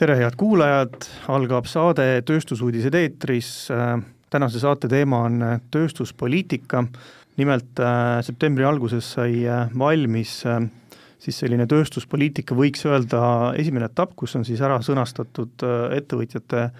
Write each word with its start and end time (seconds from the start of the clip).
tere, 0.00 0.14
head 0.16 0.36
kuulajad, 0.40 0.94
algab 1.28 1.66
saade 1.68 2.22
Tööstusuudised 2.24 2.94
eetris, 2.96 3.50
tänase 4.32 4.62
saate 4.62 4.88
teema 4.88 5.18
on 5.26 5.42
tööstuspoliitika, 5.74 6.86
nimelt 7.40 7.82
äh, 7.84 8.22
septembri 8.24 8.64
alguses 8.64 9.10
sai 9.18 9.42
äh, 9.44 9.68
valmis 9.76 10.38
äh, 10.48 10.62
siis 11.20 11.42
selline 11.42 11.68
tööstuspoliitika, 11.68 12.56
võiks 12.56 12.86
öelda, 12.88 13.20
esimene 13.60 13.90
etapp, 13.90 14.16
kus 14.16 14.38
on 14.40 14.48
siis 14.48 14.62
ära 14.64 14.80
sõnastatud 14.80 15.66
ettevõtjate 15.92 16.70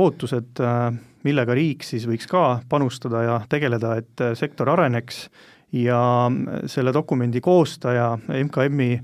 ootused, 0.00 0.62
millega 1.26 1.56
riik 1.58 1.84
siis 1.84 2.06
võiks 2.08 2.30
ka 2.30 2.62
panustada 2.70 3.26
ja 3.26 3.40
tegeleda, 3.50 3.98
et 4.00 4.22
sektor 4.40 4.70
areneks. 4.72 5.26
Ja 5.76 6.00
selle 6.70 6.94
dokumendi 6.96 7.42
koostaja, 7.44 8.14
MKM-i 8.24 8.94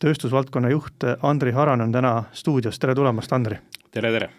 tööstusvaldkonna 0.00 0.70
juht 0.72 1.04
Andri 1.22 1.52
Haran 1.52 1.84
on 1.84 1.92
täna 1.92 2.14
stuudios, 2.32 2.78
tere 2.78 2.94
tulemast, 2.96 3.32
Andri! 3.32 3.58
tere, 3.92 4.12
tere! 4.12 4.30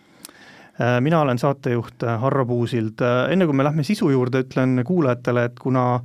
Äh, 0.81 1.01
mina 1.01 1.21
olen 1.21 1.37
saatejuht 1.37 2.03
äh, 2.03 2.19
Harro 2.21 2.45
Puusild, 2.45 3.01
äh, 3.01 3.31
enne 3.33 3.45
kui 3.45 3.55
me 3.55 3.63
lähme 3.63 3.83
sisu 3.83 4.09
juurde, 4.09 4.41
ütlen 4.45 4.81
kuulajatele, 4.87 5.43
et 5.49 5.59
kuna 5.59 5.99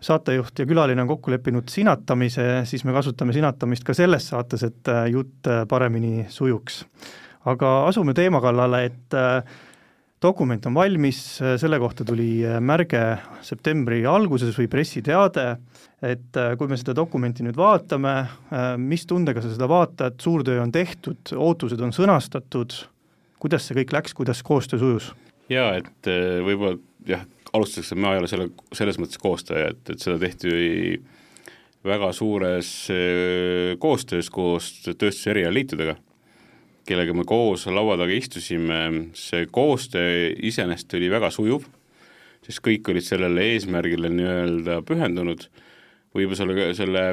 saatejuht 0.00 0.58
ja 0.58 0.66
külaline 0.66 1.02
on 1.02 1.10
kokku 1.10 1.30
leppinud 1.30 1.68
sinatamise, 1.70 2.48
siis 2.66 2.84
me 2.86 2.94
kasutame 2.96 3.34
sinatamist 3.36 3.84
ka 3.86 3.94
selles 3.94 4.28
saates, 4.32 4.62
et 4.64 4.90
jutt 5.10 5.50
paremini 5.68 6.26
sujuks. 6.30 6.84
aga 7.48 7.68
asume 7.88 8.14
teema 8.14 8.40
kallale, 8.40 8.84
et 8.84 9.16
dokument 10.22 10.66
on 10.66 10.74
valmis, 10.74 11.20
selle 11.60 11.78
kohta 11.78 12.04
tuli 12.06 12.42
märge 12.64 13.02
septembri 13.46 14.02
alguses 14.08 14.56
või 14.58 14.68
pressiteade, 14.70 15.46
et 16.02 16.38
kui 16.58 16.70
me 16.70 16.78
seda 16.78 16.94
dokumenti 16.98 17.46
nüüd 17.46 17.58
vaatame, 17.58 18.14
mis 18.82 19.06
tundega 19.08 19.42
sa 19.44 19.52
seda 19.52 19.68
vaatad, 19.70 20.18
suur 20.22 20.44
töö 20.46 20.62
on 20.62 20.74
tehtud, 20.74 21.34
ootused 21.36 21.80
on 21.84 21.94
sõnastatud, 21.94 22.74
kuidas 23.42 23.68
see 23.68 23.78
kõik 23.80 23.94
läks, 23.98 24.16
kuidas 24.18 24.42
koostöö 24.46 24.82
sujus? 24.82 25.12
jaa, 25.48 25.78
et 25.78 26.10
võib-olla 26.44 26.76
jah, 27.08 27.22
alustuseks, 27.54 27.94
et 27.94 28.02
ma 28.02 28.12
ei 28.14 28.22
ole 28.22 28.28
selle, 28.30 28.50
selles 28.76 28.98
mõttes 29.00 29.20
koostaja, 29.22 29.70
et, 29.72 29.94
et 29.94 30.02
seda 30.02 30.18
tehti 30.20 30.98
väga 31.86 32.10
suures 32.12 32.72
koostöös 33.80 34.28
koos 34.34 34.72
tööstuse 34.90 35.32
erialaliitudega 35.32 35.96
kellega 36.88 37.14
me 37.16 37.24
koos 37.28 37.66
laua 37.70 37.98
taga 38.00 38.14
istusime, 38.16 38.80
see 39.18 39.48
koostöö 39.52 40.32
iseenesest 40.48 40.96
oli 40.98 41.10
väga 41.12 41.30
sujuv, 41.34 41.66
sest 42.46 42.62
kõik 42.64 42.88
olid 42.92 43.04
sellele 43.04 43.44
eesmärgile 43.54 44.10
nii-öelda 44.12 44.80
pühendunud, 44.88 45.48
võib-olla 46.16 46.40
selle, 46.40 46.70
selle 46.78 47.04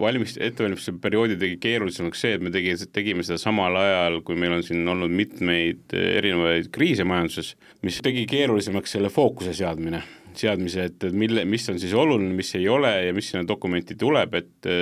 valmist-, 0.00 0.40
ettevalmistuse 0.42 0.98
perioodi 1.02 1.38
tegi 1.40 1.58
keerulisemaks 1.62 2.24
see, 2.24 2.36
et 2.36 2.44
me 2.44 2.52
tegi, 2.54 2.74
tegime 2.94 3.24
seda 3.26 3.38
samal 3.40 3.76
ajal, 3.80 4.20
kui 4.26 4.38
meil 4.38 4.58
on 4.58 4.64
siin 4.66 4.86
olnud 4.88 5.12
mitmeid 5.14 5.94
erinevaid 5.98 6.70
kriise 6.74 7.06
majanduses, 7.08 7.54
mis 7.86 8.00
tegi 8.04 8.26
keerulisemaks 8.30 8.96
selle 8.96 9.12
fookuse 9.14 9.54
seadmine, 9.58 10.02
seadmise, 10.38 10.88
et, 10.90 11.08
mille, 11.12 11.44
mis 11.48 11.68
on 11.70 11.78
siis 11.82 11.94
oluline, 11.98 12.34
mis 12.38 12.54
ei 12.58 12.68
ole 12.70 12.92
ja 13.08 13.14
mis 13.16 13.30
sinna 13.32 13.46
dokumenti 13.48 13.98
tuleb, 13.98 14.38
et 14.38 14.72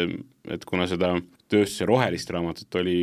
et 0.52 0.64
kuna 0.68 0.86
seda 0.90 1.14
tööstuse 1.50 1.86
rohelist 1.88 2.30
raamatut 2.34 2.78
oli 2.80 2.96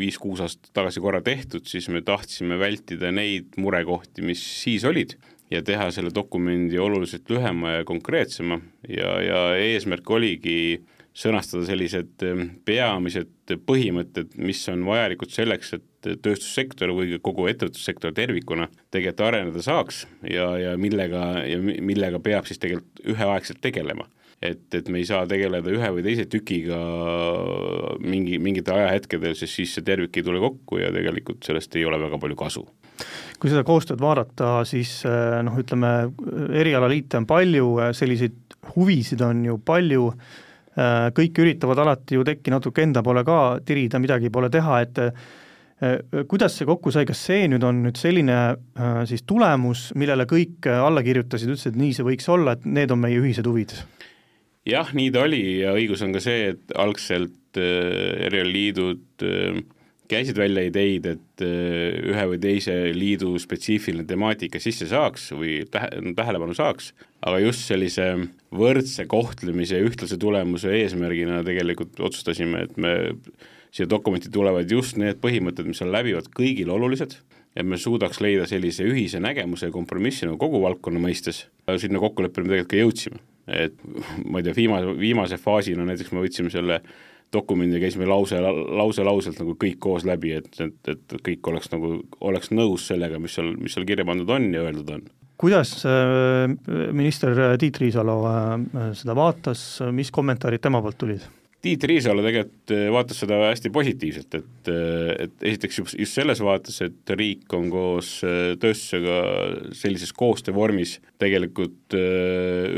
viis-kuus 0.00 0.42
aastat 0.44 0.70
tagasi 0.76 1.02
korra 1.04 1.22
tehtud, 1.24 1.64
siis 1.68 1.88
me 1.92 2.02
tahtsime 2.04 2.58
vältida 2.60 3.12
neid 3.14 3.56
murekohti, 3.60 4.24
mis 4.26 4.42
siis 4.62 4.84
olid 4.88 5.16
ja 5.50 5.62
teha 5.64 5.88
selle 5.94 6.12
dokumendi 6.14 6.78
oluliselt 6.78 7.30
lühema 7.32 7.78
ja 7.78 7.88
konkreetsema. 7.88 8.60
Ja, 8.88 9.14
ja 9.24 9.42
eesmärk 9.56 10.10
oligi 10.10 10.58
sõnastada 11.18 11.64
sellised 11.66 12.22
ehm, 12.22 12.44
peamised 12.68 13.56
põhimõtted, 13.66 14.36
mis 14.38 14.60
on 14.70 14.84
vajalikud 14.86 15.32
selleks, 15.34 15.72
et 15.78 16.10
tööstussektor 16.22 16.92
või 16.94 17.16
kogu 17.24 17.48
ettevõtlussektor 17.50 18.12
tervikuna 18.14 18.68
tegelikult 18.92 19.24
areneda 19.26 19.64
saaks 19.64 20.04
ja, 20.30 20.52
ja 20.60 20.76
millega, 20.78 21.24
ja 21.48 21.58
millega 21.58 22.20
peab 22.22 22.46
siis 22.46 22.60
tegelikult 22.62 23.02
üheaegselt 23.16 23.64
tegelema 23.64 24.06
et, 24.42 24.74
et 24.74 24.88
me 24.88 25.00
ei 25.02 25.06
saa 25.06 25.26
tegeleda 25.28 25.70
ühe 25.74 25.90
või 25.96 26.04
teise 26.06 26.28
tükiga 26.30 26.78
mingi, 28.02 28.38
mingitel 28.42 28.78
ajahetkedel, 28.78 29.34
sest 29.38 29.58
siis 29.58 29.74
see 29.74 29.86
tervik 29.86 30.18
ei 30.18 30.26
tule 30.26 30.42
kokku 30.42 30.78
ja 30.82 30.92
tegelikult 30.94 31.46
sellest 31.46 31.74
ei 31.78 31.86
ole 31.88 31.98
väga 32.00 32.20
palju 32.22 32.38
kasu. 32.38 32.66
kui 33.38 33.50
seda 33.50 33.64
koostööd 33.66 34.02
vaadata, 34.02 34.60
siis 34.66 35.00
eh, 35.06 35.40
noh, 35.46 35.58
ütleme, 35.58 35.92
erialaliite 36.58 37.20
on 37.20 37.26
palju, 37.30 37.66
selliseid 37.94 38.58
huvisid 38.74 39.22
on 39.26 39.44
ju 39.46 39.58
palju, 39.62 40.08
eh, 40.74 41.10
kõik 41.18 41.42
üritavad 41.42 41.82
alati 41.84 42.18
ju 42.18 42.26
tekki 42.26 42.54
natuke 42.54 42.82
enda 42.82 43.02
poole 43.06 43.22
ka 43.26 43.58
tirida, 43.66 44.02
midagi 44.02 44.30
pole 44.34 44.50
teha, 44.50 44.80
et 44.86 45.02
eh, 45.02 46.24
kuidas 46.30 46.58
see 46.58 46.66
kokku 46.66 46.90
sai, 46.94 47.06
kas 47.06 47.20
see 47.26 47.46
nüüd 47.50 47.62
on 47.62 47.84
nüüd 47.84 47.98
selline 47.98 48.38
siis 49.06 49.22
tulemus, 49.22 49.92
millele 49.94 50.26
kõik 50.26 50.66
alla 50.74 51.04
kirjutasid, 51.06 51.54
ütlesid, 51.54 51.76
et 51.76 51.78
nii 51.78 51.94
see 51.94 52.06
võiks 52.06 52.26
olla, 52.34 52.56
et 52.58 52.66
need 52.66 52.90
on 52.90 52.98
meie 53.02 53.18
ühised 53.22 53.46
huvid? 53.46 53.76
Jah, 54.68 54.92
nii 54.96 55.10
ta 55.14 55.24
oli. 55.26 55.42
Ja 55.62 55.74
õigus 55.76 56.04
on 56.04 56.14
ka 56.16 56.22
see, 56.22 56.52
et 56.54 56.78
algselt 56.78 57.58
äh, 57.60 58.28
erialaliidud 58.28 59.26
äh, 59.26 59.60
käisid 60.08 60.38
välja 60.40 60.64
ideid, 60.68 61.06
et 61.10 61.44
äh, 61.44 61.98
ühe 62.12 62.24
või 62.32 62.40
teise 62.42 62.74
liidu 62.96 63.34
spetsiifiline 63.40 64.06
temaatika 64.08 64.60
sisse 64.62 64.88
saaks 64.90 65.30
või 65.36 65.60
tähe, 65.70 65.90
tähelepanu 66.16 66.56
saaks, 66.56 66.92
aga 67.20 67.40
just 67.44 67.66
sellise 67.68 68.10
võrdse 68.54 69.08
kohtlemise 69.10 69.80
ja 69.80 69.88
ühtlase 69.88 70.20
tulemuse 70.20 70.72
eesmärgina 70.80 71.42
tegelikult 71.46 72.00
otsustasime, 72.08 72.66
et 72.68 72.76
me, 72.80 72.94
siia 73.74 73.88
dokumenti 73.90 74.32
tulevad 74.32 74.70
just 74.72 74.96
need 75.00 75.20
põhimõtted, 75.24 75.68
mis 75.68 75.84
on 75.84 75.92
läbivad 75.92 76.30
kõigile 76.36 76.72
olulised, 76.76 77.18
et 77.58 77.66
me 77.66 77.76
suudaks 77.80 78.22
leida 78.24 78.46
sellise 78.48 78.86
ühise 78.86 79.20
nägemuse 79.20 79.68
ja 79.68 79.74
kompromissi 79.74 80.28
nagu 80.28 80.38
kogu 80.40 80.62
valdkonna 80.62 81.02
mõistes, 81.02 81.46
sinna 81.80 82.00
kokkuleppele 82.00 82.46
me 82.46 82.54
tegelikult 82.54 82.72
ka 82.72 82.80
jõudsime 82.80 83.26
et 83.48 83.76
ma 84.30 84.40
ei 84.40 84.46
tea, 84.46 84.56
viimase, 84.56 84.96
viimase 84.98 85.38
faasina 85.40 85.86
näiteks 85.88 86.12
me 86.14 86.24
võtsime 86.24 86.52
selle 86.52 86.82
dokumendi 87.32 87.76
ja 87.76 87.82
käisime 87.82 88.06
lause, 88.08 88.40
lause-lauselt 88.40 89.40
nagu 89.42 89.54
kõik 89.60 89.78
koos 89.84 90.06
läbi, 90.08 90.32
et, 90.38 90.48
et, 90.64 90.76
et 90.88 91.16
kõik 91.24 91.50
oleks 91.50 91.70
nagu, 91.74 91.98
oleks 92.24 92.52
nõus 92.56 92.86
sellega, 92.88 93.20
mis 93.20 93.36
seal, 93.36 93.52
mis 93.60 93.76
seal 93.76 93.86
kirja 93.88 94.06
pandud 94.08 94.30
on 94.32 94.48
ja 94.54 94.64
öeldud 94.64 94.94
on. 94.96 95.02
kuidas 95.38 95.74
äh, 95.86 96.46
minister 96.92 97.36
Tiit 97.60 97.80
Riisalo 97.82 98.16
äh, 98.30 98.54
seda 98.96 99.16
vaatas, 99.18 99.66
mis 99.92 100.12
kommentaarid 100.14 100.64
tema 100.64 100.80
poolt 100.84 100.98
tulid? 101.04 101.28
Tiit 101.58 101.82
Riisalo 101.90 102.22
tegelikult 102.22 102.70
äh, 102.70 102.84
vaatas 102.94 103.18
seda 103.24 103.40
hästi 103.48 103.70
positiivselt, 103.74 104.36
et, 104.38 104.68
äh, 104.70 105.08
et 105.24 105.46
esiteks 105.50 105.80
just, 105.80 105.96
selles 106.06 106.38
vaates, 106.44 106.76
et 106.86 107.12
riik 107.18 107.50
on 107.58 107.66
koos 107.72 108.12
äh, 108.26 108.52
tööstusega 108.62 109.16
sellises 109.74 110.14
koostöövormis 110.14 110.98
tegelikult 111.18 111.96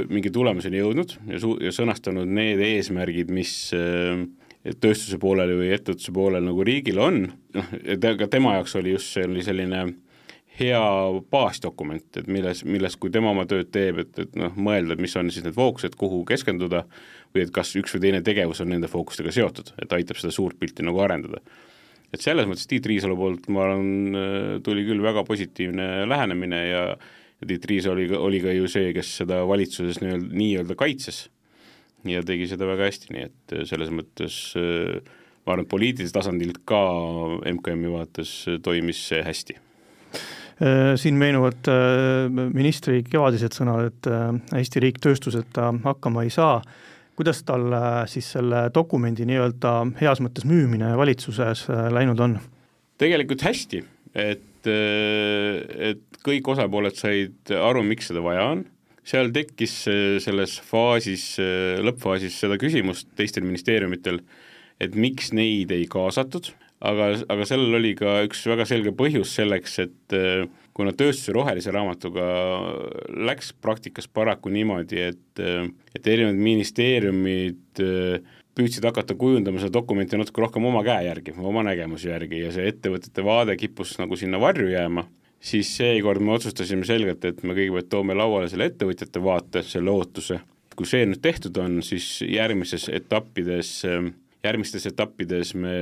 mingi 0.08 0.32
tulemuseni 0.32 0.80
jõudnud 0.80 1.12
ja 1.28 1.40
su-, 1.42 1.58
ja 1.60 1.74
sõnastanud 1.76 2.30
need 2.32 2.62
eesmärgid, 2.64 3.28
mis 3.34 3.52
tööstuse 4.80 5.18
poolel 5.20 5.52
või 5.58 5.74
ettevõtluse 5.76 6.14
poolel 6.16 6.46
nagu 6.48 6.64
riigil 6.64 7.00
on, 7.04 7.26
noh, 7.56 7.74
ka 8.00 8.30
tema 8.32 8.56
jaoks 8.56 8.78
oli 8.80 8.94
just 8.96 9.12
see 9.12 9.28
oli 9.28 9.44
selline 9.44 9.84
hea 10.60 10.82
baasdokument, 11.32 12.06
et 12.20 12.28
milles, 12.30 12.64
milles, 12.68 12.96
kui 13.00 13.12
tema 13.12 13.32
oma 13.32 13.46
tööd 13.48 13.70
teeb, 13.74 14.02
et, 14.04 14.12
et 14.24 14.36
noh, 14.38 14.54
mõelda, 14.56 14.94
et 14.94 15.02
mis 15.02 15.16
on 15.18 15.30
siis 15.32 15.46
need 15.46 15.56
fookused, 15.56 15.96
kuhu 16.00 16.22
keskenduda, 16.28 16.84
või 17.34 17.46
et 17.46 17.54
kas 17.54 17.72
üks 17.78 17.94
või 17.96 18.04
teine 18.06 18.20
tegevus 18.26 18.62
on 18.64 18.72
nende 18.72 18.90
fookustega 18.90 19.32
seotud, 19.34 19.72
et 19.82 19.92
aitab 19.96 20.18
seda 20.20 20.34
suurt 20.34 20.58
pilti 20.60 20.86
nagu 20.86 21.00
arendada. 21.02 21.42
et 22.10 22.20
selles 22.20 22.46
mõttes 22.50 22.66
Tiit 22.66 22.86
Riisalu 22.90 23.16
poolt 23.16 23.48
ma 23.54 23.64
arvan, 23.68 24.60
tuli 24.66 24.82
küll 24.86 25.02
väga 25.02 25.22
positiivne 25.24 26.08
lähenemine 26.10 26.66
ja 26.66 26.84
ja 27.40 27.46
Tiit 27.46 27.64
Riisalo 27.64 27.94
oli, 27.94 28.08
oli 28.16 28.40
ka 28.40 28.52
ju 28.52 28.68
see, 28.68 28.92
kes 28.96 29.14
seda 29.22 29.40
valitsuses 29.48 30.00
nii-öelda, 30.02 30.28
nii-öelda 30.36 30.76
kaitses 30.76 31.28
ja 32.08 32.22
tegi 32.26 32.48
seda 32.50 32.68
väga 32.68 32.88
hästi, 32.88 33.14
nii 33.14 33.24
et 33.28 33.56
selles 33.68 33.92
mõttes 33.94 34.36
ma 34.56 35.54
arvan, 35.54 35.64
et 35.64 35.72
poliitilisel 35.72 36.16
tasandil 36.16 36.54
ka 36.68 36.82
MKM-i 37.48 37.92
vaates 37.92 38.34
toimis 38.64 39.02
see 39.08 39.24
hästi 39.24 39.56
siin 41.00 41.16
meenuvad 41.16 41.68
ministri 42.52 42.98
kevadised 43.06 43.54
sõnad, 43.56 43.86
et 43.88 44.08
Eesti 44.60 44.82
riik 44.84 44.98
tööstuseta 45.00 45.70
hakkama 45.86 46.26
ei 46.26 46.32
saa. 46.34 46.58
Kuidas 47.20 47.42
tal 47.44 47.66
äh, 47.76 48.06
siis 48.08 48.30
selle 48.32 48.70
dokumendi 48.72 49.26
nii-öelda 49.28 49.72
heas 49.98 50.22
mõttes 50.24 50.46
müümine 50.48 50.94
valitsuses 50.96 51.66
äh, 51.68 51.88
läinud 51.92 52.22
on? 52.24 52.38
tegelikult 53.00 53.42
hästi, 53.44 53.82
et, 54.16 54.68
äh, 54.68 55.58
et 55.90 56.20
kõik 56.24 56.48
osapooled 56.48 56.96
said 56.96 57.52
aru, 57.52 57.82
miks 57.84 58.08
seda 58.08 58.22
vaja 58.24 58.46
on, 58.54 58.62
seal 59.04 59.28
tekkis 59.36 59.74
selles 60.24 60.56
faasis, 60.64 61.26
lõppfaasis 61.84 62.40
seda 62.40 62.56
küsimust 62.60 63.10
teistel 63.20 63.44
ministeeriumitel, 63.44 64.22
et 64.80 64.96
miks 64.96 65.34
neid 65.36 65.72
ei 65.76 65.84
kaasatud, 65.92 66.54
aga, 66.80 67.12
aga 67.28 67.46
sellel 67.48 67.78
oli 67.80 67.94
ka 67.98 68.20
üks 68.26 68.42
väga 68.50 68.66
selge 68.68 68.92
põhjus 68.96 69.34
selleks, 69.36 69.78
et 69.84 70.16
kuna 70.76 70.92
tööstuse 70.96 71.34
rohelise 71.36 71.72
raamatuga 71.74 72.26
läks 73.28 73.52
praktikas 73.60 74.08
paraku 74.08 74.52
niimoodi, 74.52 75.00
et, 75.10 75.42
et 75.94 76.06
erinevad 76.08 76.40
ministeeriumid 76.40 77.82
äh, 77.84 78.36
püüdsid 78.56 78.84
hakata 78.88 79.16
kujundama 79.18 79.60
seda 79.62 79.78
dokumenti 79.78 80.18
natuke 80.18 80.42
rohkem 80.42 80.66
oma 80.68 80.82
käe 80.86 81.06
järgi, 81.06 81.34
oma 81.38 81.64
nägemuse 81.66 82.10
järgi 82.10 82.44
ja 82.44 82.52
see 82.54 82.68
ettevõtete 82.70 83.24
vaade 83.24 83.56
kippus 83.60 83.96
nagu 84.00 84.18
sinna 84.18 84.40
varju 84.42 84.70
jääma, 84.72 85.06
siis 85.40 85.70
seekord 85.76 86.24
me 86.24 86.34
otsustasime 86.36 86.86
selgelt, 86.88 87.24
et 87.24 87.44
me 87.44 87.56
kõigepealt 87.56 87.90
toome 87.92 88.16
lauale 88.16 88.50
selle 88.52 88.70
ettevõtjate 88.70 89.22
vaate, 89.24 89.64
selle 89.66 89.92
ootuse, 89.92 90.40
kui 90.76 90.88
see 90.88 91.06
nüüd 91.08 91.22
tehtud 91.22 91.56
on, 91.62 91.80
siis 91.86 92.08
järgmises 92.26 92.88
etappides 93.00 93.76
äh, 93.88 94.10
järgmistes 94.44 94.86
etappides 94.88 95.54
me 95.54 95.72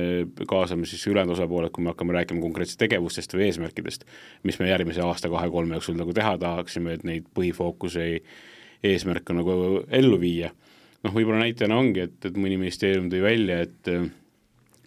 kaasame 0.47 0.87
siis 0.89 1.05
ülejäänud 1.07 1.37
osapooled, 1.37 1.71
kui 1.75 1.83
me 1.83 1.93
hakkame 1.93 2.15
rääkima 2.17 2.41
konkreetsetest 2.43 2.81
tegevustest 2.83 3.35
või 3.35 3.47
eesmärkidest, 3.47 4.05
mis 4.43 4.59
me 4.59 4.69
järgmise 4.69 5.03
aasta-kahe-kolme 5.05 5.77
jooksul 5.77 5.99
nagu 5.99 6.15
teha 6.15 6.35
tahaksime, 6.41 6.97
et 6.97 7.05
neid 7.07 7.29
põhifookuse 7.35 8.09
eesmärke 8.83 9.35
nagu 9.35 9.53
ellu 9.91 10.19
viia. 10.19 10.51
noh, 11.03 11.13
võib-olla 11.15 11.45
näitena 11.45 11.77
ongi, 11.79 12.03
et, 12.09 12.17
et 12.27 12.35
mõni 12.35 12.57
ministeerium 12.59 13.07
tõi 13.11 13.21
välja, 13.23 13.61
et 13.63 13.87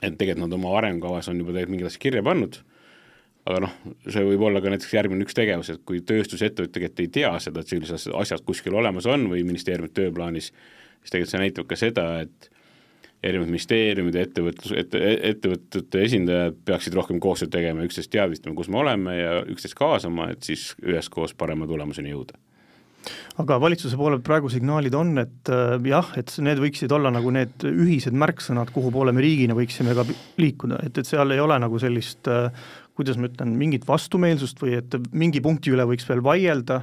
et 0.03 0.19
tegelikult 0.19 0.49
nad 0.49 0.59
oma 0.59 0.77
arengukavas 0.79 1.31
on 1.31 1.39
juba 1.39 1.55
tegelikult 1.55 1.73
mingid 1.77 1.89
asjad 1.89 2.03
kirja 2.03 2.23
pannud, 2.27 2.59
aga 3.49 3.61
noh, 3.65 3.75
see 4.05 4.25
võib 4.27 4.43
olla 4.49 4.61
ka 4.63 4.73
näiteks 4.73 4.95
järgmine 4.95 5.25
üks 5.25 5.37
tegevus, 5.39 5.71
et 5.73 5.83
kui 5.89 6.03
tööstusettevõtted 6.07 6.75
tegelikult 6.75 7.05
ei 7.05 7.13
tea 7.17 7.33
seda, 7.43 7.63
et 7.63 7.73
sellised 7.73 8.13
asjad 8.19 8.43
kuskil 8.47 8.75
olemas 8.79 9.07
on 9.11 9.29
või 9.31 9.45
ministeeriumi 9.47 9.95
tööplaanis, 9.95 10.51
siis 10.53 11.15
tegelikult 11.15 11.33
see 11.33 11.43
näitab 11.43 11.71
ka 11.71 11.79
seda, 11.79 12.07
et 12.27 12.52
erinevad 13.23 13.51
ministeeriumid 13.53 14.17
ettevõtlus, 14.19 14.75
ette, 14.77 15.01
ettevõtete 15.33 16.07
esindajad 16.09 16.57
peaksid 16.67 16.97
rohkem 16.99 17.21
koostööd 17.23 17.53
tegema, 17.55 17.85
üksteist 17.87 18.11
teadvistama, 18.13 18.57
kus 18.59 18.71
me 18.73 18.81
oleme 18.83 19.19
ja 19.19 19.37
üksteist 19.47 19.79
kaasama, 19.79 20.33
et 20.35 20.43
siis 20.47 20.73
üheskoos 20.83 21.37
parema 21.39 21.69
tulemuseni 21.71 22.15
jõuda. 22.15 22.39
Aga 23.43 23.57
valitsuse 23.59 23.97
poole 23.99 24.21
praegu 24.23 24.51
signaalid 24.53 24.95
on, 24.95 25.17
et 25.19 25.51
äh, 25.51 25.75
jah, 25.91 26.13
et 26.19 26.31
need 26.45 26.61
võiksid 26.63 26.93
olla 26.95 27.11
nagu 27.15 27.33
need 27.35 27.65
ühised 27.67 28.15
märksõnad, 28.15 28.71
kuhu 28.75 28.93
poole 28.95 29.15
me 29.15 29.25
riigina 29.25 29.57
võiksime 29.59 29.97
ka 29.99 30.05
liikuda, 30.39 30.79
et, 30.87 31.01
et 31.01 31.09
seal 31.09 31.35
ei 31.35 31.43
ole 31.43 31.57
nagu 31.63 31.81
sellist 31.83 32.31
äh, 32.31 32.51
kuidas 32.99 33.19
ma 33.19 33.29
ütlen, 33.31 33.55
mingit 33.59 33.87
vastumeelsust 33.89 34.61
või 34.63 34.77
et 34.79 34.97
mingi 35.17 35.41
punkti 35.45 35.73
üle 35.73 35.87
võiks 35.89 36.07
veel 36.09 36.23
vaielda, 36.25 36.83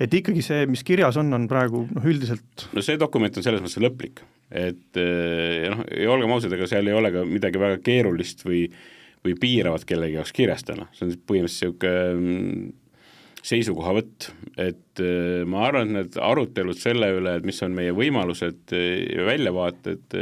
et 0.00 0.14
ikkagi 0.16 0.42
see, 0.44 0.66
mis 0.70 0.82
kirjas 0.86 1.18
on, 1.20 1.32
on 1.36 1.46
praegu 1.50 1.84
noh, 1.90 2.06
üldiselt 2.08 2.68
no 2.74 2.84
see 2.84 2.98
dokument 3.00 3.36
on 3.36 3.44
selles 3.44 3.62
mõttes 3.62 3.82
lõplik, 3.82 4.22
et 4.48 5.00
eh, 5.00 5.68
noh, 5.72 5.84
ja 5.92 6.12
olgem 6.14 6.32
ausad, 6.34 6.54
ega 6.56 6.68
seal 6.70 6.88
ei 6.88 6.96
ole 6.96 7.12
ka 7.14 7.26
midagi 7.28 7.60
väga 7.60 7.82
keerulist 7.84 8.46
või 8.48 8.66
või 9.20 9.34
piiravat 9.36 9.82
kellegi 9.84 10.16
jaoks 10.16 10.32
kirjas 10.32 10.62
täna, 10.64 10.86
see 10.96 11.04
on 11.04 11.10
põhimõtteliselt 11.28 11.82
niisugune 11.84 12.14
mm, 12.14 12.70
seisukohavõtt, 13.44 14.30
et 14.60 15.02
eh, 15.04 15.42
ma 15.48 15.66
arvan, 15.68 15.90
et 15.90 15.96
need 15.98 16.18
arutelud 16.24 16.80
selle 16.80 17.10
üle, 17.18 17.36
et 17.36 17.44
mis 17.48 17.60
on 17.66 17.76
meie 17.76 17.92
võimalused 17.96 18.72
eh, 18.76 19.02
ja 19.12 19.26
väljavaated 19.28 20.16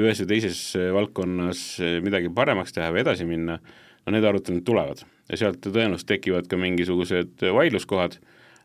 ühes 0.00 0.22
või 0.24 0.30
teises 0.32 0.60
valdkonnas 0.96 1.60
midagi 2.02 2.32
paremaks 2.34 2.72
teha 2.74 2.88
või 2.96 3.04
edasi 3.04 3.28
minna, 3.28 3.60
no 3.60 4.14
need 4.16 4.24
arutelud 4.26 4.64
tulevad. 4.66 5.04
Ja 5.30 5.38
sealt 5.38 5.60
tõenäoliselt 5.62 6.08
tekivad 6.08 6.48
ka 6.50 6.58
mingisugused 6.60 7.44
vaidluskohad 7.54 8.16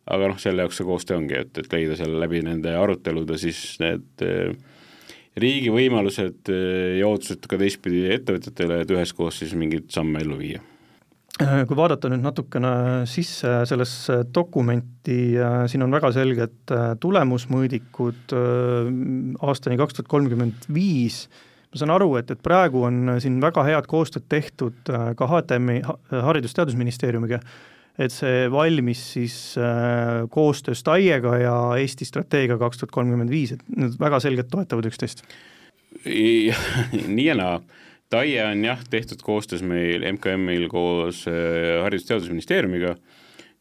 aga 0.10 0.32
noh, 0.32 0.42
selle 0.42 0.66
jaoks 0.66 0.80
see 0.80 0.88
koostöö 0.88 1.20
ongi, 1.20 1.38
et, 1.44 1.62
et 1.62 1.74
leida 1.74 1.98
seal 2.00 2.18
läbi 2.22 2.42
nende 2.46 2.74
arutelude 2.78 3.38
siis 3.42 3.62
need 3.82 4.26
äh, 4.26 4.56
riigi 5.40 5.72
võimalused 5.74 6.50
äh, 6.54 6.98
ja 7.00 7.10
ootused 7.10 7.46
ka 7.50 7.60
teistpidi 7.62 8.08
ettevõtjatele, 8.18 8.82
et 8.84 8.94
üheskoos 8.96 9.42
siis 9.44 9.56
mingeid 9.58 9.90
samme 9.94 10.24
ellu 10.24 10.40
viia. 10.40 10.64
Äh, 11.40 11.62
kui 11.70 11.78
vaadata 11.78 12.10
nüüd 12.12 12.26
natukene 12.26 12.72
sisse 13.10 13.62
sellesse 13.70 14.24
dokumenti, 14.36 15.20
siin 15.72 15.86
on 15.86 15.94
väga 15.94 16.12
selged 16.16 16.74
tulemusmõõdikud 17.04 18.34
aastani 19.46 19.80
kaks 19.80 20.00
tuhat 20.00 20.12
kolmkümmend 20.12 20.68
viis, 20.74 21.28
ma 21.70 21.84
saan 21.84 21.94
aru, 21.94 22.16
et, 22.20 22.34
et 22.34 22.42
praegu 22.44 22.82
on 22.90 23.20
siin 23.22 23.38
väga 23.44 23.64
head 23.70 23.88
koostööd 23.88 24.26
tehtud 24.32 24.90
ka 24.90 25.30
HTM-i, 25.30 25.84
Haridus-Teadusministeeriumiga, 26.10 27.40
et 28.00 28.13
see 28.16 28.48
valmis 28.51 29.01
siis 29.16 29.36
äh, 29.60 30.24
koostöös 30.31 30.84
TAIEga 30.88 31.36
ja 31.42 31.56
Eesti 31.80 32.07
strateegia 32.07 32.57
kaks 32.62 32.80
tuhat 32.80 32.96
kolmkümmend 32.96 33.31
viis, 33.34 33.54
et 33.56 33.63
need 33.75 34.00
väga 34.00 34.22
selgelt 34.24 34.48
toetavad 34.51 34.88
üksteist. 34.88 35.25
nii 37.18 37.25
ja 37.25 37.36
naa, 37.36 37.60
TAIE 38.10 38.44
on 38.46 38.63
jah, 38.66 38.80
tehtud 38.90 39.22
koostöös 39.25 39.63
meil 39.66 40.06
MKM-il 40.13 40.69
koos 40.72 41.25
äh, 41.28 41.84
Haridus-Teadusministeeriumiga, 41.84 42.96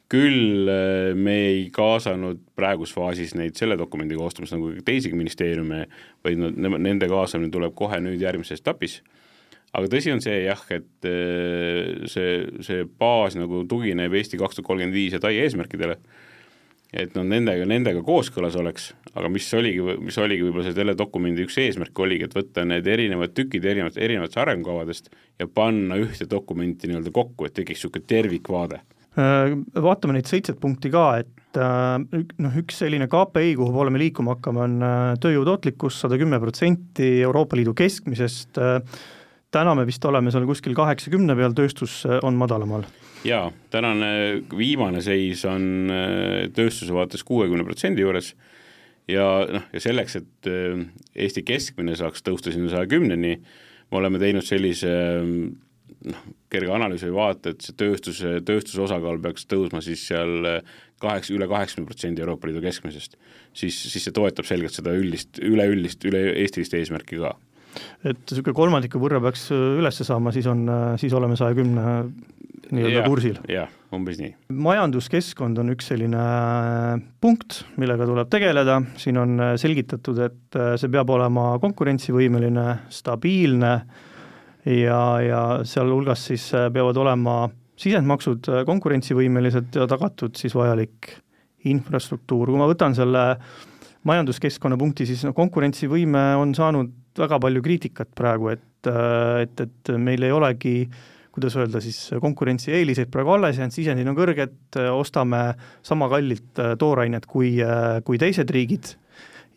küll 0.09 0.71
äh, 0.71 1.13
me 1.19 1.37
ei 1.51 1.67
kaasanud 1.75 2.41
praeguses 2.57 2.95
faasis 2.95 3.35
neid 3.37 3.59
selle 3.59 3.77
dokumendi 3.81 4.17
koostamist 4.17 4.55
nagu 4.55 4.71
teisigi 4.87 5.19
ministeeriume, 5.19 5.85
vaid 6.25 6.47
nende 6.79 7.11
kaasamine 7.11 7.51
tuleb 7.53 7.75
kohe 7.77 7.99
nüüd 8.05 8.23
järgmises 8.23 8.63
etapis 8.63 9.01
aga 9.77 9.91
tõsi 9.93 10.13
on 10.13 10.23
see 10.25 10.41
jah, 10.47 10.63
et 10.75 11.09
äh, 11.09 12.07
see, 12.11 12.41
see 12.65 12.87
baas 12.89 13.37
nagu 13.39 13.65
tugineb 13.69 14.15
Eesti 14.17 14.41
kaks 14.41 14.59
tuhat 14.59 14.69
kolmkümmend 14.71 14.97
viis 14.97 15.17
ja 15.17 15.21
TAI 15.23 15.43
eesmärkidele, 15.45 15.99
et 16.97 17.17
noh, 17.17 17.27
nendega, 17.29 17.67
nendega 17.69 18.03
kooskõlas 18.05 18.57
oleks, 18.61 18.91
aga 19.13 19.31
mis 19.33 19.49
oligi, 19.57 19.83
mis 20.01 20.17
oligi 20.21 20.47
võib-olla 20.47 20.73
selle 20.73 20.97
dokumendi 20.97 21.45
üks 21.45 21.59
eesmärk 21.61 22.05
oligi, 22.05 22.29
et 22.29 22.37
võtta 22.39 22.65
need 22.69 22.87
erinevad 22.89 23.35
tükid 23.37 23.67
erinevat, 23.69 23.99
erinevatest 24.01 24.41
arengukavadest 24.45 25.11
ja 25.41 25.49
panna 25.53 25.99
ühte 26.01 26.29
dokumenti 26.31 26.89
nii-öelda 26.89 27.13
kokku, 27.15 27.49
et 27.49 27.59
tekiks 27.59 27.85
niisugune 27.85 28.09
tervikvaade. 28.09 28.81
Äh, 29.19 29.53
vaatame 29.83 30.17
neid 30.17 30.31
seitset 30.31 30.57
punkti 30.63 30.89
ka, 30.95 31.05
et 31.21 31.61
äh, 31.61 32.25
noh, 32.41 32.59
üks 32.63 32.81
selline 32.81 33.11
KPI, 33.11 33.53
kuhu 33.59 33.75
poole 33.75 33.93
me 33.93 34.01
liikuma 34.01 34.39
hakkame, 34.39 34.65
on 34.65 34.89
tööjõu 35.21 35.45
tootlikkus 35.51 36.01
sada 36.07 36.17
kümme 36.21 36.41
protsenti 36.41 37.19
Euroopa 37.27 37.59
Liidu 37.59 37.77
keskmisest, 37.77 38.63
täna 39.55 39.75
me 39.77 39.87
vist 39.89 40.05
oleme 40.05 40.33
seal 40.33 40.47
kuskil 40.49 40.75
kaheksakümne 40.77 41.37
peal, 41.39 41.55
tööstus 41.57 42.01
äh, 42.07 42.19
on 42.27 42.37
madalamal. 42.41 42.85
jaa, 43.27 43.49
tänane 43.73 44.11
viimane 44.57 45.03
seis 45.05 45.45
on 45.49 45.93
äh, 45.93 46.49
tööstuse 46.55 46.95
vaates 46.95 47.25
kuuekümne 47.29 47.67
protsendi 47.67 48.05
juures. 48.05 48.35
Ja 49.09 49.25
noh, 49.49 49.65
ja 49.73 49.81
selleks, 49.81 50.19
et 50.21 50.51
äh, 50.51 50.83
Eesti 51.17 51.45
keskmine 51.49 51.97
saaks 51.97 52.25
tõusta 52.27 52.53
sinna 52.53 52.69
saja 52.73 52.89
kümneni, 52.91 53.39
me 53.89 54.01
oleme 54.03 54.21
teinud 54.21 54.45
sellise 54.45 54.93
noh, 55.09 56.27
kerge 56.53 56.75
analüüsi 56.75 57.09
või 57.09 57.17
vaate, 57.17 57.57
et 57.57 57.65
see 57.65 57.79
tööstuse, 57.81 58.37
tööstuse 58.45 58.85
osakaal 58.85 59.21
peaks 59.25 59.49
tõusma 59.49 59.81
siis 59.85 60.05
seal 60.11 60.61
kaheksa, 61.01 61.33
üle 61.33 61.49
kaheksakümne 61.49 61.89
protsendi 61.89 62.21
Euroopa 62.21 62.51
Liidu 62.51 62.61
keskmisest, 62.65 63.17
siis, 63.57 63.81
siis 63.81 64.05
see 64.05 64.15
toetab 64.15 64.49
selgelt 64.49 64.77
seda 64.77 64.93
üldist, 64.93 65.41
üleüldist, 65.41 66.05
üle-eestilist 66.05 66.77
eesmärki 66.77 67.23
ka 67.23 67.33
et 68.05 68.19
niisugune 68.31 68.57
kolmandiku 68.57 69.01
võrra 69.03 69.21
peaks 69.23 69.49
äh, 69.55 69.79
üles 69.81 70.01
saama, 70.07 70.33
siis 70.35 70.49
on, 70.51 70.65
äh, 70.71 70.91
siis 71.01 71.15
oleme 71.17 71.39
saja 71.39 71.57
kümne 71.57 71.85
nii-öelda 72.69 73.05
kursil. 73.07 73.39
jah, 73.49 73.71
umbes 73.95 74.19
nii. 74.21 74.35
majanduskeskkond 74.65 75.61
on 75.63 75.73
üks 75.75 75.91
selline 75.93 76.25
äh, 76.25 77.05
punkt, 77.23 77.63
millega 77.81 78.09
tuleb 78.09 78.33
tegeleda, 78.33 78.81
siin 79.01 79.21
on 79.21 79.39
selgitatud, 79.61 80.21
et 80.27 80.61
see 80.81 80.93
peab 80.93 81.15
olema 81.15 81.51
konkurentsivõimeline, 81.63 82.67
stabiilne 82.93 83.73
ja, 84.69 85.01
ja 85.25 85.41
sealhulgas 85.69 86.29
siis 86.31 86.51
peavad 86.75 87.01
olema 87.01 87.41
sisendmaksud 87.79 88.51
konkurentsivõimelised 88.67 89.77
ja 89.79 89.87
tagatud 89.89 90.37
siis 90.39 90.55
vajalik 90.59 91.13
infrastruktuur, 91.69 92.51
kui 92.51 92.61
ma 92.61 92.69
võtan 92.71 92.95
selle 92.97 93.25
majanduskeskkonna 94.09 94.79
punkti, 94.81 95.07
siis 95.09 95.25
noh, 95.27 95.35
konkurentsivõime 95.37 96.31
on 96.39 96.55
saanud 96.57 96.93
väga 97.21 97.39
palju 97.43 97.63
kriitikat 97.65 98.11
praegu, 98.17 98.53
et, 98.55 98.91
et, 99.43 99.65
et 99.67 99.95
meil 99.99 100.27
ei 100.27 100.35
olegi 100.35 100.77
kuidas 101.39 101.57
öelda 101.57 101.81
siis, 101.83 101.99
konkurentsieeliseid 102.21 103.11
praegu 103.15 103.37
alles 103.37 103.59
jäänud, 103.61 103.75
sisendid 103.75 104.09
on 104.11 104.17
kõrged, 104.19 104.79
ostame 104.91 105.43
sama 105.87 106.09
kallilt 106.11 106.59
toorainet 106.81 107.29
kui, 107.31 107.53
kui 108.07 108.19
teised 108.19 108.51
riigid 108.55 108.91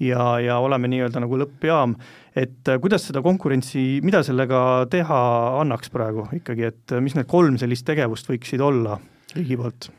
ja, 0.02 0.36
ja 0.44 0.60
oleme 0.62 0.92
nii-öelda 0.92 1.24
nagu 1.24 1.40
lõppjaam, 1.42 1.96
et 2.38 2.70
kuidas 2.84 3.08
seda 3.10 3.24
konkurentsi, 3.26 3.86
mida 4.06 4.22
sellega 4.26 4.62
teha 4.94 5.22
annaks 5.64 5.90
praegu 5.94 6.28
ikkagi, 6.38 6.70
et 6.70 6.96
mis 7.02 7.18
need 7.18 7.30
kolm 7.32 7.58
sellist 7.62 7.88
tegevust 7.90 8.30
võiksid 8.30 8.62
olla 8.66 9.00
riigi 9.36 9.58
poolt? 9.58 9.90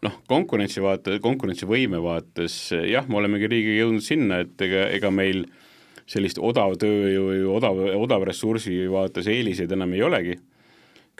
noh, 0.00 0.14
konkurentsi 0.28 0.80
vaate, 0.80 1.18
konkurentsivõime 1.20 1.98
vaates 2.00 2.54
jah, 2.88 3.08
me 3.08 3.20
olemegi 3.20 3.50
riigiga 3.52 3.82
jõudnud 3.82 4.04
sinna, 4.04 4.44
et 4.46 4.62
ega, 4.64 4.86
ega 4.96 5.10
meil 5.12 5.44
äh, 5.44 5.69
sellist 6.10 6.40
odavtööjõu 6.42 7.52
odav, 7.54 7.78
odavressursi 8.00 8.82
vaates 8.90 9.28
eeliseid 9.30 9.72
enam 9.76 9.94
ei 9.94 10.02
olegi. 10.02 10.38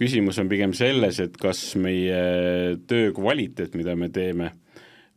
küsimus 0.01 0.39
on 0.41 0.49
pigem 0.49 0.73
selles, 0.73 1.19
et 1.21 1.37
kas 1.37 1.77
meie 1.77 2.77
töö 2.89 3.13
kvaliteet, 3.13 3.75
mida 3.77 3.93
me 3.97 4.09
teeme, 4.09 4.53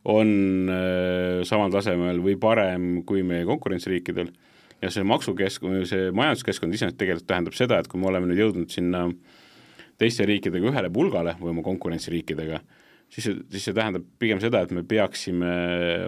on 0.04 0.68
äh, 0.68 1.40
samal 1.48 1.72
tasemel 1.72 2.20
või 2.20 2.36
parem 2.36 3.02
kui 3.08 3.22
meie 3.24 3.46
konkurentsiriikidel 3.48 4.28
ja 4.82 4.90
see 4.92 5.06
maksukeskkond, 5.08 5.86
see 5.88 6.10
majanduskeskkond 6.12 6.76
iseenesest 6.76 7.00
tegelikult 7.00 7.28
tähendab 7.30 7.56
seda, 7.56 7.80
et 7.80 7.88
kui 7.88 8.00
me 8.00 8.10
oleme 8.10 8.28
nüüd 8.28 8.42
jõudnud 8.42 8.72
sinna 8.72 9.06
teiste 10.00 10.26
riikidega 10.28 10.72
ühele 10.72 10.90
pulgale 10.92 11.36
või 11.40 11.54
oma 11.54 11.64
konkurentsiriikidega, 11.64 12.60
siis 13.12 13.26
see, 13.28 13.42
siis 13.52 13.68
see 13.68 13.76
tähendab 13.76 14.06
pigem 14.20 14.40
seda, 14.42 14.64
et 14.64 14.72
me 14.74 14.84
peaksime 14.86 15.50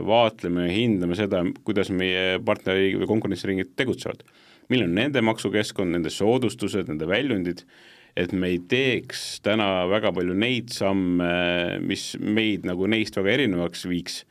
vaatlema 0.07 0.67
ja 0.67 0.75
hindama 0.75 1.19
seda, 1.19 1.43
kuidas 1.67 1.91
meie 1.95 2.39
partneri 2.45 2.95
või 3.01 3.11
konkurentsiringid 3.15 3.75
tegutsevad. 3.79 4.25
milline 4.69 4.91
on 4.91 4.97
nende 4.99 5.23
maksukeskkond, 5.23 5.95
nende 5.95 6.11
soodustused, 6.11 6.89
nende 6.91 7.07
väljundid, 7.07 7.63
et 8.19 8.33
me 8.33 8.49
ei 8.55 8.59
teeks 8.59 9.41
täna 9.45 9.87
väga 9.91 10.11
palju 10.17 10.35
neid 10.35 10.73
samme, 10.75 11.79
mis 11.85 12.17
meid 12.19 12.67
nagu 12.67 12.89
neist 12.91 13.17
väga 13.17 13.37
erinevaks 13.37 13.87
viiks 13.87 14.25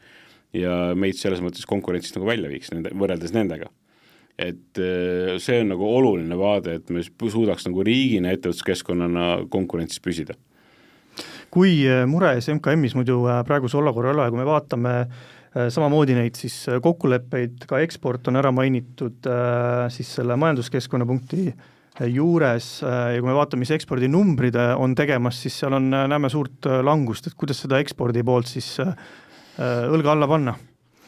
ja 0.55 0.95
meid 0.97 1.15
selles 1.19 1.43
mõttes 1.43 1.67
konkurentsist 1.69 2.17
nagu 2.17 2.27
välja 2.27 2.51
viiks 2.51 2.73
nende, 2.73 2.91
võrreldes 2.95 3.33
nendega. 3.35 3.69
et 4.35 4.79
äh, 4.83 5.37
see 5.39 5.61
on 5.61 5.69
nagu 5.71 5.87
oluline 5.87 6.35
vaade, 6.35 6.73
et 6.75 6.89
me 6.91 6.99
suudaks 7.05 7.69
nagu 7.69 7.85
riigina, 7.87 8.33
ettevõtluskeskkonnana 8.35 9.45
konkurentsis 9.47 10.03
püsida 10.03 10.35
kui 11.55 11.79
äh, 11.87 12.03
mures 12.09 12.51
MKM-is 12.51 12.97
muidu 12.99 13.21
äh, 13.31 13.39
praeguse 13.47 13.79
olukorra 13.79 14.11
üle, 14.15 14.27
kui 14.29 14.41
me 14.41 14.49
vaatame 14.49 14.99
samamoodi 15.71 16.11
neid 16.17 16.35
siis 16.35 16.65
kokkuleppeid, 16.83 17.61
ka 17.69 17.77
eksport 17.79 18.27
on 18.27 18.35
ära 18.35 18.49
mainitud 18.51 19.23
siis 19.95 20.09
selle 20.17 20.35
majanduskeskkonna 20.35 21.07
punkti 21.07 21.45
juures 22.11 22.67
ja 22.83 23.21
kui 23.21 23.29
me 23.29 23.37
vaatame, 23.37 23.63
mis 23.63 23.71
ekspordinumbrid 23.71 24.57
on 24.75 24.97
tegemas, 24.99 25.39
siis 25.39 25.55
seal 25.61 25.77
on, 25.77 25.87
näeme 26.11 26.27
suurt 26.33 26.67
langust, 26.83 27.31
et 27.31 27.39
kuidas 27.39 27.63
seda 27.63 27.79
ekspordi 27.79 28.25
poolt 28.27 28.51
siis 28.51 28.73
Äh, 29.55 29.87
õlga 29.87 30.11
alla 30.11 30.27
panna? 30.27 30.53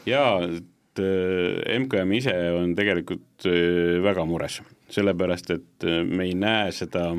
jaa, 0.07 0.39
et 0.39 1.01
äh, 1.03 1.79
MKM 1.81 2.13
ise 2.15 2.35
on 2.55 2.71
tegelikult 2.77 3.47
äh, 3.49 3.97
väga 4.03 4.23
mures, 4.29 4.61
sellepärast 4.93 5.51
et 5.51 5.87
me 6.07 6.29
ei 6.29 6.35
näe 6.37 6.71
seda 6.71 7.09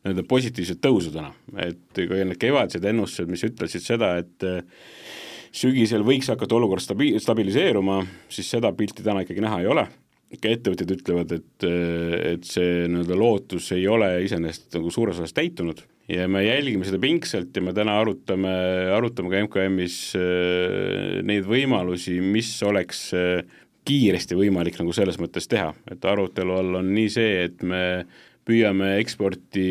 nii-öelda 0.00 0.24
positiivset 0.28 0.80
tõusu 0.80 1.12
täna, 1.12 1.32
et 1.60 1.80
kui 1.96 2.22
need 2.24 2.40
kevadised 2.40 2.84
ennustused, 2.88 3.28
mis 3.30 3.44
ütlesid 3.44 3.84
seda, 3.84 4.14
et 4.22 4.46
sügisel 5.52 6.04
võiks 6.06 6.30
hakata 6.32 6.56
olukord 6.56 6.82
stabi-, 6.84 7.18
stabiliseeruma, 7.20 8.00
siis 8.32 8.48
seda 8.56 8.72
pilti 8.76 9.04
täna 9.04 9.26
ikkagi 9.26 9.44
näha 9.44 9.60
ei 9.60 9.70
ole. 9.70 9.86
Ka 10.30 10.46
ettevõtjad 10.46 10.92
ütlevad, 10.94 11.32
et, 11.34 11.64
et 11.66 12.44
see 12.46 12.84
nii-öelda 12.86 13.16
lootus 13.18 13.72
ei 13.74 13.88
ole 13.90 14.12
iseenesest 14.22 14.76
nagu 14.78 14.92
suures 14.94 15.18
osas 15.18 15.34
täitunud. 15.34 15.82
Ja 16.10 16.28
me 16.30 16.44
jälgime 16.44 16.86
seda 16.86 17.00
pingsalt 17.02 17.54
ja 17.54 17.62
me 17.66 17.74
täna 17.74 17.96
arutame, 17.98 18.52
arutame 18.94 19.32
ka 19.32 19.42
MKM-is 19.48 19.96
äh, 20.18 21.18
neid 21.26 21.50
võimalusi, 21.50 22.20
mis 22.22 22.52
oleks 22.66 23.08
kiiresti 23.90 24.38
võimalik 24.38 24.78
nagu 24.78 24.94
selles 24.94 25.18
mõttes 25.18 25.50
teha, 25.50 25.72
et 25.90 26.04
arutelu 26.06 26.54
all 26.60 26.78
on 26.78 26.90
nii 26.94 27.10
see, 27.10 27.44
et 27.48 27.62
me 27.66 27.82
püüame 28.50 28.96
eksporti, 29.00 29.66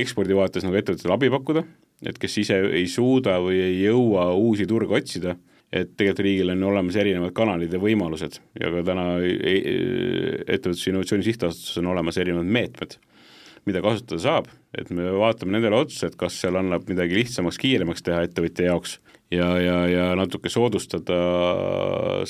ekspordi 0.00 0.36
vaates 0.38 0.66
nagu 0.66 0.78
ettevõtetele 0.78 1.16
abi 1.16 1.32
pakkuda, 1.34 1.64
et 2.06 2.20
kes 2.20 2.38
ise 2.44 2.60
ei 2.78 2.86
suuda 2.90 3.40
või 3.42 3.58
ei 3.64 3.80
jõua 3.82 4.30
uusi 4.38 4.68
turge 4.70 5.00
otsida, 5.00 5.34
et 5.74 5.96
tegelikult 5.98 6.22
riigil 6.22 6.52
on 6.54 6.62
olemas 6.70 6.96
erinevad 7.00 7.34
kanalid 7.34 7.72
ja 7.74 7.80
võimalused. 7.82 8.38
Ja 8.60 8.70
ka 8.70 8.84
täna 8.86 9.08
e-, 9.26 9.34
e-, 9.34 10.36
Ettevõtluse 10.54 10.92
Innovatsiooni 10.92 11.26
Sihtasutuses 11.26 11.82
on 11.82 11.90
olemas 11.90 12.20
erinevad 12.22 12.46
meetmed 12.46 12.94
mida 13.64 13.80
kasutada 13.84 14.20
saab, 14.20 14.48
et 14.76 14.90
me 14.92 15.08
vaatame 15.16 15.56
nendele 15.56 15.78
otsa, 15.84 16.08
et 16.08 16.16
kas 16.20 16.36
seal 16.42 16.58
annab 16.60 16.84
midagi 16.90 17.16
lihtsamaks, 17.16 17.58
kiiremaks 17.60 18.04
teha 18.04 18.24
ettevõtja 18.26 18.68
jaoks 18.68 18.98
ja, 19.34 19.48
ja, 19.60 19.76
ja 19.90 20.04
natuke 20.18 20.52
soodustada 20.52 21.18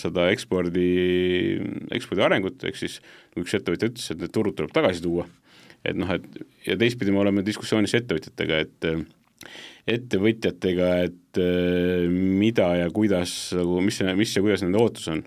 seda 0.00 0.28
ekspordi, 0.32 0.88
ekspordi 1.94 2.24
arengut, 2.26 2.62
ehk 2.66 2.78
siis 2.80 3.00
üks 3.40 3.56
ettevõtja 3.58 3.90
ütles, 3.92 4.10
et 4.12 4.22
need 4.22 4.34
turud 4.34 4.56
tuleb 4.58 4.72
tagasi 4.74 5.04
tuua, 5.04 5.26
et 5.84 5.98
noh, 5.98 6.10
et 6.16 6.26
ja 6.68 6.78
teistpidi 6.80 7.14
me 7.14 7.22
oleme 7.24 7.44
diskussioonis 7.46 7.94
ettevõtjatega, 8.00 8.64
et 8.64 8.90
ettevõtjatega, 9.94 10.90
et 11.04 11.40
mida 12.10 12.70
ja 12.80 12.90
kuidas 12.94 13.52
nagu, 13.56 13.80
mis, 13.84 14.00
mis 14.16 14.36
ja 14.36 14.42
kuidas 14.44 14.64
nende 14.64 14.80
ootus 14.80 15.10
on. 15.12 15.24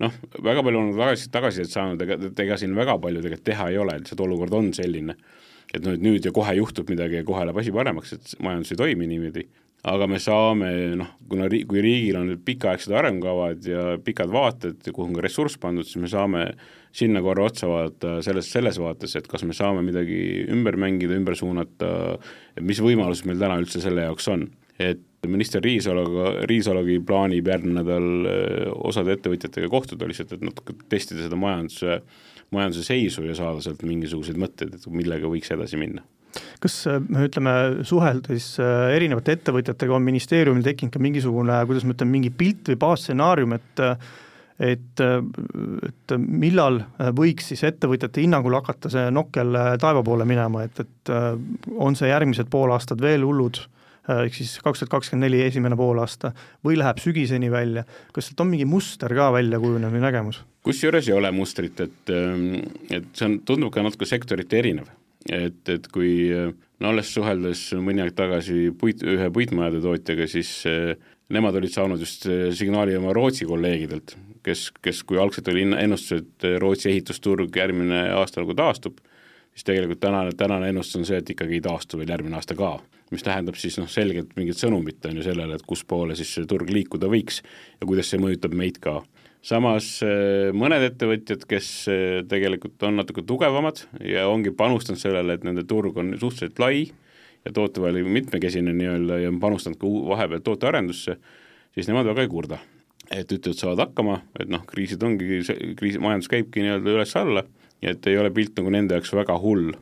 Noh, 0.00 0.14
väga 0.40 0.62
palju 0.64 0.80
on 0.80 0.94
tagasi, 0.96 1.28
tagasisidet 1.32 1.74
saanud, 1.74 2.02
ega, 2.06 2.16
et 2.30 2.38
ega 2.46 2.56
siin 2.56 2.72
väga 2.76 2.94
palju 3.02 3.20
tegelikult 3.20 3.44
teha 3.50 3.66
ei 3.68 3.76
ole, 3.82 3.98
lihtsalt 4.00 4.22
olukord 4.24 4.54
on 4.56 4.70
selline. 4.76 5.16
et 5.70 5.84
nüüd, 5.84 6.00
nüüd 6.02 6.24
ja 6.26 6.32
kohe 6.34 6.50
juhtub 6.56 6.88
midagi 6.90 7.20
ja 7.20 7.24
kohe 7.26 7.44
läheb 7.44 7.58
asi 7.60 7.70
paremaks, 7.70 8.16
et 8.16 8.32
majandus 8.42 8.72
ei 8.72 8.78
toimi 8.80 9.06
niimoodi, 9.06 9.44
aga 9.88 10.06
me 10.10 10.18
saame 10.20 10.70
noh, 11.00 11.14
kuna 11.30 11.48
ri-, 11.50 11.62
kui 11.68 11.80
riigil 11.84 12.18
on 12.20 12.28
nüüd 12.28 12.42
pikaaegsed 12.44 12.92
arengukavad 12.96 13.64
ja 13.64 13.84
pikad 14.04 14.32
vaated, 14.32 14.82
kuhu 14.90 15.08
on 15.08 15.16
ka 15.16 15.24
ressurss 15.24 15.60
pandud, 15.60 15.88
siis 15.88 16.00
me 16.02 16.10
saame 16.12 16.44
sinna 16.96 17.22
korra 17.24 17.46
otsa 17.48 17.68
vaadata 17.70 18.16
selles, 18.24 18.50
selles 18.52 18.80
vaates, 18.82 19.14
et 19.16 19.28
kas 19.30 19.44
me 19.46 19.56
saame 19.56 19.84
midagi 19.86 20.18
ümber 20.50 20.76
mängida, 20.80 21.16
ümber 21.16 21.38
suunata, 21.38 22.18
et 22.56 22.64
mis 22.66 22.82
võimalused 22.82 23.28
meil 23.30 23.40
täna 23.40 23.60
üldse 23.62 23.82
selle 23.82 24.08
jaoks 24.08 24.28
on. 24.32 24.50
et 24.80 25.00
minister 25.28 25.60
Riisaloga, 25.60 26.46
Riisalogi 26.48 26.94
plaanib 27.04 27.48
järgmine 27.52 27.82
nädal 27.82 28.06
äh, 28.30 28.70
osade 28.88 29.12
ettevõtjatega 29.12 29.68
kohtuda 29.68 30.08
lihtsalt, 30.08 30.32
et 30.32 30.44
natuke 30.44 30.72
testida 30.88 31.26
seda 31.26 31.36
majanduse, 31.36 31.98
majanduse 32.56 32.86
seisu 32.88 33.26
ja 33.28 33.36
saada 33.36 33.60
sealt 33.60 33.84
mingisuguseid 33.84 34.40
mõtteid, 34.40 34.78
et 34.78 34.88
millega 34.88 35.28
võiks 35.28 35.52
edasi 35.52 35.76
minna 35.80 36.06
kas 36.60 36.80
äh, 36.90 37.00
ütleme, 37.26 37.54
suheldes 37.88 38.52
äh, 38.62 38.94
erinevate 38.96 39.36
ettevõtjatega, 39.38 39.96
on 39.96 40.06
ministeeriumil 40.06 40.64
tekkinud 40.66 40.94
ka 40.94 41.02
mingisugune, 41.02 41.60
kuidas 41.68 41.86
ma 41.86 41.96
ütlen, 41.96 42.12
mingi 42.12 42.32
pilt 42.34 42.72
või 42.72 42.80
baasstsenaarium, 42.86 43.56
et 43.58 43.86
et, 44.60 45.00
et 45.00 46.12
millal 46.20 46.82
võiks 47.16 47.46
siis 47.48 47.62
ettevõtjate 47.64 48.20
hinnangul 48.20 48.58
hakata 48.58 48.90
see 48.92 49.06
nokkel 49.08 49.56
taeva 49.80 50.02
poole 50.04 50.26
minema, 50.28 50.66
et, 50.68 50.82
et 50.84 51.12
on 51.80 51.96
see 51.96 52.10
järgmised 52.10 52.50
pool 52.52 52.74
aastat 52.74 53.00
veel 53.00 53.24
hullud 53.24 53.62
Äh, 54.10 54.26
ehk 54.26 54.36
siis 54.36 54.54
kaks 54.64 54.80
tuhat 54.80 54.90
kakskümmend 54.94 55.26
neli 55.26 55.42
esimene 55.44 55.76
poolaasta, 55.76 56.32
või 56.64 56.78
läheb 56.80 57.00
sügiseni 57.02 57.50
välja, 57.52 57.84
kas 58.14 58.30
sealt 58.30 58.40
on 58.40 58.48
mingi 58.50 58.66
muster 58.68 59.12
ka 59.16 59.28
välja 59.34 59.60
kujunev 59.60 59.92
või 59.92 60.04
nägemus? 60.06 60.40
kusjuures 60.64 61.06
ei 61.08 61.14
ole 61.16 61.30
mustrit, 61.32 61.78
et, 61.80 62.10
ähm, 62.12 62.56
et 62.92 63.06
see 63.16 63.28
on, 63.28 63.38
tundub 63.48 63.72
ka 63.72 63.84
natuke 63.84 64.08
sektorite 64.08 64.58
erinev. 64.58 64.90
Et, 65.30 65.62
et 65.68 65.88
kui 65.92 66.12
no 66.80 66.90
alles 66.90 67.12
suheldes 67.14 67.62
mõni 67.80 68.04
aeg 68.04 68.14
tagasi 68.18 68.70
puit, 68.78 69.02
ühe 69.02 69.30
puitmajade 69.34 69.82
tootjaga, 69.84 70.28
siis 70.30 70.52
äh, 70.68 70.94
nemad 71.32 71.58
olid 71.60 71.74
saanud 71.74 72.02
just 72.02 72.26
äh, 72.30 72.48
signaali 72.56 72.96
oma 72.98 73.14
Rootsi 73.16 73.48
kolleegidelt, 73.48 74.16
kes, 74.46 74.70
kes, 74.82 75.04
kui 75.06 75.20
algselt 75.20 75.48
oli 75.52 75.66
ennustus, 75.68 76.24
et 76.24 76.48
Rootsi 76.62 76.90
ehitusturg 76.92 77.56
järgmine 77.56 78.08
aasta 78.16 78.44
nagu 78.44 78.56
taastub, 78.58 79.02
siis 79.54 79.66
tegelikult 79.68 80.00
tänane, 80.02 80.32
tänane 80.38 80.70
ennustus 80.72 81.02
on 81.02 81.08
see, 81.08 81.20
et 81.20 81.36
ikkagi 81.36 81.58
ei 81.58 81.66
taastu 81.68 82.00
veel 82.00 82.16
järgmine 82.16 82.40
aasta 82.40 82.58
ka 82.58 82.78
mis 83.10 83.24
tähendab 83.26 83.58
siis 83.58 83.74
noh, 83.80 83.88
selgelt 83.90 84.36
mingit 84.38 84.58
sõnumit 84.58 85.06
on 85.08 85.18
ju 85.18 85.24
sellele, 85.26 85.56
et 85.58 85.66
kuspoole 85.66 86.16
siis 86.18 86.30
see 86.36 86.46
turg 86.50 86.70
liikuda 86.70 87.10
võiks 87.10 87.40
ja 87.42 87.88
kuidas 87.88 88.10
see 88.10 88.20
mõjutab 88.22 88.54
meid 88.56 88.78
ka. 88.82 89.00
Samas 89.44 89.92
eh, 90.06 90.50
mõned 90.56 90.84
ettevõtjad, 90.90 91.44
kes 91.48 91.68
eh, 91.92 92.16
tegelikult 92.28 92.82
on 92.88 92.98
natuke 93.00 93.24
tugevamad 93.26 93.84
ja 94.04 94.26
ongi 94.30 94.52
panustanud 94.56 95.00
sellele, 95.00 95.36
et 95.36 95.46
nende 95.46 95.64
turg 95.68 95.96
on 96.00 96.12
suhteliselt 96.20 96.60
lai 96.62 96.82
ja 97.44 97.54
tootevahel 97.56 98.04
mitmekesine 98.04 98.74
nii-öelda 98.76 99.22
ja 99.22 99.30
on 99.32 99.40
panustanud 99.40 99.80
ka 99.80 99.92
vahepeal 100.12 100.44
tootearendusse, 100.44 101.16
siis 101.74 101.88
nemad 101.88 102.08
väga 102.10 102.26
ei 102.26 102.32
kurda. 102.32 102.60
et 103.10 103.32
ütlevad, 103.32 103.58
saavad 103.58 103.80
hakkama, 103.88 104.20
et 104.38 104.50
noh, 104.52 104.60
kriisid 104.68 105.02
ongi, 105.02 105.40
kriis, 105.76 105.96
majandus 105.98 106.28
käibki 106.30 106.62
nii-öelda 106.62 106.92
üles-alla 106.92 107.42
ja 107.82 107.94
et 107.96 108.06
ei 108.06 108.18
ole 108.20 108.30
pilt 108.30 108.60
nagu 108.60 108.70
nende 108.70 108.94
jaoks 108.94 109.10
väga 109.16 109.34
hull 109.40 109.72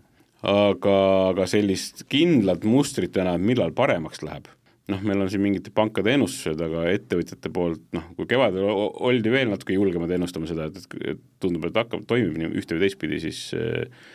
aga, 0.42 0.94
aga 1.32 1.46
sellist 1.50 2.06
kindlat 2.10 2.64
mustrit 2.64 3.16
et 3.16 3.42
millal 3.42 3.74
paremaks 3.76 4.22
läheb, 4.22 4.46
noh, 4.92 5.02
meil 5.04 5.22
on 5.22 5.30
siin 5.30 5.42
mingid 5.44 5.70
pankade 5.76 6.14
ennustused, 6.16 6.60
aga 6.64 6.84
ettevõtjate 6.92 7.50
poolt 7.54 7.82
noh, 7.96 8.06
kui 8.16 8.28
kevadel 8.30 8.68
oldi 8.68 9.32
veel 9.32 9.50
natuke 9.52 9.76
julgemad 9.76 10.12
ennustama 10.16 10.48
seda, 10.48 10.68
et, 10.70 11.00
et 11.04 11.24
tundub, 11.42 11.66
et 11.68 11.76
hakkab, 11.76 12.06
toimib 12.08 12.38
nii 12.40 12.52
ühte 12.58 12.76
või 12.76 12.86
teistpidi, 12.86 13.20
siis 13.22 13.42
eh, 13.58 14.06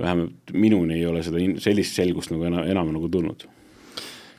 vähemalt 0.00 0.54
minuni 0.54 0.98
ei 0.98 1.06
ole 1.08 1.22
seda, 1.26 1.42
sellist 1.62 1.98
selgust 1.98 2.34
nagu 2.34 2.48
enam, 2.48 2.66
enam 2.66 2.90
nagu 2.96 3.10
tulnud. 3.12 3.46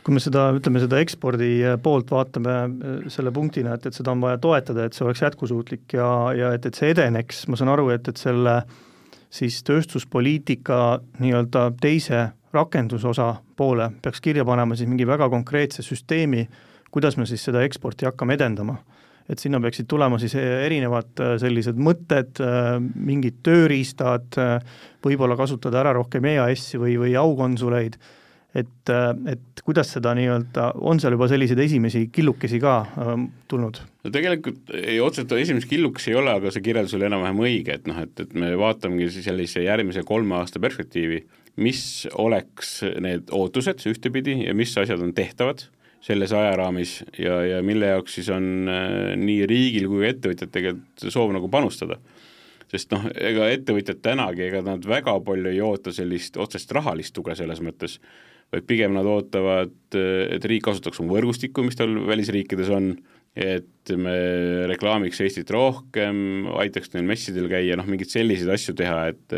Kui 0.07 0.15
me 0.15 0.21
seda, 0.23 0.45
ütleme 0.55 0.79
seda 0.79 1.01
ekspordi 1.03 1.51
poolt 1.83 2.11
vaatame 2.11 2.57
eh, 2.65 2.97
selle 3.13 3.31
punktina, 3.35 3.77
et, 3.77 3.87
et 3.87 3.95
seda 3.95 4.15
on 4.15 4.23
vaja 4.23 4.41
toetada, 4.43 4.87
et 4.87 4.97
see 4.97 5.07
oleks 5.07 5.23
jätkusuutlik 5.23 5.97
ja, 5.99 6.09
ja 6.35 6.51
et, 6.57 6.67
et 6.67 6.79
see 6.79 6.91
edeneks, 6.95 7.45
ma 7.51 7.59
saan 7.59 7.71
aru, 7.75 7.89
et, 7.95 8.11
et 8.11 8.19
selle 8.19 8.59
siis 9.33 9.59
tööstuspoliitika 9.67 10.99
nii-öelda 11.19 11.69
teise 11.83 12.29
rakendusosa 12.57 13.31
poole 13.57 13.91
peaks 14.01 14.21
kirja 14.23 14.45
panema 14.45 14.75
siis 14.75 14.89
mingi 14.89 15.07
väga 15.07 15.29
konkreetse 15.29 15.85
süsteemi, 15.85 16.47
kuidas 16.91 17.17
me 17.17 17.25
siis 17.29 17.43
seda 17.47 17.63
eksporti 17.65 18.09
hakkame 18.09 18.37
edendama. 18.37 18.77
et 19.27 19.39
sinna 19.39 19.59
peaksid 19.59 19.89
tulema 19.91 20.15
siis 20.19 20.35
erinevad 20.39 21.19
äh, 21.19 21.33
sellised 21.39 21.75
mõtted, 21.75 22.39
äh, 22.39 22.77
mingid 22.79 23.41
tööriistad, 23.43 24.37
võib-olla 25.03 25.35
kasutada 25.35 25.81
ära 25.81 25.91
rohkem 25.97 26.25
EAS-i 26.25 26.79
või, 26.79 26.95
või 27.01 27.15
aukonsuleid 27.19 27.97
et, 28.57 28.91
et 29.27 29.61
kuidas 29.65 29.89
seda 29.95 30.13
nii-öelda, 30.17 30.71
on 30.87 31.01
seal 31.01 31.15
juba 31.15 31.27
selliseid 31.29 31.59
esimesi 31.61 32.05
killukesi 32.13 32.59
ka 32.63 32.75
äh, 32.85 33.13
tulnud? 33.49 33.81
no 34.03 34.13
tegelikult 34.13 34.71
ei, 34.77 34.99
otseselt 35.03 35.35
esimesi 35.37 35.69
killukesi 35.69 36.13
ei 36.13 36.19
ole, 36.21 36.37
aga 36.39 36.53
see 36.53 36.63
kirjeldus 36.65 36.95
oli 36.97 37.07
enam-vähem 37.09 37.43
õige, 37.43 37.77
et 37.79 37.89
noh, 37.89 37.99
et, 38.05 38.23
et 38.23 38.37
me 38.37 38.53
vaatamegi 38.59 39.11
siis 39.17 39.27
sellise 39.29 39.65
järgmise 39.65 40.05
kolme 40.07 40.39
aasta 40.39 40.61
perspektiivi, 40.63 41.21
mis 41.57 41.81
oleks 42.13 42.79
need 43.01 43.31
ootused 43.33 43.81
ühtepidi 43.89 44.43
ja 44.45 44.53
mis 44.57 44.75
asjad 44.77 45.01
on 45.01 45.13
tehtavad 45.17 45.65
selles 46.07 46.31
ajaraamis 46.35 46.99
ja, 47.19 47.39
ja 47.45 47.63
mille 47.65 47.89
jaoks 47.91 48.19
siis 48.19 48.29
on 48.33 48.69
äh, 48.69 49.15
nii 49.19 49.47
riigil 49.49 49.89
kui 49.89 50.03
ka 50.03 50.13
ettevõtjatel 50.13 50.53
tegelikult 50.53 51.11
soov 51.13 51.33
nagu 51.35 51.49
panustada. 51.51 51.99
Sest 52.67 52.91
noh, 52.91 53.05
ega 53.15 53.47
ettevõtjad 53.53 54.01
tänagi, 54.03 54.43
ega 54.49 54.61
nad 54.65 54.83
väga 54.87 55.13
palju 55.23 55.53
ei 55.53 55.61
oota 55.63 55.93
sellist 55.95 56.35
otsest 56.39 56.71
rahalist 56.75 57.15
tuge 57.15 57.35
selles 57.39 57.61
mõttes, 57.63 57.95
vaid 58.51 58.65
pigem 58.67 58.91
nad 58.95 59.07
ootavad, 59.07 59.71
et 59.95 60.47
riik 60.51 60.65
kasutaks 60.67 60.99
oma 60.99 61.15
võrgustikku, 61.15 61.63
mis 61.63 61.79
tal 61.79 61.95
välisriikides 62.07 62.71
on, 62.75 62.91
et 63.39 63.93
me 63.95 64.17
reklaamiks 64.67 65.23
Eestit 65.23 65.51
rohkem, 65.53 66.49
aitaks 66.59 66.91
neil 66.91 67.07
messidel 67.07 67.47
käia, 67.51 67.79
noh, 67.79 67.87
mingeid 67.87 68.11
selliseid 68.11 68.51
asju 68.51 68.75
teha, 68.75 68.99
et 69.13 69.37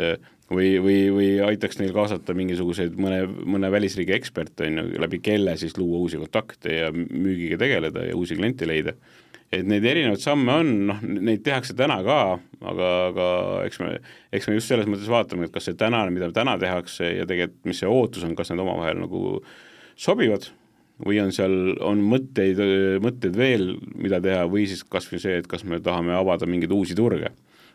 või, 0.49 0.73
või, 0.81 0.97
või 1.13 1.29
aitaks 1.45 1.79
neil 1.79 1.93
kaasata 1.95 2.33
mingisuguseid 2.37 2.97
mõne, 3.01 3.23
mõne 3.27 3.71
välisriigi 3.71 4.15
eksperte, 4.17 4.67
on 4.67 4.81
ju, 4.81 4.99
läbi 5.03 5.21
kelle 5.23 5.55
siis 5.61 5.77
luua 5.77 6.01
uusi 6.03 6.19
kontakte 6.21 6.75
ja 6.75 6.91
müügiga 6.93 7.59
tegeleda 7.61 8.05
ja 8.09 8.17
uusi 8.17 8.37
kliente 8.39 8.67
leida. 8.69 8.95
Et 9.53 9.65
neid 9.65 9.85
erinevaid 9.89 10.21
samme 10.21 10.59
on, 10.61 10.67
noh, 10.91 11.01
neid 11.01 11.41
tehakse 11.45 11.73
täna 11.77 11.97
ka, 12.05 12.19
aga, 12.61 12.89
aga 13.09 13.27
eks 13.65 13.79
me, 13.81 13.95
eks 14.35 14.45
me 14.49 14.59
just 14.59 14.69
selles 14.69 14.89
mõttes 14.89 15.09
vaatame, 15.09 15.47
et 15.47 15.53
kas 15.55 15.65
see 15.65 15.77
tänane, 15.77 16.13
mida 16.13 16.29
täna 16.33 16.53
tehakse 16.61 17.15
ja 17.15 17.25
tegelikult, 17.29 17.63
mis 17.65 17.81
see 17.81 17.89
ootus 17.89 18.25
on, 18.27 18.35
kas 18.37 18.53
need 18.53 18.61
omavahel 18.61 19.01
nagu 19.01 19.39
sobivad 19.97 20.51
või 21.01 21.17
on 21.23 21.31
seal, 21.33 21.55
on 21.85 22.01
mõtteid, 22.11 22.59
mõtteid 23.01 23.37
veel, 23.39 23.71
mida 23.97 24.19
teha, 24.21 24.43
või 24.51 24.67
siis 24.69 24.83
kas 24.83 25.07
või 25.09 25.21
see, 25.23 25.39
et 25.41 25.47
kas 25.49 25.63
me 25.65 25.79
tahame 25.81 26.13
avada 26.13 26.49
mingeid 26.49 26.73
uusi 26.75 26.97
turge 26.97 27.31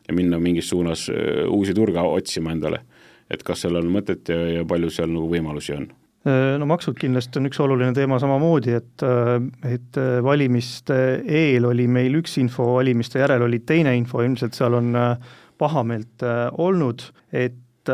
ja 0.09 0.15
minna 0.15 0.39
mingis 0.39 0.69
suunas 0.69 1.09
uusi 1.49 1.75
turge 1.75 2.01
otsima 2.01 2.53
endale. 2.53 2.85
et 3.31 3.43
kas 3.43 3.65
seal 3.65 3.77
on 3.81 3.87
mõtet 3.89 4.29
ja, 4.29 4.37
ja 4.59 4.65
palju 4.69 4.91
seal 4.93 5.09
nagu 5.09 5.31
võimalusi 5.31 5.73
on 5.73 5.87
Äh, 6.25 6.57
no 6.57 6.65
maksud 6.65 6.97
kindlasti 6.97 7.37
on 7.37 7.51
üks 7.51 7.59
oluline 7.61 7.93
teema 7.93 8.17
samamoodi, 8.21 8.73
et, 8.79 9.03
äh, 9.05 9.35
et 9.69 9.99
äh, 10.01 10.23
valimiste 10.25 10.97
eel 11.21 11.67
oli 11.69 11.85
meil 11.85 12.17
üks 12.23 12.39
info, 12.41 12.71
valimiste 12.79 13.21
järel 13.21 13.45
oli 13.45 13.61
teine 13.69 13.93
info, 13.99 14.23
ilmselt 14.25 14.57
seal 14.57 14.79
on 14.79 14.97
pahameelt 15.61 16.25
olnud, 16.59 17.05
et 17.31 17.91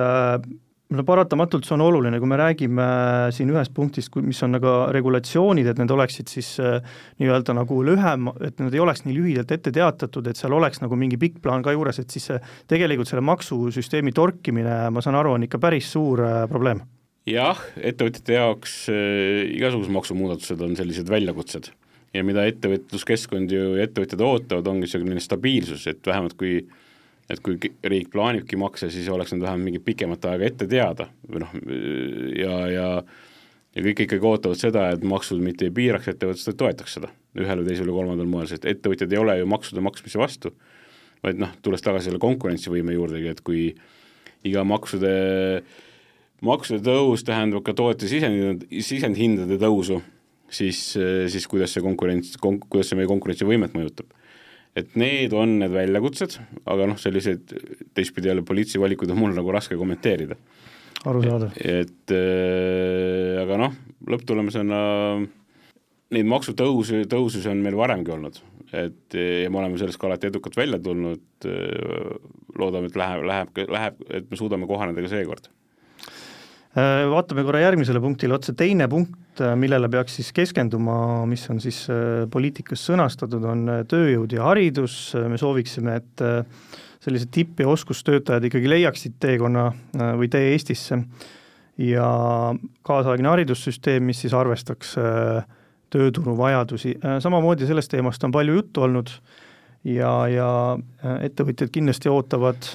no 0.90 1.04
paratamatult 1.06 1.66
see 1.66 1.76
on 1.76 1.84
oluline, 1.86 2.18
kui 2.20 2.30
me 2.30 2.38
räägime 2.40 2.86
siin 3.34 3.52
ühest 3.54 3.74
punktist, 3.76 4.14
mis 4.26 4.42
on 4.46 4.56
nagu 4.56 4.74
regulatsioonid, 4.94 5.70
et 5.70 5.82
need 5.82 5.94
oleksid 5.94 6.30
siis 6.32 6.52
nii-öelda 6.60 7.54
nagu 7.56 7.80
lühem, 7.86 8.30
et 8.46 8.58
need 8.62 8.74
ei 8.74 8.82
oleks 8.82 9.04
nii 9.06 9.16
lühidalt 9.16 9.54
ette 9.56 9.72
teatatud, 9.74 10.26
et 10.30 10.40
seal 10.40 10.56
oleks 10.56 10.82
nagu 10.82 10.98
mingi 10.98 11.20
pikk 11.20 11.42
plaan 11.44 11.62
ka 11.66 11.74
juures, 11.76 12.02
et 12.02 12.10
siis 12.10 12.30
see 12.32 12.40
tegelikult 12.70 13.10
selle 13.10 13.24
maksusüsteemi 13.26 14.14
torkimine, 14.16 14.80
ma 14.90 15.04
saan 15.04 15.18
aru, 15.20 15.36
on 15.38 15.46
ikka 15.46 15.62
päris 15.62 15.92
suur 15.94 16.24
probleem. 16.50 16.82
Jah, 17.28 17.58
ettevõtjate 17.76 18.36
jaoks 18.38 18.74
äh, 18.92 19.44
igasugused 19.52 19.92
maksumuudatused 19.92 20.60
on 20.64 20.76
sellised 20.78 21.10
väljakutsed. 21.12 21.70
Ja 22.16 22.24
mida 22.26 22.46
ettevõtluskeskkond 22.48 23.52
ju 23.54 23.74
ja 23.78 23.84
ettevõtjad 23.86 24.22
ootavad, 24.24 24.70
ongi 24.70 24.88
niisugune 24.88 25.22
stabiilsus, 25.22 25.84
et 25.92 26.00
vähemalt 26.06 26.34
kui 26.40 26.64
et 27.30 27.40
kui 27.44 27.56
riik 27.86 28.10
plaanibki 28.12 28.58
makse, 28.60 28.90
siis 28.92 29.08
oleks 29.12 29.34
need 29.34 29.44
vähemalt 29.44 29.66
mingit 29.68 29.84
pikemat 29.86 30.24
aega 30.32 30.48
ette 30.48 30.66
teada. 30.70 31.08
või 31.30 31.44
noh, 31.44 31.58
ja, 32.38 32.56
ja 32.74 32.88
ja 33.70 33.84
kõik 33.84 34.02
ikkagi 34.02 34.26
ootavad 34.26 34.58
seda, 34.58 34.88
et 34.90 35.04
maksud 35.06 35.38
mitte 35.42 35.68
ei 35.68 35.74
piiraks 35.74 36.10
ettevõtlust, 36.10 36.48
vaid 36.50 36.58
toetaks 36.58 36.96
seda. 36.98 37.12
ühel 37.38 37.60
või 37.60 37.68
teisel 37.68 37.86
või 37.86 38.00
kolmandal 38.00 38.26
moel, 38.26 38.48
sest 38.50 38.64
ettevõtjad 38.66 39.12
ei 39.14 39.20
ole 39.20 39.36
ju 39.38 39.46
maksude 39.46 39.84
maksmise 39.86 40.18
vastu, 40.18 40.50
vaid 41.22 41.38
noh, 41.38 41.52
tulles 41.62 41.84
tagasi 41.84 42.08
selle 42.08 42.18
konkurentsivõime 42.18 42.96
juurdegi, 42.96 43.30
et 43.30 43.42
kui 43.46 43.68
iga 44.48 44.64
maksude 44.66 45.12
maksude 46.42 46.80
tõus 46.82 47.22
tähendab 47.26 47.62
ka 47.64 47.74
toodete 47.76 48.08
sisend, 48.10 48.64
sisendhindade 48.82 49.60
tõusu, 49.60 50.00
siis, 50.50 50.80
siis 51.30 51.46
kuidas 51.50 51.74
see 51.76 51.84
konkurents, 51.84 52.34
kon-, 52.40 52.58
kuidas 52.66 52.90
see 52.90 52.98
meie 52.98 53.10
konkurentsivõimet 53.10 53.76
mõjutab. 53.76 54.08
Et 54.78 54.96
need 54.98 55.34
on 55.36 55.58
need 55.62 55.72
väljakutsed, 55.74 56.38
aga 56.70 56.88
noh, 56.90 56.98
selliseid 57.00 57.54
teistpidi 57.96 58.30
jälle 58.30 58.44
poliitilisi 58.46 58.80
valikuid 58.82 59.10
on 59.14 59.18
mul 59.18 59.34
nagu 59.36 59.52
raske 59.54 59.78
kommenteerida. 59.78 60.38
arusaadav. 61.04 61.56
et 61.56 62.14
äh, 62.14 63.42
aga 63.42 63.60
noh, 63.64 63.76
lõpptulemusena 64.10 64.80
neid 66.10 66.26
maksutõuse, 66.26 67.04
tõususi 67.10 67.50
on 67.50 67.62
meil 67.62 67.78
varemgi 67.78 68.12
olnud, 68.14 68.40
et 68.72 69.14
ja 69.14 69.50
me 69.50 69.62
oleme 69.62 69.78
sellest 69.78 69.98
ka 69.98 70.08
alati 70.08 70.30
edukalt 70.30 70.56
välja 70.58 70.78
tulnud, 70.82 71.46
loodame, 72.58 72.90
et 72.90 72.98
läheb, 72.98 73.24
läheb, 73.26 73.64
läheb, 73.70 74.04
et 74.10 74.30
me 74.30 74.38
suudame 74.38 74.66
kohaneda 74.70 75.02
ka 75.06 75.12
seekord 75.12 75.50
Äh, 75.50 75.59
vaatame 76.76 77.42
korra 77.42 77.64
järgmisele 77.64 78.00
punktile 78.02 78.36
otsa, 78.36 78.54
teine 78.54 78.86
punkt, 78.90 79.40
äh, 79.42 79.56
millele 79.58 79.88
peaks 79.90 80.20
siis 80.20 80.30
keskenduma, 80.34 81.26
mis 81.26 81.42
on 81.50 81.58
siis 81.62 81.82
äh, 81.90 82.28
poliitikas 82.30 82.84
sõnastatud, 82.86 83.42
on 83.42 83.64
tööjõud 83.90 84.36
ja 84.36 84.46
haridus, 84.46 85.16
me 85.28 85.38
sooviksime, 85.40 85.96
et 85.98 86.24
sellised 87.00 87.32
tipp- 87.34 87.60
ja 87.60 87.68
oskustöötajad 87.72 88.44
ikkagi 88.46 88.70
leiaksid 88.70 89.16
teekonna 89.22 89.70
või 90.20 90.28
tee 90.30 90.50
Eestisse. 90.52 91.00
Ja 91.80 92.06
kaasaegne 92.84 93.30
haridussüsteem, 93.30 94.04
mis 94.04 94.20
siis 94.20 94.34
arvestaks 94.36 94.90
tööturu 95.90 96.34
vajadusi, 96.36 96.92
samamoodi 97.24 97.64
sellest 97.66 97.90
teemast 97.94 98.26
on 98.28 98.34
palju 98.34 98.58
juttu 98.58 98.84
olnud 98.84 99.14
ja, 99.88 100.12
ja 100.28 100.50
ettevõtjad 101.24 101.72
kindlasti 101.72 102.12
ootavad 102.12 102.68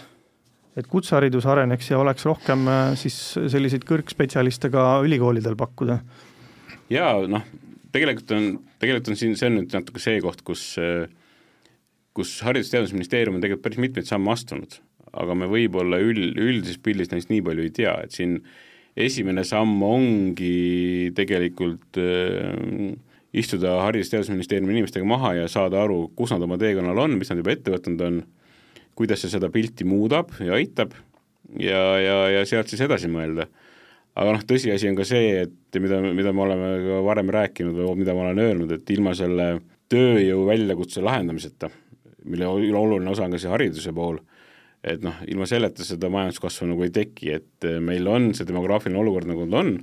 et 0.75 0.87
kutseharidus 0.91 1.47
areneks 1.47 1.91
ja 1.91 1.99
oleks 2.01 2.25
rohkem 2.27 2.67
äh, 2.71 2.95
siis 2.99 3.17
selliseid 3.35 3.85
kõrgspetsialiste 3.87 4.71
ka 4.73 4.87
ülikoolidel 5.05 5.57
pakkuda? 5.59 5.99
jaa, 6.91 7.19
noh, 7.31 7.45
tegelikult 7.95 8.33
on, 8.35 8.49
tegelikult 8.81 9.13
on 9.13 9.19
siin, 9.19 9.37
see 9.39 9.51
on 9.51 9.61
nüüd 9.61 9.77
natuke 9.77 10.03
see 10.03 10.19
koht, 10.23 10.43
kus 10.47 10.73
äh, 10.81 11.05
kus 12.15 12.37
Haridus-Teadusministeerium 12.47 13.35
on 13.35 13.43
tegelikult 13.43 13.65
päris 13.65 13.81
mitmeid 13.83 14.07
samme 14.07 14.31
astunud, 14.31 14.77
aga 15.11 15.35
me 15.37 15.49
võib-olla 15.51 15.99
üld, 16.03 16.37
üldises 16.39 16.79
pildis 16.83 17.11
neist 17.11 17.31
nii 17.31 17.43
palju 17.43 17.65
ei 17.65 17.73
tea, 17.75 17.95
et 18.05 18.15
siin 18.15 18.37
esimene 18.95 19.43
samm 19.47 19.83
ongi 19.83 21.11
tegelikult 21.17 21.99
äh, 21.99 22.95
istuda 23.35 23.81
Haridus-Teadusministeeriumi 23.83 24.77
inimestega 24.77 25.07
maha 25.07 25.33
ja 25.41 25.49
saada 25.51 25.83
aru, 25.83 26.05
kus 26.15 26.31
nad 26.31 26.45
oma 26.45 26.59
teekonnal 26.61 27.03
on, 27.03 27.17
mis 27.19 27.31
nad 27.31 27.41
juba 27.43 27.51
ette 27.51 27.73
võtnud 27.73 28.05
on 28.07 28.21
kuidas 28.95 29.21
see 29.23 29.33
seda 29.33 29.49
pilti 29.53 29.87
muudab 29.87 30.33
ja 30.39 30.55
aitab 30.57 30.95
ja, 31.59 31.83
ja, 31.99 32.17
ja 32.37 32.43
sealt 32.47 32.71
siis 32.71 32.83
edasi 32.85 33.09
mõelda. 33.11 33.47
aga 34.15 34.35
noh, 34.37 34.43
tõsiasi 34.47 34.89
on 34.89 34.97
ka 34.97 35.05
see, 35.07 35.45
et 35.45 35.79
mida, 35.83 35.99
mida 36.15 36.31
me 36.33 36.45
oleme 36.45 36.69
ka 36.85 37.01
varem 37.05 37.31
rääkinud 37.35 37.75
või 37.75 37.97
mida 38.03 38.15
ma 38.15 38.29
olen 38.29 38.43
öelnud, 38.45 38.71
et 38.71 38.93
ilma 38.95 39.15
selle 39.17 39.49
tööjõu 39.91 40.45
väljakutse 40.47 41.03
lahendamiseta, 41.03 41.69
mille 42.25 42.47
oluline 42.47 43.11
osa 43.11 43.27
on 43.27 43.35
ka 43.35 43.41
see 43.41 43.51
hariduse 43.51 43.91
pool, 43.95 44.21
et 44.85 45.03
noh, 45.03 45.19
ilma 45.27 45.47
selleta 45.49 45.85
seda 45.85 46.09
majanduskasvu 46.13 46.69
nagu 46.71 46.87
ei 46.87 46.93
teki, 46.95 47.35
et 47.35 47.67
meil 47.83 48.07
on 48.09 48.31
see 48.37 48.47
demograafiline 48.47 49.01
olukord, 49.01 49.29
nagu 49.29 49.45
ta 49.51 49.61
on, 49.61 49.75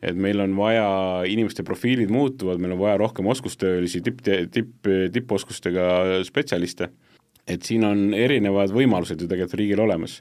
et 0.00 0.16
meil 0.16 0.40
on 0.40 0.54
vaja, 0.56 0.86
inimeste 1.28 1.66
profiilid 1.66 2.12
muutuvad, 2.12 2.62
meil 2.62 2.76
on 2.76 2.80
vaja 2.80 2.96
rohkem 3.02 3.26
oskustöölisi, 3.34 4.00
tipp, 4.06 4.22
tipp, 4.54 4.88
tipposkustega 5.12 6.22
spetsialiste 6.28 6.88
et 7.50 7.66
siin 7.66 7.84
on 7.86 8.10
erinevad 8.14 8.72
võimalused 8.74 9.20
ju 9.20 9.28
tegelikult 9.28 9.58
riigil 9.60 9.84
olemas. 9.86 10.20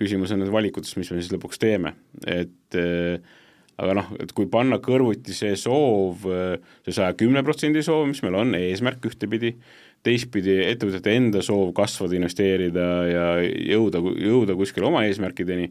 küsimus 0.00 0.30
on 0.32 0.40
nendes 0.40 0.52
valikutes, 0.54 0.94
mis 0.96 1.10
me 1.12 1.18
siis 1.20 1.32
lõpuks 1.34 1.58
teeme, 1.60 1.92
et 2.24 2.78
äh, 2.78 3.20
aga 3.80 3.96
noh, 3.98 4.10
et 4.22 4.32
kui 4.36 4.48
panna 4.48 4.78
kõrvuti 4.80 5.34
see 5.36 5.52
soov, 5.60 6.24
see 6.86 6.94
saja 6.96 7.12
kümne 7.18 7.42
protsendi 7.44 7.82
soov, 7.84 8.06
mis 8.08 8.22
meil 8.24 8.38
on, 8.40 8.54
eesmärk 8.56 9.04
ühtepidi, 9.10 9.54
teistpidi 10.04 10.56
ettevõtete 10.70 11.14
enda 11.16 11.42
soov 11.44 11.74
kasvada, 11.76 12.16
investeerida 12.16 12.86
ja 13.08 13.24
jõuda, 13.44 14.00
jõuda 14.00 14.56
kuskile 14.56 14.88
oma 14.88 15.04
eesmärkideni, 15.08 15.68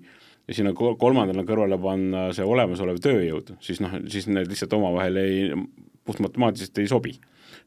ja 0.50 0.58
sinna 0.58 0.74
kolmandale 0.74 1.46
kõrvale 1.46 1.78
panna 1.82 2.30
see 2.34 2.46
olemasolev 2.46 3.02
tööjõud, 3.06 3.56
siis 3.66 3.82
noh, 3.84 3.98
siis 4.10 4.30
need 4.30 4.50
lihtsalt 4.50 4.74
omavahel 4.78 5.22
ei, 5.22 5.50
puhtmatemaatiliselt 6.10 6.82
ei 6.82 6.90
sobi 6.90 7.18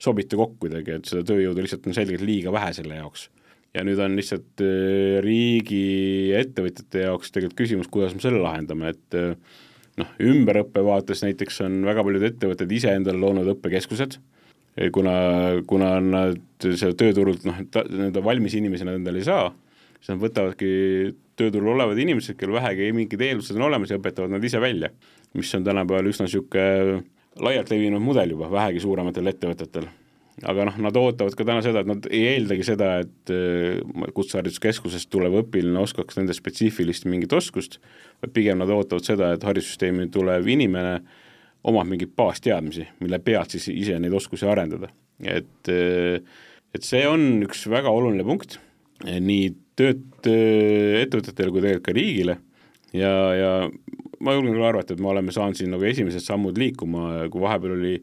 sobita 0.02 0.38
kokku 0.38 0.66
kuidagi, 0.66 0.98
et 0.98 1.08
seda 1.10 1.24
tööjõudu 1.28 1.64
lihtsalt 1.64 1.86
on 1.88 1.96
selgelt 1.96 2.24
liiga 2.26 2.52
vähe 2.54 2.72
selle 2.76 2.98
jaoks. 2.98 3.28
ja 3.72 3.84
nüüd 3.86 4.00
on 4.04 4.16
lihtsalt 4.18 4.60
äh, 4.60 5.18
riigi 5.24 6.32
ettevõtjate 6.36 7.06
jaoks 7.06 7.32
tegelikult 7.32 7.60
küsimus, 7.62 7.88
kuidas 7.92 8.16
me 8.16 8.24
selle 8.24 8.42
lahendame, 8.42 8.92
et 8.92 9.16
äh, 9.16 9.32
noh, 10.00 10.12
ümberõppe 10.20 10.84
vaates 10.84 11.24
näiteks 11.24 11.62
on 11.66 11.80
väga 11.86 12.04
paljud 12.04 12.26
ettevõtted 12.28 12.72
ise 12.72 12.92
endale 12.98 13.20
loonud 13.22 13.48
õppekeskused, 13.54 14.18
kuna, 14.92 15.14
kuna 15.68 15.94
nad 16.04 16.40
seda 16.64 16.94
tööturult 16.96 17.44
noh, 17.48 17.58
nii-öelda 17.60 18.22
valmis 18.24 18.56
inimesi 18.56 18.88
nad 18.88 18.96
endale 19.00 19.20
ei 19.20 19.28
saa, 19.28 19.50
siis 19.98 20.14
nad 20.14 20.22
võtavadki 20.22 20.70
tööturul 21.38 21.74
olevad 21.74 22.00
inimesed, 22.00 22.36
kel 22.40 22.52
vähegi 22.54 22.92
mingid 22.96 23.24
eeldused 23.24 23.56
on 23.58 23.68
olemas 23.68 23.92
ja 23.92 24.00
õpetavad 24.00 24.32
nad 24.32 24.44
ise 24.44 24.60
välja, 24.62 24.92
mis 25.36 25.52
on 25.56 25.64
tänapäeval 25.64 26.08
üsna 26.12 26.28
niisugune 26.28 27.02
laialt 27.40 27.72
levinud 27.72 28.02
mudel 28.02 28.34
juba 28.34 28.50
vähegi 28.52 28.82
suurematel 28.84 29.30
ettevõtetel. 29.32 29.88
aga 30.48 30.64
noh, 30.64 30.76
nad 30.80 30.96
ootavad 30.96 31.34
ka 31.36 31.44
täna 31.44 31.62
seda, 31.64 31.82
et 31.82 31.88
nad 31.90 32.06
ei 32.10 32.22
eeldagi 32.32 32.64
seda, 32.66 32.92
et 33.04 33.32
äh, 33.32 34.06
kutsehariduskeskusest 34.16 35.10
tulev 35.12 35.36
õpilane 35.42 35.82
oskaks 35.82 36.16
nende 36.18 36.34
spetsiifilist 36.36 37.04
mingit 37.06 37.32
oskust, 37.36 37.78
vaid 38.24 38.32
pigem 38.34 38.62
nad 38.62 38.72
ootavad 38.72 39.06
seda, 39.06 39.32
et 39.36 39.44
haridussüsteemi 39.44 40.08
tulev 40.12 40.48
inimene 40.48 40.96
omab 41.68 41.86
mingeid 41.86 42.14
baasteadmisi, 42.18 42.88
mille 43.04 43.20
pealt 43.22 43.54
siis 43.54 43.68
ise 43.70 43.98
neid 44.00 44.16
oskusi 44.16 44.48
arendada. 44.48 44.88
et, 45.22 45.68
äh, 45.68 46.20
et 46.74 46.82
see 46.82 47.04
on 47.06 47.44
üks 47.44 47.68
väga 47.70 47.92
oluline 47.92 48.24
punkt, 48.26 48.58
nii 49.04 49.52
tööd 49.76 50.26
ettevõtetele 50.26 51.52
kui 51.52 51.62
tegelikult 51.62 51.86
ka 51.86 51.94
riigile 51.96 52.36
ja, 52.96 53.12
ja 53.36 53.52
ma 54.22 54.36
julgen 54.36 54.56
küll 54.56 54.66
arvata, 54.66 54.94
et 54.94 55.02
me 55.02 55.10
oleme 55.12 55.34
saanud 55.34 55.58
siin 55.58 55.72
nagu 55.74 55.86
esimesed 55.88 56.24
sammud 56.24 56.58
liikuma, 56.60 57.26
kui 57.32 57.42
vahepeal 57.42 57.76
oli 57.76 57.96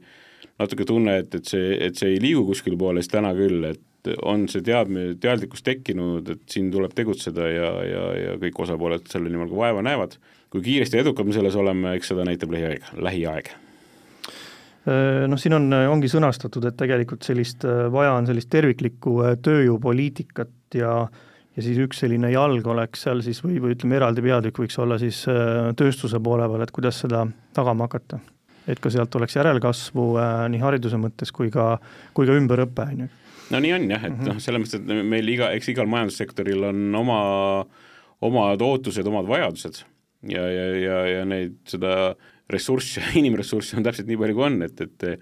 natuke 0.59 0.87
tunne, 0.87 1.19
et, 1.23 1.35
et 1.39 1.53
see, 1.53 1.77
et 1.87 1.99
see 1.99 2.15
ei 2.15 2.23
liigu 2.23 2.43
kuskile 2.47 2.77
poole, 2.79 3.03
siis 3.03 3.13
täna 3.13 3.31
küll, 3.37 3.63
et 3.69 4.11
on 4.27 4.45
see 4.51 4.63
teadmine, 4.65 5.15
teadlikkus 5.21 5.63
tekkinud, 5.65 6.27
et 6.35 6.43
siin 6.51 6.69
tuleb 6.71 6.93
tegutseda 6.95 7.47
ja, 7.51 7.71
ja, 7.83 8.03
ja 8.15 8.35
kõik 8.41 8.61
osapooled 8.65 9.09
selle 9.11 9.31
nimel 9.31 9.49
ka 9.51 9.59
vaeva 9.59 9.83
näevad. 9.85 10.19
kui 10.49 10.63
kiiresti 10.65 10.97
edukad 10.97 11.27
me 11.27 11.33
selles 11.35 11.55
oleme, 11.59 11.93
eks 11.99 12.09
seda 12.09 12.23
näitab 12.25 12.51
lähiaeg, 12.55 12.93
lähiaeg 12.97 13.51
noh, 15.29 15.39
siin 15.39 15.53
on, 15.53 15.67
ongi 15.91 16.09
sõnastatud, 16.11 16.65
et 16.69 16.77
tegelikult 16.79 17.25
sellist, 17.27 17.65
vaja 17.91 18.15
on 18.17 18.29
sellist 18.29 18.49
terviklikku 18.49 19.17
tööjõupoliitikat 19.45 20.79
ja 20.79 20.93
ja 21.59 21.65
siis 21.65 21.79
üks 21.83 21.99
selline 22.03 22.31
jalg 22.31 22.67
oleks 22.71 23.03
seal 23.05 23.21
siis 23.25 23.41
või, 23.43 23.59
või 23.59 23.75
ütleme, 23.75 23.97
eraldi 23.99 24.23
peatükk 24.23 24.61
võiks 24.63 24.79
olla 24.79 24.95
siis 25.01 25.25
tööstuse 25.79 26.21
poole 26.23 26.47
peal, 26.47 26.63
et 26.63 26.71
kuidas 26.75 27.01
seda 27.03 27.25
tagama 27.55 27.89
hakata. 27.89 28.21
et 28.69 28.79
ka 28.79 28.91
sealt 28.93 29.15
oleks 29.17 29.35
järelkasvu 29.35 30.05
äh, 30.21 30.43
nii 30.53 30.61
hariduse 30.61 30.99
mõttes 31.01 31.33
kui 31.33 31.49
ka, 31.51 31.79
kui 32.13 32.29
ka 32.29 32.35
ümberõpe, 32.37 32.85
on 32.85 33.05
ju 33.05 33.09
no 33.49 33.61
nii 33.65 33.73
on 33.75 33.87
jah, 33.89 34.03
et 34.05 34.13
mm 34.13 34.19
-hmm. 34.19 34.33
noh, 34.33 34.39
selles 34.39 34.61
mõttes, 34.63 34.79
et 34.79 35.05
meil 35.13 35.29
iga, 35.35 35.51
eks 35.57 35.71
igal 35.73 35.89
majandussektoril 35.89 36.63
on 36.69 36.95
oma, 36.95 37.19
omad 38.21 38.61
ootused, 38.61 39.07
omad 39.07 39.27
vajadused 39.27 39.83
ja, 40.29 40.45
ja, 40.47 40.65
ja, 40.77 40.97
ja 41.17 41.25
neid, 41.25 41.57
seda 41.65 42.15
ressurssi, 42.49 43.03
inimressurssi 43.21 43.77
on 43.77 43.83
täpselt 43.83 44.07
nii 44.07 44.17
palju, 44.21 44.37
kui 44.37 44.45
on, 44.45 44.61
et, 44.61 44.81
et 44.81 45.19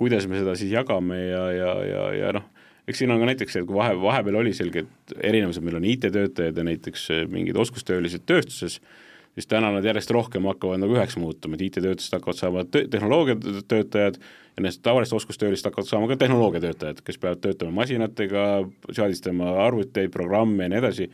kuidas 0.00 0.26
me 0.26 0.38
seda 0.40 0.56
siis 0.58 0.72
jagame 0.72 1.18
ja, 1.26 1.44
ja, 1.52 1.74
ja, 1.84 2.04
ja 2.20 2.32
noh, 2.38 2.48
eks 2.88 3.00
siin 3.00 3.12
on 3.14 3.22
ka 3.22 3.28
näiteks 3.30 3.56
see, 3.56 3.64
et 3.64 3.68
kui 3.68 3.76
vahe, 3.78 3.96
vahepeal 4.00 4.40
oli 4.42 4.52
selged 4.56 5.14
erinevused, 5.16 5.64
meil 5.64 5.78
on 5.80 5.88
IT-töötajad 5.88 6.60
ja 6.60 6.66
näiteks 6.68 7.08
mingid 7.32 7.56
oskustöölised 7.60 8.26
tööstuses, 8.28 8.80
siis 9.34 9.48
täna 9.50 9.70
nad 9.74 9.86
järjest 9.86 10.12
rohkem 10.14 10.46
hakkavad 10.50 10.82
nagu 10.82 10.96
üheks 10.96 11.16
muutuma, 11.20 11.56
et 11.56 11.64
IT-töötajast 11.68 12.18
hakkavad 12.18 12.38
saama 12.38 12.64
tehnoloogiatöötajad 12.72 14.18
ja 14.20 14.60
nendest 14.60 14.82
tavalisest 14.84 15.16
oskustöölist 15.20 15.66
hakkavad 15.66 15.88
saama 15.88 16.10
ka 16.12 16.18
tehnoloogiatöötajad, 16.20 17.00
kes 17.06 17.18
peavad 17.22 17.40
töötama 17.44 17.80
masinatega, 17.80 18.44
seadistama 18.92 19.56
arvuteid, 19.66 20.12
programme 20.14 20.68
ja 20.68 20.74
nii 20.74 20.82
edasi, 20.84 21.08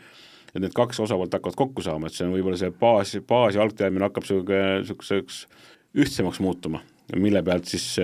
et 0.51 0.59
need 0.61 0.75
kaks 0.77 1.01
osapoolt 1.07 1.39
hakkavad 1.39 1.59
kokku 1.63 1.87
saama, 1.87 2.11
et 2.11 2.19
see 2.19 2.27
on 2.27 2.35
võib-olla 2.35 2.59
see 2.61 2.75
baas, 2.83 3.15
baas 3.31 3.57
ja 3.57 3.63
algteadmine 3.65 4.11
hakkab 4.11 4.27
niisuguseks 4.27 5.45
ühtsemaks 6.01 6.43
muutuma, 6.43 6.83
mille 7.15 7.43
pealt 7.47 7.71
siis 7.71 7.95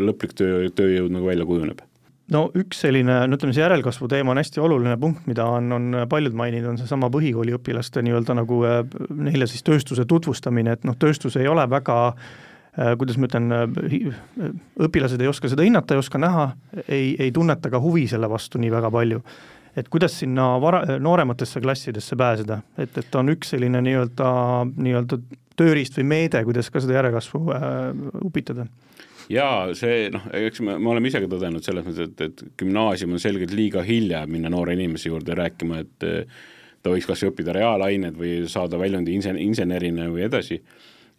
lõplik 0.00 0.34
töö, 0.36 0.66
tööjõud 0.72 1.12
nagu 1.12 1.28
välja 1.28 1.46
kujuneb 1.48 1.89
no 2.30 2.44
üks 2.58 2.84
selline, 2.84 3.22
no 3.26 3.38
ütleme, 3.38 3.54
see 3.56 3.64
järelkasvu 3.64 4.08
teema 4.10 4.34
on 4.34 4.42
hästi 4.42 4.62
oluline 4.62 4.98
punkt, 5.00 5.24
mida 5.30 5.46
on, 5.46 5.72
on 5.72 6.04
paljud 6.10 6.36
maininud, 6.36 6.74
on 6.74 6.78
seesama 6.78 7.10
põhikooliõpilaste 7.12 8.04
nii-öelda 8.06 8.38
nagu 8.38 8.62
neile 9.16 9.50
siis 9.50 9.66
tööstuse 9.66 10.06
tutvustamine, 10.08 10.78
et 10.78 10.86
noh, 10.88 10.98
tööstus 11.00 11.36
ei 11.40 11.48
ole 11.50 11.66
väga 11.70 11.98
äh, 12.12 12.30
Äh, 12.78 12.94
kuidas 12.98 13.16
ma 13.18 13.26
ütlen, 13.26 13.50
äh, 13.50 14.52
õpilased 14.86 15.18
ei 15.18 15.26
oska 15.26 15.48
seda 15.50 15.64
hinnata, 15.66 15.96
ei 15.96 16.00
oska 16.04 16.20
näha, 16.22 16.52
ei, 16.86 17.16
ei 17.18 17.32
tunneta 17.34 17.70
ka 17.72 17.80
huvi 17.82 18.04
selle 18.08 18.28
vastu 18.30 18.60
nii 18.62 18.70
väga 18.70 18.92
palju. 18.94 19.24
et 19.78 19.86
kuidas 19.88 20.16
sinna 20.18 20.44
vara, 20.60 20.80
noorematesse 20.98 21.60
klassidesse 21.62 22.16
pääseda, 22.18 22.56
et, 22.78 22.96
et 22.98 23.14
on 23.14 23.30
üks 23.30 23.52
selline 23.52 23.78
nii-öelda, 23.86 24.30
nii-öelda 24.82 25.18
tööriist 25.56 25.94
või 26.00 26.08
meede, 26.10 26.42
kuidas 26.44 26.70
ka 26.74 26.82
seda 26.82 26.96
järelkasvu 26.96 27.42
äh, 27.54 27.60
upitada 28.26 28.66
jaa, 29.30 29.74
see 29.78 30.08
noh, 30.14 30.24
eks 30.34 30.62
me, 30.66 30.76
me 30.82 30.92
oleme 30.94 31.10
ise 31.10 31.20
ka 31.22 31.28
tõdenud 31.30 31.64
selles 31.66 31.86
mõttes, 31.86 32.10
et, 32.10 32.24
et 32.26 32.44
gümnaasium 32.60 33.14
on 33.14 33.22
selgelt 33.22 33.54
liiga 33.54 33.84
hilja 33.86 34.24
minna 34.30 34.50
noore 34.52 34.74
inimese 34.74 35.10
juurde 35.12 35.36
rääkima, 35.38 35.84
et 35.84 36.08
ta 36.80 36.92
võiks 36.92 37.08
kas 37.08 37.22
või 37.24 37.30
õppida 37.32 37.54
reaalained 37.56 38.16
või 38.18 38.32
saada 38.50 38.78
väljundi 38.80 39.14
insen-, 39.16 39.40
insenerina 39.40 40.08
või 40.10 40.24
edasi. 40.26 40.60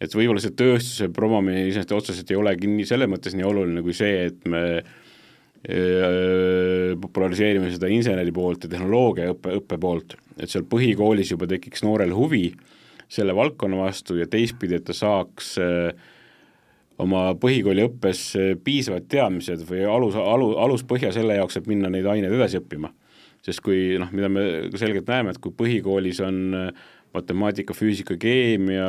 Et 0.02 0.14
võib-olla 0.16 0.42
see 0.42 0.54
tööstuse 0.58 1.08
promomine 1.14 1.62
iseenesest 1.68 1.94
otseselt 1.94 2.30
ei 2.32 2.38
olegi 2.40 2.66
nii 2.70 2.86
selles 2.88 3.10
mõttes 3.10 3.36
nii 3.38 3.46
oluline 3.46 3.84
kui 3.86 3.94
see, 3.94 4.26
et 4.32 4.48
me 4.50 4.62
äh, 4.82 4.84
populariseerime 6.98 7.70
seda 7.70 7.90
inseneri 7.92 8.34
poolt 8.34 8.66
ja 8.66 8.72
tehnoloogia 8.72 9.30
õppe, 9.36 9.54
õppe 9.60 9.78
poolt, 9.82 10.16
et 10.40 10.50
seal 10.50 10.66
põhikoolis 10.66 11.30
juba 11.36 11.46
tekiks 11.50 11.86
noorel 11.86 12.12
huvi 12.16 12.48
selle 13.12 13.36
valdkonna 13.36 13.76
vastu 13.84 14.16
ja 14.18 14.26
teistpidi, 14.26 14.80
et 14.80 14.86
ta 14.88 14.94
saaks 14.96 15.54
äh, 15.62 16.10
oma 17.02 17.24
põhikooliõppes 17.42 18.24
äh, 18.38 18.48
piisavad 18.64 19.06
teadmised 19.10 19.66
või 19.68 19.84
alus, 19.88 20.16
alu, 20.18 20.52
aluspõhja 20.64 21.12
selle 21.14 21.38
jaoks, 21.38 21.60
et 21.60 21.70
minna 21.70 21.90
neid 21.92 22.08
aineid 22.08 22.34
edasi 22.38 22.60
õppima. 22.62 22.92
sest 23.42 23.60
kui 23.60 23.98
noh, 23.98 24.10
mida 24.14 24.28
me 24.30 24.42
selgelt 24.78 25.08
näeme, 25.10 25.32
et 25.34 25.38
kui 25.42 25.50
põhikoolis 25.58 26.20
on 26.22 26.36
matemaatika, 27.12 27.74
füüsika, 27.74 28.16
keemia 28.16 28.86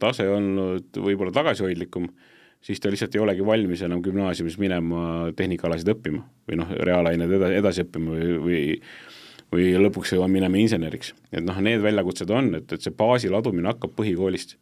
tase 0.00 0.28
olnud 0.30 0.96
võib-olla 0.96 1.32
tagasihoidlikum, 1.34 2.06
siis 2.62 2.80
ta 2.80 2.92
lihtsalt 2.92 3.16
ei 3.16 3.24
olegi 3.24 3.44
valmis 3.44 3.82
enam 3.82 4.02
gümnaasiumis 4.04 4.56
minema 4.62 5.32
tehnikaalasid 5.36 5.90
õppima 5.92 6.22
või 6.48 6.60
noh, 6.62 6.70
reaalained 6.70 7.34
eda-, 7.36 7.50
edasi 7.58 7.84
õppima 7.84 8.14
või, 8.14 8.36
või 8.46 8.62
või 9.50 9.72
lõpuks 9.82 10.14
jõuan 10.14 10.30
minema 10.30 10.58
inseneriks. 10.60 11.14
et 11.32 11.44
noh, 11.44 11.58
need 11.62 11.82
väljakutsed 11.82 12.30
on, 12.30 12.54
et, 12.60 12.72
et 12.72 12.82
see 12.84 12.94
baasi 12.94 13.30
ladumine 13.32 13.72
hakkab 13.72 13.96
põhikoolist. 13.98 14.56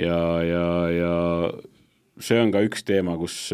ja, 0.00 0.16
ja, 0.42 0.64
ja 0.90 1.12
see 2.20 2.38
on 2.40 2.52
ka 2.54 2.62
üks 2.66 2.84
teema, 2.86 3.16
kus, 3.18 3.48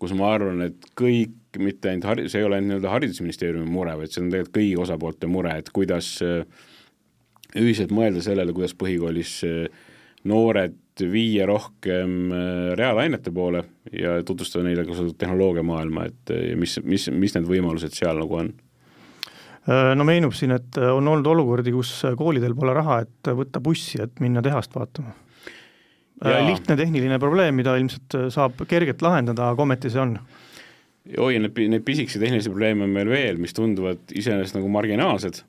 kus 0.00 0.16
ma 0.16 0.34
arvan, 0.34 0.64
et 0.70 0.90
kõik, 0.98 1.36
mitte 1.58 1.90
ainult 1.90 2.06
hari-, 2.06 2.28
see 2.30 2.40
ei 2.40 2.46
ole 2.46 2.58
ainult 2.58 2.76
nii-öelda 2.76 2.92
Haridusministeeriumi 2.94 3.68
mure, 3.68 3.96
vaid 3.98 4.12
see 4.12 4.22
on 4.22 4.30
tegelikult 4.32 4.56
kõigi 4.56 4.76
osapoolte 4.84 5.30
mure, 5.30 5.56
et 5.60 5.72
kuidas 5.74 6.12
äh, 6.24 6.44
ühiselt 7.58 7.92
mõelda 7.94 8.22
sellele, 8.24 8.54
kuidas 8.54 8.74
põhikoolis 8.78 9.34
eh, 9.48 9.84
noored 10.28 10.78
viia 11.10 11.46
rohkem 11.48 12.32
eh, 12.34 12.72
reaalainete 12.78 13.32
poole 13.34 13.64
ja 13.96 14.18
tutvustada 14.26 14.66
neile 14.66 14.84
ka 14.86 14.96
seda 14.98 15.14
tehnoloogiamaailma, 15.24 16.08
et 16.10 16.34
mis, 16.58 16.78
mis, 16.84 17.08
mis 17.14 17.36
need 17.36 17.48
võimalused 17.48 17.96
seal 17.96 18.20
nagu 18.22 18.42
on? 18.44 18.52
no 19.70 20.04
meenub 20.08 20.32
siin, 20.34 20.54
et 20.56 20.78
on 20.80 21.06
olnud 21.06 21.26
olukordi, 21.30 21.70
kus 21.70 21.90
koolidel 22.18 22.54
pole 22.58 22.72
raha, 22.74 23.02
et 23.04 23.28
võtta 23.36 23.60
bussi, 23.62 24.00
et 24.02 24.22
minna 24.24 24.40
tehast 24.42 24.72
vaatama. 24.74 25.12
Lihtne 26.20 26.76
tehniline 26.76 27.18
probleem, 27.22 27.56
mida 27.56 27.76
ilmselt 27.80 28.16
saab 28.34 28.60
kergelt 28.68 29.02
lahendada, 29.02 29.50
aga 29.54 29.64
ometi 29.64 29.92
see 29.92 30.02
on. 30.02 30.18
Oi, 31.18 31.38
need, 31.40 31.56
neid 31.72 31.84
pisikesi 31.86 32.20
tehnilisi 32.20 32.52
probleeme 32.52 32.84
on 32.84 32.92
meil 32.92 33.08
veel, 33.08 33.38
mis 33.40 33.56
tunduvad 33.56 34.12
iseenesest 34.12 34.58
nagu 34.58 34.68
marginaalsed. 34.72 35.40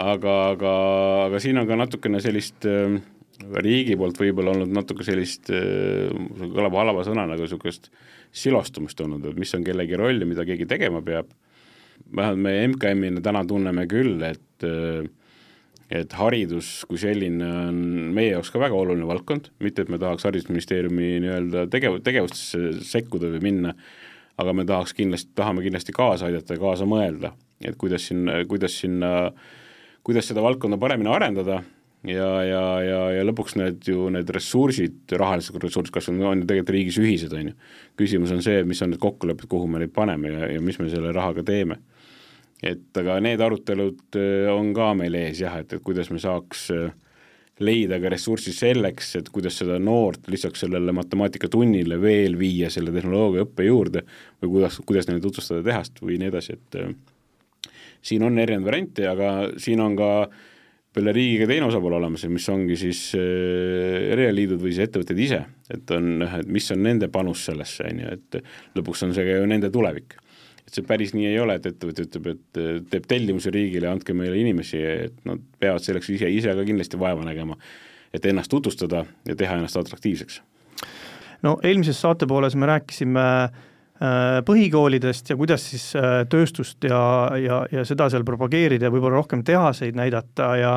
Aga, 0.00 0.34
aga, 0.54 0.74
aga 1.26 1.40
siin 1.42 1.58
on 1.60 1.66
ka 1.68 1.76
natukene 1.76 2.20
sellist 2.22 2.64
äh, 2.70 3.00
riigi 3.60 3.96
poolt 3.98 4.18
võib-olla 4.20 4.54
olnud 4.54 4.72
natuke 4.72 5.04
sellist 5.04 5.50
äh,, 5.52 6.08
kõlab 6.40 6.76
halva 6.78 7.04
sõnana, 7.06 7.34
aga 7.34 7.44
niisugust 7.46 7.90
silostumist 8.30 9.00
olnud, 9.02 9.26
et 9.26 9.40
mis 9.40 9.52
on 9.58 9.64
kellegi 9.66 9.98
roll 9.98 10.22
ja 10.22 10.28
mida 10.28 10.46
keegi 10.46 10.68
tegema 10.70 11.02
peab. 11.02 11.32
vähemalt 12.16 12.38
me 12.38 12.54
MKM-ina 12.68 13.20
täna 13.20 13.42
tunneme 13.44 13.86
küll, 13.90 14.22
et 14.22 14.66
äh, 14.66 15.02
et 15.90 16.12
haridus 16.14 16.84
kui 16.88 17.00
selline 17.02 17.46
on 17.68 17.78
meie 18.14 18.34
jaoks 18.34 18.52
ka 18.54 18.62
väga 18.62 18.76
oluline 18.78 19.08
valdkond, 19.08 19.50
mitte 19.58 19.82
et 19.82 19.90
me 19.90 19.98
tahaks 19.98 20.28
Haridusministeeriumi 20.28 21.16
nii-öelda 21.24 21.66
tegev-, 21.72 21.98
tegevustesse 22.06 22.84
sekkuda 22.86 23.32
või 23.34 23.42
minna, 23.48 23.74
aga 24.40 24.54
me 24.56 24.64
tahaks 24.68 24.94
kindlasti, 24.96 25.32
tahame 25.36 25.64
kindlasti 25.66 25.94
kaasa 25.96 26.28
aidata 26.30 26.54
ja 26.54 26.62
kaasa 26.62 26.86
mõelda, 26.88 27.34
et 27.64 27.76
kuidas 27.80 28.06
siin, 28.08 28.30
kuidas 28.48 28.78
sinna 28.80 29.32
kuidas 30.06 30.30
seda 30.30 30.42
valdkonda 30.44 30.78
paremini 30.80 31.10
arendada 31.12 31.60
ja, 32.08 32.28
ja, 32.46 32.62
ja, 32.84 33.00
ja 33.18 33.24
lõpuks 33.28 33.56
need 33.60 33.84
ju, 33.90 34.08
need 34.12 34.30
ressursid, 34.32 35.02
rahalised 35.20 35.56
ressursid, 35.60 35.92
kas 35.94 36.08
on, 36.12 36.20
on 36.24 36.42
ju 36.42 36.48
tegelikult 36.48 36.74
riigis 36.76 37.00
ühised, 37.02 37.34
on 37.36 37.50
ju. 37.50 37.56
küsimus 38.00 38.32
on 38.34 38.42
see, 38.44 38.62
mis 38.68 38.80
on 38.84 38.94
need 38.94 39.02
kokkulepped, 39.02 39.48
kuhu 39.50 39.68
me 39.68 39.82
neid 39.82 39.92
paneme 39.96 40.32
ja, 40.32 40.52
ja 40.54 40.62
mis 40.64 40.80
me 40.80 40.88
selle 40.92 41.12
rahaga 41.16 41.44
teeme. 41.46 41.80
Et 42.62 42.98
aga 43.00 43.16
need 43.24 43.40
arutelud 43.40 44.18
äh, 44.20 44.48
on 44.52 44.74
ka 44.76 44.92
meil 44.98 45.16
ees 45.18 45.40
jah, 45.40 45.56
et, 45.62 45.72
et 45.72 45.84
kuidas 45.84 46.10
me 46.12 46.20
saaks 46.20 46.66
äh, 46.74 46.90
leida 47.60 48.00
ka 48.00 48.12
ressurssi 48.12 48.52
selleks, 48.56 49.14
et 49.20 49.30
kuidas 49.32 49.58
seda 49.60 49.78
noort 49.80 50.28
lisaks 50.32 50.64
sellele 50.64 50.94
matemaatikatunnile 50.96 52.00
veel 52.00 52.38
viia 52.40 52.70
selle 52.72 52.92
tehnoloogia 52.94 53.46
õppe 53.46 53.66
juurde 53.68 54.04
või 54.42 54.54
kuidas, 54.58 54.80
kuidas 54.84 55.08
neile 55.08 55.24
tutvustada 55.24 55.64
tehast 55.64 56.00
või 56.04 56.20
nii 56.20 56.30
edasi, 56.32 56.56
et 56.56 56.80
äh, 56.80 56.94
siin 58.04 58.24
on 58.28 58.38
erinevaid 58.40 58.68
variante, 58.68 59.08
aga 59.08 59.34
siin 59.60 59.80
on 59.84 59.96
ka 59.96 60.12
peale 60.90 61.12
riigiga 61.14 61.46
teine 61.46 61.68
osapool 61.68 61.94
olemas, 62.00 62.24
mis 62.26 62.48
ongi 62.50 62.74
siis 62.76 63.12
erialaliidud 63.14 64.58
või 64.58 64.72
siis 64.72 64.88
ettevõtted 64.88 65.20
ise, 65.22 65.44
et 65.70 65.92
on, 65.94 66.24
et 66.26 66.48
mis 66.50 66.66
on 66.74 66.82
nende 66.82 67.06
panus 67.12 67.44
sellesse, 67.46 67.86
on 67.86 68.00
ju, 68.02 68.16
et 68.16 68.40
lõpuks 68.74 69.04
on 69.06 69.14
see 69.14 69.28
ka 69.28 69.36
ju 69.38 69.46
nende 69.46 69.70
tulevik. 69.70 70.16
Et 70.70 70.78
see 70.78 70.86
päris 70.86 71.10
nii 71.16 71.26
ei 71.32 71.38
ole, 71.42 71.56
et 71.58 71.66
ettevõte 71.66 72.04
ütleb, 72.06 72.28
et 72.30 72.60
teeb 72.92 73.08
tellimuse 73.10 73.50
riigile, 73.50 73.88
andke 73.90 74.14
meile 74.14 74.38
inimesi, 74.38 74.78
et 74.78 75.16
nad 75.26 75.42
peavad 75.58 75.82
selleks 75.82 76.12
ise, 76.14 76.30
ise 76.30 76.54
ka 76.54 76.66
kindlasti 76.66 77.00
vaeva 77.00 77.26
nägema, 77.26 77.58
et 78.14 78.26
ennast 78.30 78.52
tutvustada 78.52 79.02
ja 79.26 79.36
teha 79.36 79.58
ennast 79.58 79.80
atraktiivseks. 79.80 80.40
no 81.42 81.58
eelmises 81.64 82.00
saate 82.00 82.26
pooles 82.30 82.54
me 82.54 82.70
rääkisime 82.70 83.26
äh, 83.42 84.38
põhikoolidest 84.46 85.34
ja 85.34 85.36
kuidas 85.36 85.66
siis 85.72 85.90
tööstust 86.30 86.86
ja, 86.86 87.02
ja, 87.36 87.62
ja 87.72 87.84
seda 87.84 88.06
seal 88.12 88.24
propageerida 88.24 88.86
ja 88.86 88.94
võib-olla 88.94 89.18
rohkem 89.18 89.42
tehaseid 89.44 89.98
näidata 89.98 90.54
ja 90.60 90.74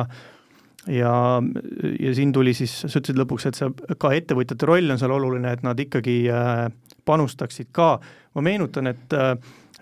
ja, 0.90 1.42
ja 2.00 2.14
siin 2.14 2.32
tuli 2.32 2.52
siis, 2.54 2.74
sa 2.82 2.90
ütlesid 2.90 3.16
lõpuks, 3.16 3.46
et 3.48 3.56
see 3.56 3.96
ka 4.00 4.10
ettevõtjate 4.12 4.66
roll 4.68 4.92
on 4.92 5.00
seal 5.00 5.14
oluline, 5.14 5.54
et 5.54 5.62
nad 5.64 5.78
ikkagi 5.80 6.24
panustaksid 7.08 7.70
ka, 7.72 7.94
ma 8.36 8.44
meenutan, 8.44 8.90
et 8.92 9.16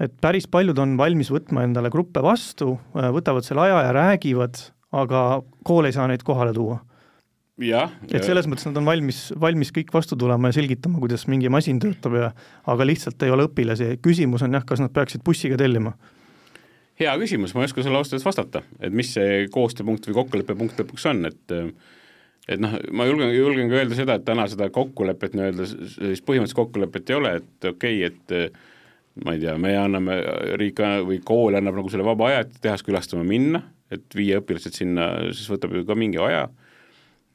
et 0.02 0.14
päris 0.20 0.48
paljud 0.50 0.78
on 0.82 0.96
valmis 0.98 1.30
võtma 1.30 1.66
endale 1.66 1.90
gruppe 1.92 2.22
vastu, 2.24 2.76
võtavad 2.92 3.46
selle 3.46 3.68
aja 3.68 3.84
ja 3.86 3.92
räägivad, 3.96 4.58
aga 4.92 5.42
kool 5.64 5.88
ei 5.88 5.94
saa 5.94 6.08
neid 6.10 6.24
kohale 6.26 6.54
tuua 6.56 6.80
jah. 7.60 7.92
et 8.08 8.24
selles 8.24 8.48
mõttes 8.48 8.66
nad 8.68 8.78
on 8.80 8.88
valmis, 8.88 9.20
valmis 9.40 9.72
kõik 9.74 9.92
vastu 9.94 10.16
tulema 10.18 10.50
ja 10.50 10.56
selgitama, 10.56 11.00
kuidas 11.02 11.26
mingi 11.30 11.50
masin 11.52 11.80
töötab 11.82 12.16
ja 12.18 12.32
aga 12.70 12.86
lihtsalt 12.88 13.22
ei 13.22 13.32
ole 13.34 13.46
õpilasi, 13.48 13.96
küsimus 14.04 14.44
on 14.46 14.56
jah, 14.56 14.66
kas 14.66 14.82
nad 14.82 14.92
peaksid 14.94 15.24
bussiga 15.26 15.58
tellima? 15.60 15.94
hea 17.00 17.12
küsimus, 17.18 17.54
ma 17.54 17.62
ei 17.62 17.70
oska 17.70 17.82
sulle 17.84 17.98
ausalt 17.98 18.16
öeldes 18.16 18.28
vastata, 18.28 18.62
et 18.80 18.94
mis 18.94 19.10
see 19.16 19.46
koostööpunkt 19.52 20.06
või 20.08 20.18
kokkuleppepunkt 20.20 20.82
lõpuks 20.82 21.08
on, 21.10 21.24
et 21.30 21.56
et 22.50 22.60
noh, 22.60 22.74
ma 22.90 23.06
julgen, 23.06 23.30
julgen 23.36 23.70
ka 23.70 23.78
öelda 23.80 23.96
seda, 23.96 24.18
et 24.18 24.26
täna 24.26 24.48
seda 24.50 24.68
kokkulepet 24.74 25.36
nii-öelda, 25.38 25.66
sellist 25.94 26.26
põhimõttelist 26.26 26.58
kokkulepet 26.58 27.12
ei 27.12 27.18
ole, 27.18 27.34
et 27.40 27.68
okei 27.70 28.02
okay,, 28.06 28.12
et 28.12 28.71
ma 29.24 29.34
ei 29.36 29.42
tea, 29.42 29.58
me 29.60 29.74
anname, 29.76 30.16
riik 30.60 30.80
või 31.06 31.20
kool 31.24 31.58
annab 31.58 31.76
nagu 31.80 31.92
selle 31.92 32.06
vaba 32.06 32.30
aja, 32.30 32.44
et 32.46 32.58
tehas 32.64 32.84
külastama 32.86 33.24
minna, 33.28 33.60
et 33.92 34.16
viia 34.16 34.40
õpilased 34.40 34.76
sinna, 34.76 35.12
siis 35.36 35.50
võtab 35.52 35.74
ju 35.76 35.84
ka 35.88 35.96
mingi 35.98 36.20
aja 36.22 36.46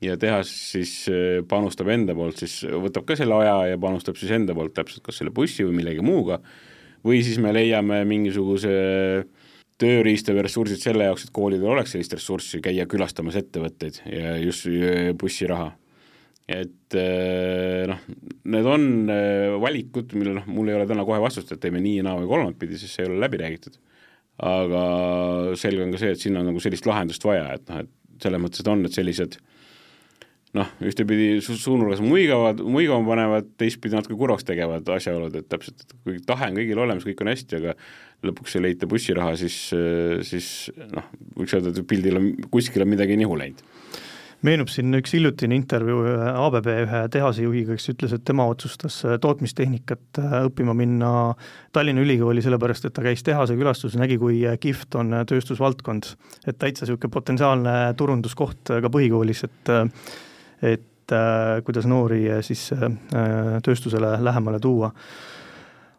ja 0.01 0.17
tehas 0.17 0.49
siis 0.71 0.93
äh, 1.09 1.41
panustab 1.49 1.89
enda 1.93 2.15
poolt, 2.17 2.41
siis 2.43 2.61
võtab 2.69 3.07
ka 3.07 3.17
selle 3.17 3.37
aja 3.41 3.73
ja 3.73 3.81
panustab 3.81 4.17
siis 4.19 4.33
enda 4.35 4.55
poolt 4.57 4.75
täpselt 4.77 5.05
kas 5.05 5.21
selle 5.21 5.33
bussi 5.33 5.65
või 5.65 5.79
millegi 5.81 6.05
muuga, 6.05 6.39
või 7.05 7.23
siis 7.25 7.39
me 7.41 7.53
leiame 7.55 8.03
mingisuguse 8.09 8.73
tööriista 9.81 10.33
või 10.33 10.45
ressursid 10.47 10.81
selle 10.81 11.07
jaoks, 11.07 11.27
et 11.27 11.33
koolidel 11.33 11.69
oleks 11.73 11.93
sellist 11.93 12.15
ressurssi 12.17 12.61
käia 12.65 12.87
külastamas 12.89 13.37
ettevõtteid 13.39 14.01
ja 14.09 14.37
just 14.41 14.69
äh, 14.69 15.11
bussiraha. 15.17 15.71
Et 16.47 16.95
äh, 16.95 17.83
noh, 17.91 17.99
need 18.47 18.69
on 18.71 18.87
valikud, 19.59 20.15
millele 20.15 20.39
noh, 20.39 20.47
mul 20.47 20.71
ei 20.71 20.77
ole 20.77 20.87
täna 20.87 21.03
kohe 21.07 21.19
vastust, 21.19 21.51
et 21.51 21.61
teeme 21.63 21.81
nii 21.83 21.99
ja 21.99 22.07
naa 22.07 22.21
või 22.21 22.29
kolmandat 22.31 22.61
pidi, 22.61 22.79
sest 22.79 22.95
see 22.95 23.03
ei 23.03 23.11
ole 23.11 23.19
läbi 23.25 23.41
räägitud. 23.41 23.75
aga 24.47 24.81
selge 25.57 25.81
on 25.83 25.91
ka 25.91 25.99
see, 25.99 26.13
et 26.13 26.21
siin 26.21 26.37
on 26.37 26.45
nagu 26.45 26.61
sellist 26.61 26.85
lahendust 26.85 27.23
vaja, 27.25 27.49
et 27.57 27.69
noh, 27.71 27.83
et 27.83 28.23
selles 28.23 28.41
mõttes, 28.41 28.61
et 28.61 28.69
on 28.71 28.83
need 28.85 28.93
sellised 28.93 29.39
noh, 30.57 30.69
ühtepidi 30.87 31.41
su 31.43 31.57
suunurgas 31.59 31.99
muigavad, 32.05 32.61
muigama 32.63 33.09
panevad, 33.09 33.49
teistpidi 33.59 33.97
natuke 33.97 34.15
kurvaks 34.17 34.47
tegevad 34.47 34.87
asjaolud, 34.95 35.35
et 35.35 35.49
täpselt, 35.51 35.83
et 35.83 35.95
kui 36.05 36.21
tahe 36.25 36.51
on 36.51 36.59
kõigil 36.61 36.79
olemas, 36.85 37.05
kõik 37.07 37.23
on 37.25 37.31
hästi, 37.33 37.59
aga 37.59 37.75
lõpuks 38.25 38.55
ei 38.57 38.63
leita 38.63 38.89
bussiraha, 38.89 39.35
siis, 39.41 39.57
siis 40.29 40.47
noh, 40.93 41.11
võiks 41.37 41.57
öelda, 41.57 41.73
et 41.73 41.89
pildil 41.89 42.21
on, 42.21 42.29
kuskil 42.53 42.85
on 42.85 42.93
midagi 42.93 43.19
nihu 43.19 43.35
läinud 43.37 43.65
meenub 44.45 44.69
siin 44.69 44.93
üks 44.99 45.15
hiljutine 45.15 45.57
intervjuu 45.57 46.03
ABB 46.45 46.67
ühe 46.83 46.99
tehasejuhiga, 47.13 47.77
kes 47.77 47.89
ütles, 47.93 48.13
et 48.13 48.25
tema 48.27 48.45
otsustas 48.51 48.99
tootmistehnikat 49.23 50.21
õppima 50.43 50.75
minna 50.77 51.11
Tallinna 51.73 52.03
Ülikooli, 52.05 52.43
sellepärast 52.45 52.85
et 52.85 52.93
ta 52.93 53.05
käis 53.05 53.25
tehase 53.25 53.57
külastuses, 53.57 53.97
nägi, 53.99 54.19
kui 54.21 54.43
kihvt 54.61 54.99
on 55.01 55.23
tööstusvaldkond. 55.27 56.13
et 56.45 56.59
täitsa 56.59 56.85
niisugune 56.85 57.11
potentsiaalne 57.13 57.75
turunduskoht 57.97 58.75
ka 58.81 58.93
põhikoolis, 58.93 59.43
et 59.47 59.75
et 61.07 61.11
äh, 61.11 61.63
kuidas 61.63 61.85
noori 61.87 62.25
äh, 62.29 62.41
siis 62.43 62.69
äh, 62.73 62.91
tööstusele 63.63 64.17
lähemale 64.23 64.59
tuua. 64.59 64.91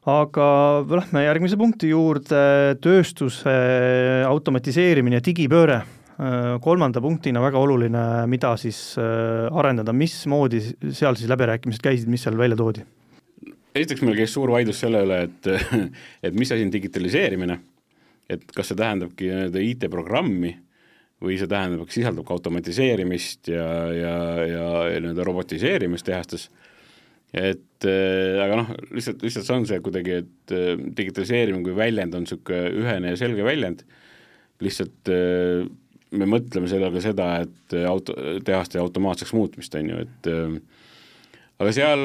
aga 0.08 0.48
lähme 0.88 1.24
järgmise 1.24 1.56
punkti 1.56 1.90
juurde, 1.90 2.76
tööstuse 2.80 3.52
automatiseerimine 4.28 5.18
ja 5.18 5.24
digipööre 5.24 5.82
kolmanda 6.64 6.98
punktina 6.98 7.38
väga 7.38 7.60
oluline, 7.62 8.00
mida 8.26 8.56
siis 8.58 8.80
arendada, 8.98 9.92
mismoodi 9.94 10.58
seal 10.90 11.14
siis 11.14 11.30
läbirääkimised 11.30 11.84
käisid, 11.84 12.10
mis 12.10 12.24
seal 12.26 12.38
välja 12.38 12.58
toodi? 12.58 12.82
esiteks 13.78 14.02
meil 14.02 14.16
käis 14.18 14.32
suur 14.34 14.50
vaidlus 14.52 14.80
selle 14.82 15.02
üle, 15.06 15.18
et, 15.28 15.48
et 16.26 16.34
mis 16.36 16.50
asi 16.52 16.66
on 16.66 16.72
digitaliseerimine, 16.74 17.58
et 18.30 18.48
kas 18.54 18.72
see 18.72 18.78
tähendabki 18.78 19.28
nii-öelda 19.30 19.62
IT-programmi 19.64 20.54
või 21.24 21.38
see 21.40 21.50
tähendab, 21.50 21.88
sisaldab 21.90 22.26
ka 22.26 22.36
automatiseerimist 22.36 23.50
ja, 23.50 23.68
ja, 23.94 24.16
ja, 24.46 24.66
ja 24.92 25.02
nii-öelda 25.02 25.26
robotiseerimist 25.26 26.06
tehastes, 26.06 26.48
et 27.34 27.88
äh, 27.88 28.38
aga 28.44 28.62
noh, 28.62 28.70
lihtsalt, 28.94 29.24
lihtsalt 29.26 29.48
see 29.48 29.56
on 29.56 29.66
see 29.68 29.82
kuidagi, 29.84 30.20
et 30.22 30.54
äh, 30.54 30.70
digitaliseerimine 31.00 31.66
kui 31.66 31.76
väljend 31.76 32.16
on 32.16 32.24
niisugune 32.24 32.70
ühene 32.84 33.12
ja 33.14 33.20
selge 33.20 33.46
väljend, 33.46 33.84
lihtsalt 34.64 35.12
äh, 35.12 35.66
me 36.16 36.28
mõtleme 36.28 36.68
sellega 36.70 37.02
seda, 37.04 37.28
et 37.44 37.78
auto, 37.88 38.14
tehaste 38.44 38.80
automaatseks 38.80 39.34
muutmist, 39.36 39.74
on 39.78 39.90
ju, 39.92 40.02
et 40.06 40.28
äh, 40.32 40.84
aga 41.58 41.72
seal 41.74 42.04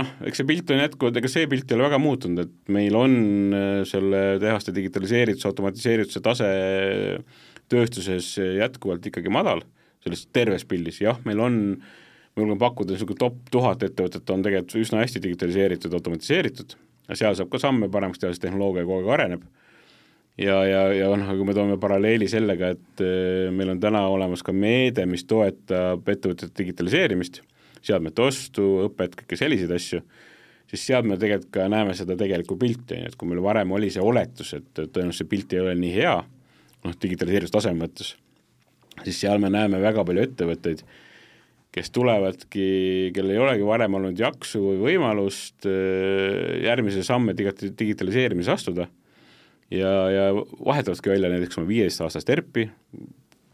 noh, 0.00 0.12
eks 0.26 0.40
see 0.40 0.48
pilt 0.48 0.72
on 0.74 0.82
jätkuvalt, 0.82 1.18
ega 1.20 1.30
see 1.30 1.48
pilt 1.50 1.70
ei 1.70 1.78
ole 1.78 1.88
väga 1.88 2.00
muutunud, 2.02 2.46
et 2.46 2.72
meil 2.74 2.96
on 2.98 3.18
äh, 3.54 3.80
selle 3.88 4.24
tehaste 4.42 4.74
digitaliseerituse, 4.76 5.50
automatiseerituse 5.50 6.24
tase 6.24 6.48
tööstuses 7.70 8.34
jätkuvalt 8.60 9.06
ikkagi 9.08 9.32
madal, 9.32 9.62
selles 10.04 10.26
terves 10.34 10.66
pildis, 10.68 11.00
jah, 11.04 11.20
meil 11.28 11.40
on, 11.40 11.60
ma 12.34 12.42
julgen 12.42 12.60
pakkuda, 12.60 12.94
niisugune 12.94 13.20
top 13.22 13.38
tuhat 13.54 13.84
ettevõtet 13.86 14.34
on 14.34 14.42
tegelikult 14.44 14.82
üsna 14.82 15.00
hästi 15.04 15.22
digitaliseeritud, 15.24 15.94
automatiseeritud, 15.96 16.74
seal 17.12 17.36
saab 17.38 17.52
ka 17.52 17.60
samme 17.62 17.88
paremaks 17.92 18.20
teha, 18.20 18.34
sest 18.34 18.44
tehnoloogia 18.44 18.84
kogu 18.84 19.04
aeg 19.04 19.14
areneb, 19.16 19.46
ja, 20.40 20.58
ja, 20.66 20.82
ja 20.94 21.10
noh, 21.18 21.30
kui 21.36 21.46
me 21.48 21.54
toome 21.56 21.76
paralleeli 21.80 22.28
sellega, 22.30 22.72
et 22.74 23.02
äh, 23.04 23.50
meil 23.54 23.74
on 23.74 23.82
täna 23.82 24.04
olemas 24.10 24.42
ka 24.46 24.54
meede, 24.56 25.06
mis 25.10 25.26
toetab 25.30 26.08
ettevõtete 26.10 26.54
digitaliseerimist, 26.58 27.42
seadmete 27.84 28.24
ostu, 28.24 28.66
õpet, 28.88 29.18
kõike 29.20 29.38
selliseid 29.38 29.74
asju, 29.76 30.02
siis 30.70 30.86
seal 30.88 31.06
me 31.06 31.18
tegelikult 31.20 31.52
ka 31.54 31.68
näeme 31.70 31.94
seda 31.96 32.16
tegelikku 32.18 32.58
pilti, 32.60 32.98
on 32.98 33.04
ju, 33.04 33.12
et 33.12 33.18
kui 33.20 33.30
meil 33.30 33.44
varem 33.44 33.74
oli 33.76 33.92
see 33.94 34.02
oletus, 34.02 34.54
et 34.58 34.68
tõenäoliselt 34.74 35.22
see 35.22 35.30
pilt 35.30 35.54
ei 35.54 35.62
ole 35.62 35.78
nii 35.78 35.94
hea, 35.94 36.18
noh, 36.84 37.00
digitaliseerimise 37.06 37.54
taseme 37.54 37.84
mõttes, 37.84 38.14
siis 39.04 39.22
seal 39.22 39.42
me 39.42 39.52
näeme 39.52 39.80
väga 39.82 40.06
palju 40.06 40.26
ettevõtteid, 40.26 40.82
kes 41.74 41.90
tulevadki, 41.90 42.66
kellel 43.14 43.34
ei 43.34 43.40
olegi 43.42 43.64
varem 43.66 43.96
olnud 43.98 44.18
jaksu 44.18 44.60
või 44.62 44.76
võimalust 44.82 45.66
äh, 45.66 46.60
järgmise 46.66 47.02
samme 47.06 47.34
digitaliseerimises 47.34 48.52
astuda 48.54 48.86
ja, 49.70 49.92
ja 50.10 50.24
vahetavadki 50.34 51.12
välja 51.14 51.30
näiteks 51.32 51.58
oma 51.58 51.68
viieteistaastast 51.68 52.30
ERP-i, 52.34 52.68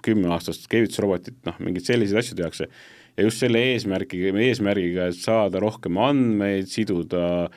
kümneaastast 0.04 0.64
keevitusrobotit, 0.72 1.36
noh, 1.46 1.58
mingeid 1.60 1.86
selliseid 1.86 2.22
asju 2.22 2.38
tehakse, 2.38 2.70
ja 3.16 3.26
just 3.26 3.42
selle 3.42 3.60
eesmärgiga, 3.72 4.32
eesmärgiga, 4.46 5.10
et 5.10 5.20
saada 5.20 5.60
rohkem 5.62 5.98
andmeid, 6.00 6.70
siduda 6.72 7.50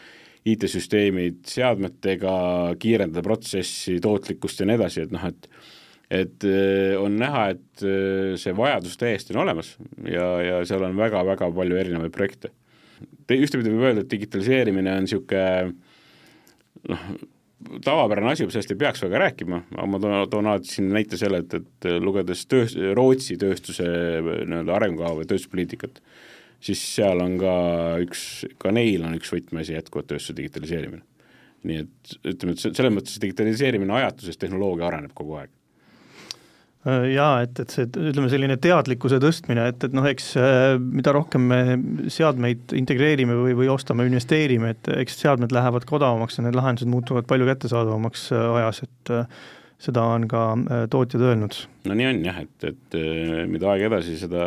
IT-süsteemid 0.44 1.46
seadmetega, 1.48 2.34
kiirendada 2.82 3.24
protsessi, 3.24 3.96
tootlikkust 4.04 4.60
ja 4.60 4.68
nii 4.68 4.80
edasi, 4.82 5.06
et 5.06 5.16
noh, 5.16 5.32
et 5.32 5.50
et 6.14 6.46
äh, 6.46 6.94
on 7.00 7.16
näha, 7.18 7.46
et 7.56 7.84
äh, 7.88 8.34
see 8.38 8.52
vajadus 8.54 9.00
täiesti 9.02 9.34
on 9.34 9.40
olemas 9.46 9.72
ja, 10.06 10.26
ja 10.46 10.60
seal 10.68 10.84
on 10.86 10.98
väga-väga 11.00 11.48
palju 11.56 11.80
erinevaid 11.80 12.14
projekte. 12.14 12.52
ühtepidi 13.32 13.72
võib 13.72 13.88
öelda, 13.88 14.04
et 14.04 14.12
digitaliseerimine 14.12 14.94
on 14.94 15.08
niisugune 15.08 15.72
noh, 16.92 17.08
tavapärane 17.86 18.34
asi, 18.34 18.48
sellest 18.52 18.74
ei 18.74 18.80
peaks 18.80 19.04
väga 19.06 19.24
rääkima, 19.26 19.62
aga 19.76 19.88
ma 19.90 20.02
toon, 20.04 20.18
toon 20.32 20.52
alati 20.52 20.72
siin 20.76 20.92
näite 20.94 21.20
selle, 21.20 21.44
et, 21.44 21.56
et 21.60 21.90
lugedes 22.04 22.46
töös-, 22.52 22.76
Rootsi 22.98 23.38
tööstuse 23.42 23.88
nii-öelda 23.88 24.78
arengukava 24.78 25.22
või 25.22 25.30
tööstuspoliitikat, 25.30 26.02
siis 26.64 26.84
seal 26.96 27.24
on 27.24 27.38
ka 27.42 27.56
üks, 28.04 28.28
ka 28.62 28.74
neil 28.76 29.08
on 29.08 29.18
üks 29.18 29.34
võtmeasi 29.34 29.78
jätkuvalt 29.78 30.12
tööstuse 30.12 30.38
digitaliseerimine. 30.42 31.04
nii 31.64 31.80
et 31.80 32.16
ütleme, 32.28 32.54
et 32.58 32.64
selles 32.64 32.92
mõttes 32.92 33.20
digitaliseerimine 33.24 33.94
ajatuses, 34.02 34.40
tehnoloogia 34.40 34.90
areneb 34.90 35.14
kogu 35.16 35.40
aeg 35.40 35.52
jaa, 36.84 37.44
et, 37.46 37.60
et 37.64 37.74
see, 37.74 37.88
ütleme 37.88 38.30
selline 38.32 38.58
teadlikkuse 38.62 39.20
tõstmine, 39.24 39.70
et, 39.72 39.86
et 39.88 39.96
noh, 39.96 40.06
eks 40.10 40.34
äh, 40.40 40.76
mida 40.82 41.14
rohkem 41.16 41.48
me 41.48 41.60
seadmeid 42.12 42.76
integreerime 42.76 43.38
või, 43.40 43.56
või 43.62 43.70
ostame, 43.72 44.08
investeerime, 44.10 44.74
et 44.76 44.92
eks 44.98 45.22
seadmed 45.24 45.56
lähevad 45.56 45.88
ka 45.88 45.98
odavamaks 46.00 46.40
ja 46.40 46.48
need 46.48 46.58
lahendused 46.60 46.92
muutuvad 46.92 47.28
palju 47.30 47.48
kättesaadavamaks 47.48 48.30
äh, 48.36 48.48
ajas, 48.60 48.84
et 48.88 49.14
seda 49.84 50.04
on 50.16 50.28
ka 50.32 50.44
tootjad 50.92 51.24
öelnud. 51.28 51.58
no 51.90 51.96
nii 52.00 52.08
on 52.08 52.22
jah, 52.24 52.44
et, 52.44 52.68
et 52.70 52.98
mida 53.52 53.72
aeg 53.74 53.90
edasi, 53.90 54.16
seda 54.20 54.46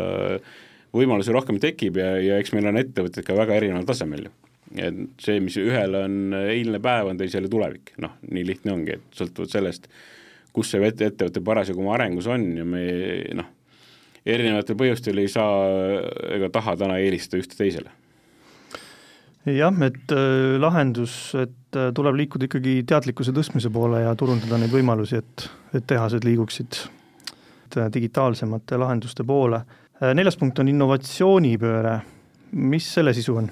võimalusi 0.96 1.34
rohkem 1.34 1.60
tekib 1.60 1.98
ja, 2.00 2.14
ja 2.22 2.40
eks 2.40 2.54
meil 2.56 2.68
on 2.70 2.80
ettevõtted 2.80 3.26
ka 3.26 3.36
väga 3.36 3.56
erineval 3.58 3.84
tasemel 3.88 4.28
ju. 4.28 4.34
et 4.80 5.00
see, 5.22 5.40
mis 5.44 5.56
ühel 5.60 5.96
on 5.98 6.36
eilne 6.38 6.80
päev, 6.82 7.10
on 7.12 7.20
teisel 7.20 7.48
tulevik, 7.52 7.94
noh, 8.02 8.16
nii 8.28 8.44
lihtne 8.48 8.76
ongi, 8.76 8.96
et 8.96 9.18
sõltuvalt 9.20 9.52
sellest, 9.52 9.88
kus 10.56 10.72
see 10.72 10.88
ettevõte 10.88 11.44
parasjagu 11.44 11.84
oma 11.84 11.94
arengus 11.98 12.26
on 12.32 12.48
ja 12.56 12.64
me 12.64 12.86
noh, 13.36 13.52
erinevatel 14.26 14.78
põhjustel 14.80 15.20
ei 15.22 15.28
saa 15.30 16.00
ega 16.38 16.50
taha 16.52 16.76
täna 16.80 16.98
eelistada 17.02 17.44
ühte 17.44 17.58
teisele 17.58 17.92
jah, 19.46 19.84
et 19.86 20.16
äh, 20.16 20.56
lahendus, 20.58 21.20
et 21.38 21.54
et 21.76 21.80
äh, 21.80 21.92
tuleb 21.94 22.16
liikuda 22.16 22.48
ikkagi 22.48 22.80
teadlikkuse 22.88 23.34
tõstmise 23.36 23.70
poole 23.72 24.02
ja 24.04 24.14
turundada 24.18 24.58
neid 24.60 24.72
võimalusi, 24.72 25.20
et, 25.20 25.48
et 25.76 25.84
tehased 25.86 26.24
liiguksid 26.24 26.78
äh, 27.76 27.90
digitaalsemate 27.92 28.78
lahenduste 28.80 29.24
poole. 29.24 29.64
neljas 30.14 30.36
punkt 30.36 30.58
on 30.60 30.68
innovatsioonipööre, 30.68 32.00
mis 32.52 32.88
selle 32.94 33.14
sisu 33.16 33.36
on? 33.42 33.50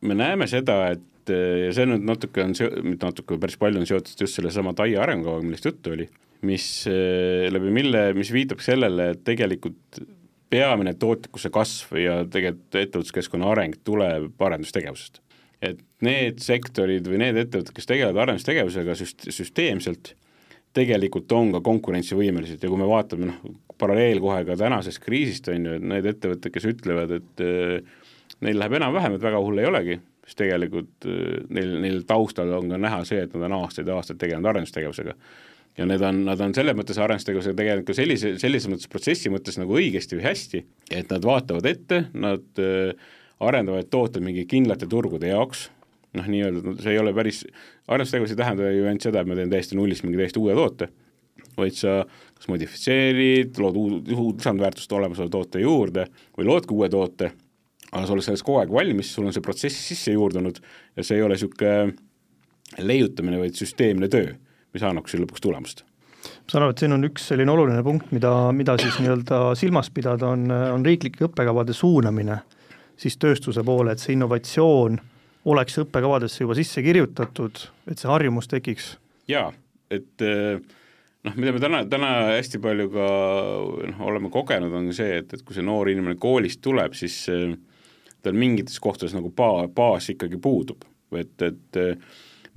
me 0.00 0.14
näeme 0.14 0.46
seda, 0.46 0.90
et 0.92 1.32
ja 1.32 1.72
see 1.72 1.86
nüüd 1.88 2.04
natuke 2.08 2.44
on, 2.44 2.54
mitte 2.84 3.08
natuke, 3.08 3.38
päris 3.40 3.56
palju 3.60 3.80
on 3.80 3.88
seotud 3.88 4.20
just 4.20 4.36
sellesama 4.36 4.72
TAI 4.76 4.96
arengukavaga, 4.96 5.44
millest 5.44 5.64
juttu 5.64 5.92
oli, 5.96 6.08
mis 6.46 6.86
läbi 6.86 7.72
mille, 7.74 8.12
mis 8.14 8.30
viitab 8.32 8.60
sellele, 8.62 9.10
et 9.14 9.24
tegelikult 9.26 9.98
peamine 10.50 10.94
tootlikkuse 10.98 11.50
kasv 11.52 11.96
ja 12.00 12.20
tegelikult 12.30 12.78
ettevõtluskeskkonna 12.82 13.50
areng 13.52 13.80
tuleb 13.84 14.44
arendustegevusest. 14.48 15.20
et 15.58 15.80
need 16.06 16.38
sektorid 16.38 17.08
või 17.10 17.18
need 17.18 17.34
ettevõtted, 17.40 17.74
kes 17.74 17.88
tegelevad 17.90 18.28
arendustegevusega 18.28 18.94
süst-, 18.94 19.24
süsteemselt, 19.34 20.12
tegelikult 20.76 21.32
on 21.34 21.50
ka 21.56 21.60
konkurentsivõimelised 21.66 22.62
ja 22.62 22.70
kui 22.70 22.78
me 22.78 22.86
vaatame 22.86 23.32
noh, 23.32 23.56
paralleel 23.78 24.20
kohe 24.22 24.44
ka 24.46 24.54
tänasest 24.58 25.02
kriisist, 25.02 25.50
on 25.50 25.66
ju, 25.66 25.74
et 25.80 25.88
need 25.94 26.06
ettevõtted, 26.12 26.54
kes 26.54 26.68
ütlevad, 26.70 27.16
et 27.18 27.42
äh, 27.42 28.06
neil 28.46 28.62
läheb 28.62 28.78
enam-vähem, 28.78 29.18
et 29.18 29.26
väga 29.26 29.42
hull 29.42 29.58
ei 29.58 29.66
olegi, 29.66 29.98
siis 30.26 30.38
tegelikult 30.38 31.10
äh, 31.10 31.42
neil, 31.58 31.74
neil 31.82 32.00
taustal 32.06 32.54
on 32.60 32.70
ka 32.70 32.78
näha 32.86 33.02
see, 33.08 33.26
et 33.26 33.34
nad 33.34 33.48
on 33.48 33.58
aastaid 33.64 33.90
ja 33.90 33.98
aastaid 33.98 34.22
tegelenud 34.22 34.52
arendustegevusega 34.52 35.18
ja 35.78 35.86
need 35.86 36.02
on, 36.02 36.24
nad 36.26 36.40
on 36.42 36.54
selles 36.56 36.76
mõttes 36.76 36.98
arendustegevusega 37.00 37.56
tegelikult 37.58 37.96
sellise, 37.96 38.34
sellises 38.42 38.70
mõttes 38.70 38.90
protsessi 38.90 39.30
mõttes 39.32 39.58
nagu 39.60 39.76
õigesti 39.78 40.18
või 40.18 40.26
hästi, 40.26 40.62
et 40.98 41.10
nad 41.14 41.24
vaatavad 41.24 41.66
ette, 41.70 42.04
nad 42.18 42.62
äh, 42.62 43.10
arendavad 43.44 43.90
tooteid 43.92 44.24
mingi 44.24 44.44
kindlate 44.50 44.88
turgude 44.90 45.30
jaoks, 45.30 45.68
noh, 46.18 46.30
nii-öelda 46.30 46.74
see 46.82 46.96
ei 46.96 47.02
ole 47.02 47.12
päris, 47.14 47.44
arendustegevus 47.86 48.34
ei 48.34 48.40
tähenda 48.40 48.72
ju 48.74 48.88
ainult 48.88 49.06
seda, 49.06 49.22
et 49.22 49.30
ma 49.30 49.36
teen 49.38 49.52
täiesti 49.52 49.78
nullist 49.78 50.06
mingi 50.06 50.18
täiesti 50.18 50.42
uue 50.42 50.56
toote, 50.58 50.90
vaid 51.58 51.78
sa 51.78 52.00
kas 52.34 52.50
modifitseerid, 52.50 53.60
lood 53.62 53.78
uut, 53.78 54.10
uut 54.16 54.42
lisandväärtust 54.42 54.92
olemasoleva 54.98 55.34
toote 55.36 55.62
juurde 55.62 56.08
või 56.34 56.50
loodki 56.50 56.74
uue 56.74 56.90
toote, 56.90 57.30
aga 57.92 58.02
sa 58.02 58.16
oled 58.16 58.26
sellest 58.26 58.46
kogu 58.46 58.64
aeg 58.64 58.74
valmis, 58.74 59.14
sul 59.14 59.30
on 59.30 59.36
see 59.36 59.44
protsess 59.44 59.88
sisse 59.92 60.16
juurdunud 60.16 60.58
ja 60.58 61.06
see 61.06 61.20
ei 61.20 61.24
ole 61.24 61.38
niisugune 61.38 61.94
leiutamine, 62.82 63.38
vaid 63.40 63.56
süsteemne 63.56 64.10
töö 64.12 64.34
mis 64.74 64.84
annaks 64.84 65.14
ju 65.14 65.22
lõpuks 65.22 65.44
tulemust 65.44 65.84
ma 66.28 66.52
saan 66.52 66.64
aru, 66.64 66.74
et 66.74 66.82
siin 66.82 66.94
on 66.96 67.06
üks 67.06 67.28
selline 67.30 67.52
oluline 67.52 67.82
punkt, 67.86 68.10
mida, 68.14 68.32
mida 68.56 68.74
siis 68.80 68.98
nii-öelda 69.02 69.52
silmas 69.58 69.90
pidada, 69.94 70.32
on, 70.34 70.48
on 70.50 70.86
riiklike 70.86 71.28
õppekavade 71.28 71.76
suunamine 71.76 72.40
siis 72.98 73.16
tööstuse 73.20 73.62
poole, 73.66 73.94
et 73.94 74.02
see 74.02 74.16
innovatsioon 74.16 74.98
oleks 75.48 75.78
õppekavadesse 75.84 76.42
juba 76.42 76.56
sisse 76.58 76.82
kirjutatud, 76.84 77.62
et 77.88 78.00
see 78.00 78.10
harjumus 78.10 78.50
tekiks? 78.50 78.96
jaa, 79.30 79.50
et 79.92 80.24
eh, 80.24 80.58
noh, 81.24 81.38
mida 81.38 81.54
me 81.54 81.62
täna, 81.62 81.82
täna 81.90 82.12
hästi 82.32 82.60
palju 82.64 82.90
ka 82.94 83.08
noh, 83.92 84.04
oleme 84.10 84.32
kogenud, 84.32 84.74
on 84.74 84.90
see, 84.96 85.20
et, 85.22 85.34
et 85.34 85.44
kui 85.44 85.56
see 85.56 85.64
noor 85.64 85.90
inimene 85.92 86.18
koolist 86.20 86.62
tuleb, 86.64 86.96
siis 86.98 87.20
eh, 87.32 87.52
tal 88.24 88.36
mingites 88.38 88.80
kohtades 88.82 89.14
nagu 89.16 89.30
baa, 89.30 89.68
baas 89.70 90.10
ikkagi 90.14 90.40
puudub, 90.42 90.82
et, 91.16 91.36
et 91.46 91.82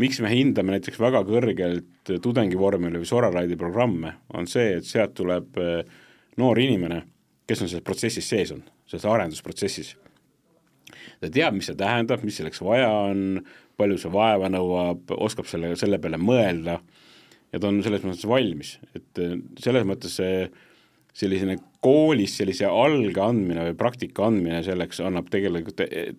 miks 0.02 0.22
me 0.24 0.32
hindame 0.32 0.76
näiteks 0.76 1.00
väga 1.02 1.24
kõrgelt 1.28 2.12
tudengivormeli 2.24 3.02
või 3.02 3.10
Soraraidi 3.10 3.58
programme, 3.60 4.16
on 4.34 4.48
see, 4.50 4.78
et 4.80 4.88
sealt 4.88 5.14
tuleb 5.18 5.60
eh, 5.62 5.82
noor 6.42 6.62
inimene, 6.62 7.02
kes 7.50 7.64
on 7.64 7.72
selles 7.72 7.86
protsessis 7.86 8.30
sees 8.32 8.54
on, 8.56 8.64
selles 8.90 9.08
arendusprotsessis. 9.10 9.94
ta 11.22 11.30
teab, 11.30 11.56
mis 11.58 11.70
see 11.70 11.78
tähendab, 11.78 12.24
mis 12.26 12.40
selleks 12.40 12.64
vaja 12.66 12.90
on, 13.12 13.44
palju 13.80 14.00
see 14.02 14.12
vaeva 14.14 14.50
nõuab, 14.52 15.14
oskab 15.18 15.50
selle, 15.50 15.76
selle 15.80 16.00
peale 16.02 16.20
mõelda 16.22 16.80
ja 17.52 17.60
ta 17.60 17.70
on 17.70 17.82
selles 17.84 18.04
mõttes 18.08 18.28
valmis, 18.30 18.76
et 18.96 19.22
eh, 19.22 19.38
selles 19.62 19.88
mõttes 19.88 20.18
see 20.22 20.50
selline 21.12 21.58
koolis 21.84 22.38
sellise 22.40 22.70
alge 22.72 23.20
andmine 23.20 23.66
või 23.68 23.78
praktika 23.78 24.30
andmine 24.30 24.62
selleks 24.64 25.02
annab 25.04 25.28
tegelikult 25.34 25.84
eh, 25.84 26.14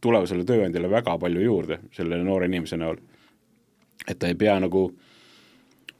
tulevasele 0.00 0.46
tööandjale 0.48 0.90
väga 0.90 1.16
palju 1.20 1.42
juurde 1.42 1.80
selle 1.96 2.20
noore 2.22 2.46
inimese 2.48 2.78
näol 2.78 3.00
et 4.08 4.18
ta 4.18 4.30
ei 4.30 4.36
pea 4.38 4.56
nagu 4.62 4.88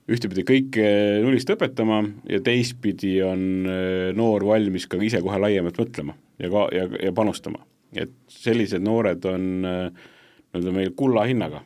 ühtepidi 0.08 0.44
kõike 0.48 0.84
nullist 1.24 1.50
õpetama 1.52 2.00
ja 2.30 2.40
teistpidi 2.44 3.18
on 3.24 3.42
äh, 3.68 4.10
noor 4.16 4.46
valmis 4.48 4.88
ka 4.88 5.00
ise 5.04 5.20
kohe 5.24 5.40
laiemalt 5.42 5.80
mõtlema 5.80 6.16
ja 6.40 6.52
ka, 6.52 6.68
ja, 6.72 6.86
ja 7.08 7.12
panustama. 7.12 7.60
et 7.92 8.14
sellised 8.32 8.84
noored 8.84 9.24
on 9.28 9.44
äh, 9.64 10.06
nii-öelda 10.48 10.72
meil 10.72 10.94
kulla 10.96 11.26
hinnaga. 11.28 11.60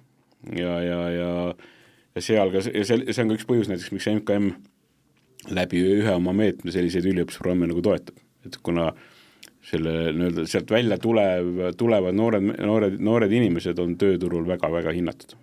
Ja, 0.58 0.74
ja, 0.82 0.98
ja 1.14 1.30
ja 2.12 2.22
seal 2.24 2.50
ka, 2.52 2.62
ja 2.66 2.84
see, 2.84 3.06
see 3.08 3.22
on 3.24 3.30
ka 3.30 3.38
üks 3.38 3.48
põhjus 3.48 3.70
näiteks, 3.70 3.92
miks 3.94 4.08
MKM 4.10 4.50
läbi 5.56 5.80
ühe 5.96 6.12
oma 6.14 6.34
meetme 6.36 6.74
selliseid 6.74 7.06
üliõpilasprogramme 7.08 7.70
nagu 7.70 7.82
toetab, 7.84 8.18
et 8.46 8.58
kuna 8.64 8.90
selle 9.66 10.10
nii-öelda 10.16 10.44
sealt 10.50 10.70
välja 10.74 10.98
tulev, 11.00 11.70
tulevad 11.78 12.16
noored, 12.18 12.50
noored, 12.58 12.98
noored 13.00 13.32
inimesed 13.32 13.78
on 13.82 13.94
tööturul 14.00 14.44
väga-väga 14.48 14.94
hinnatud 14.94 15.36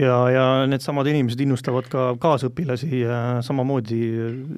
ja, 0.00 0.16
ja 0.32 0.44
needsamad 0.70 1.08
inimesed 1.10 1.40
innustavad 1.44 1.88
ka 1.92 2.10
kaasõpilasi 2.20 3.04
samamoodi 3.46 4.02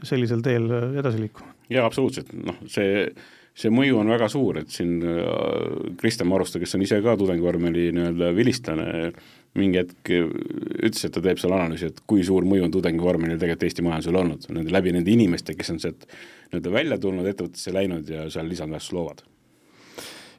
sellisel 0.07 0.43
teel 0.45 0.69
edasi 1.01 1.23
liikuma. 1.23 1.55
jaa, 1.73 1.87
absoluutselt, 1.87 2.33
noh 2.37 2.59
see, 2.71 3.07
see 3.59 3.73
mõju 3.75 4.01
on 4.03 4.13
väga 4.13 4.29
suur, 4.33 4.63
et 4.63 4.73
siin 4.73 4.99
äh, 5.05 5.25
Kristjan 6.01 6.31
Maruste, 6.31 6.63
kes 6.63 6.77
on 6.79 6.85
ise 6.87 7.01
ka 7.05 7.17
tudengivormeli 7.21 7.91
nii-öelda 7.97 8.31
vilistlane, 8.37 8.93
mingi 9.59 9.83
hetk 9.83 10.15
ütles, 10.15 11.03
et 11.05 11.13
ta 11.13 11.21
teeb 11.25 11.41
seal 11.41 11.53
analüüsi, 11.57 11.91
et 11.93 12.01
kui 12.09 12.25
suur 12.25 12.47
mõju 12.49 12.69
on 12.69 12.73
tudengivormelil 12.73 13.37
tegelikult 13.37 13.69
Eesti 13.69 13.85
majandusele 13.85 14.23
olnud, 14.23 14.49
nende 14.55 14.73
läbi 14.73 14.95
nende 14.97 15.13
inimeste, 15.13 15.59
kes 15.59 15.75
on 15.75 15.83
sealt 15.83 16.09
nii-öelda 16.53 16.73
välja 16.73 16.99
tulnud, 17.03 17.29
ettevõttesse 17.29 17.75
läinud 17.75 18.09
ja 18.09 18.31
seal 18.33 18.49
lisandväärtust 18.49 18.97
loovad 18.97 19.27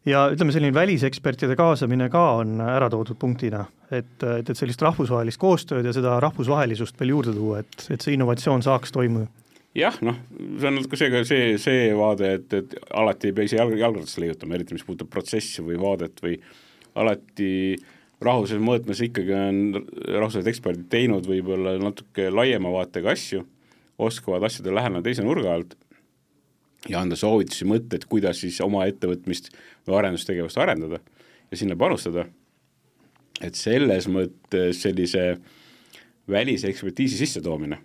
ja 0.10 0.26
ütleme, 0.34 0.52
selline 0.56 0.76
välisekspertide 0.76 1.56
kaasamine 1.60 2.10
ka 2.14 2.24
on 2.42 2.58
ära 2.64 2.90
toodud 2.92 3.20
punktina, 3.20 3.66
et, 3.90 4.16
et, 4.20 4.50
et 4.50 4.58
sellist 4.58 4.82
rahvusvahelist 4.84 5.40
koostööd 5.42 5.88
ja 5.88 5.94
seda 5.96 6.18
rahvusvahelisust 6.24 7.00
veel 7.00 7.16
juurde 7.16 7.36
tuua, 7.38 7.64
et, 7.64 7.88
et 7.94 8.04
see 8.04 8.18
innovatsioon 8.18 8.66
saaks 8.66 8.94
toimuda 8.96 9.30
jah, 9.78 9.96
noh, 10.06 10.20
see 10.60 10.70
on 10.70 10.78
natuke 10.78 11.00
see, 11.00 11.24
see, 11.28 11.48
see 11.62 11.88
vaade, 11.98 12.30
et, 12.38 12.54
et 12.60 12.76
alati 12.94 13.32
ei 13.32 13.38
pea 13.38 13.50
ise 13.50 13.58
jalg, 13.58 13.76
jalgratast 13.80 14.22
leiutama, 14.22 14.58
eriti 14.58 14.78
mis 14.78 14.86
puudutab 14.86 15.10
protsessi 15.14 15.66
või 15.66 15.80
vaadet 15.82 16.22
või 16.24 16.38
alati 17.00 17.50
rahvusvahelises 18.24 18.64
mõõtmes 18.64 19.02
ikkagi 19.08 19.34
on 19.36 19.64
rahvusvahelised 19.82 20.52
eksperdid 20.52 20.90
teinud 20.94 21.26
võib-olla 21.28 21.76
natuke 21.82 22.30
laiema 22.32 22.72
vaatega 22.76 23.12
asju, 23.16 23.44
oskavad 24.04 24.46
asjadele 24.48 24.78
läheneda 24.78 25.06
teise 25.08 25.26
nurga 25.26 25.58
alt 25.58 25.76
ja 26.90 27.00
anda 27.02 27.16
soovitusi, 27.20 27.68
mõtteid, 27.70 28.08
kuidas 28.12 28.42
siis 28.44 28.60
oma 28.62 28.86
ettevõtmist 28.90 29.52
või 29.88 30.00
arendustegevust 30.02 30.60
arendada 30.60 31.00
ja 31.52 31.60
sinna 31.60 31.78
panustada, 31.80 32.28
et 33.42 33.56
selles 33.56 34.10
mõttes 34.12 34.84
sellise 34.84 35.38
välise 36.30 36.70
ekspertiisi 36.72 37.20
sissetoomine 37.20 37.80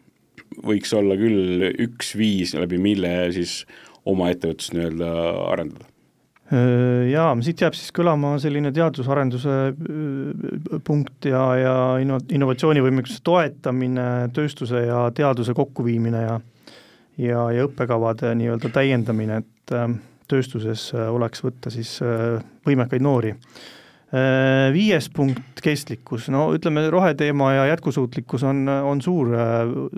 võiks 0.65 0.93
olla 0.97 1.17
küll 1.19 1.69
üks 1.85 2.15
viis, 2.19 2.55
läbi 2.57 2.81
mille 2.81 3.13
siis 3.35 3.63
oma 4.09 4.31
ettevõtlust 4.33 4.75
nii-öelda 4.75 5.13
arendada. 5.53 5.89
Jaa, 6.49 7.35
siit 7.45 7.61
jääb 7.61 7.75
siis 7.77 7.93
kõlama 7.93 8.39
selline 8.41 8.71
teadusarenduse 8.73 9.57
punkt 10.87 11.29
ja, 11.29 11.43
ja 11.61 11.75
inno-, 12.01 12.23
innovatsioonivõimekuse 12.33 13.21
toetamine, 13.27 14.07
tööstuse 14.33 14.87
ja 14.87 15.03
teaduse 15.13 15.53
kokkuviimine 15.57 16.23
ja 16.25 16.39
ja, 17.19 17.49
ja 17.55 17.67
õppekavade 17.67 18.35
nii-öelda 18.39 18.71
täiendamine, 18.75 19.43
et 19.43 19.75
äh, 19.75 19.89
tööstuses 20.31 20.89
äh, 20.95 21.09
oleks 21.13 21.43
võtta 21.45 21.73
siis 21.73 21.99
äh, 22.05 22.39
võimekaid 22.69 23.05
noori. 23.05 23.35
Viies 24.73 25.11
punkt, 25.13 25.61
kestlikkus, 25.61 26.31
no 26.33 26.47
ütleme, 26.57 26.87
roheteema 26.89 27.51
ja 27.53 27.67
jätkusuutlikkus 27.75 28.41
on, 28.49 28.63
on 28.65 29.03
suur, 29.05 29.35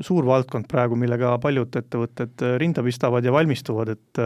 suur 0.02 0.26
valdkond 0.26 0.66
praegu, 0.66 0.98
millega 0.98 1.36
paljud 1.38 1.78
ettevõtted 1.78 2.42
rinda 2.58 2.82
pistavad 2.82 3.22
ja 3.22 3.30
valmistuvad, 3.38 3.94
et 3.94 4.24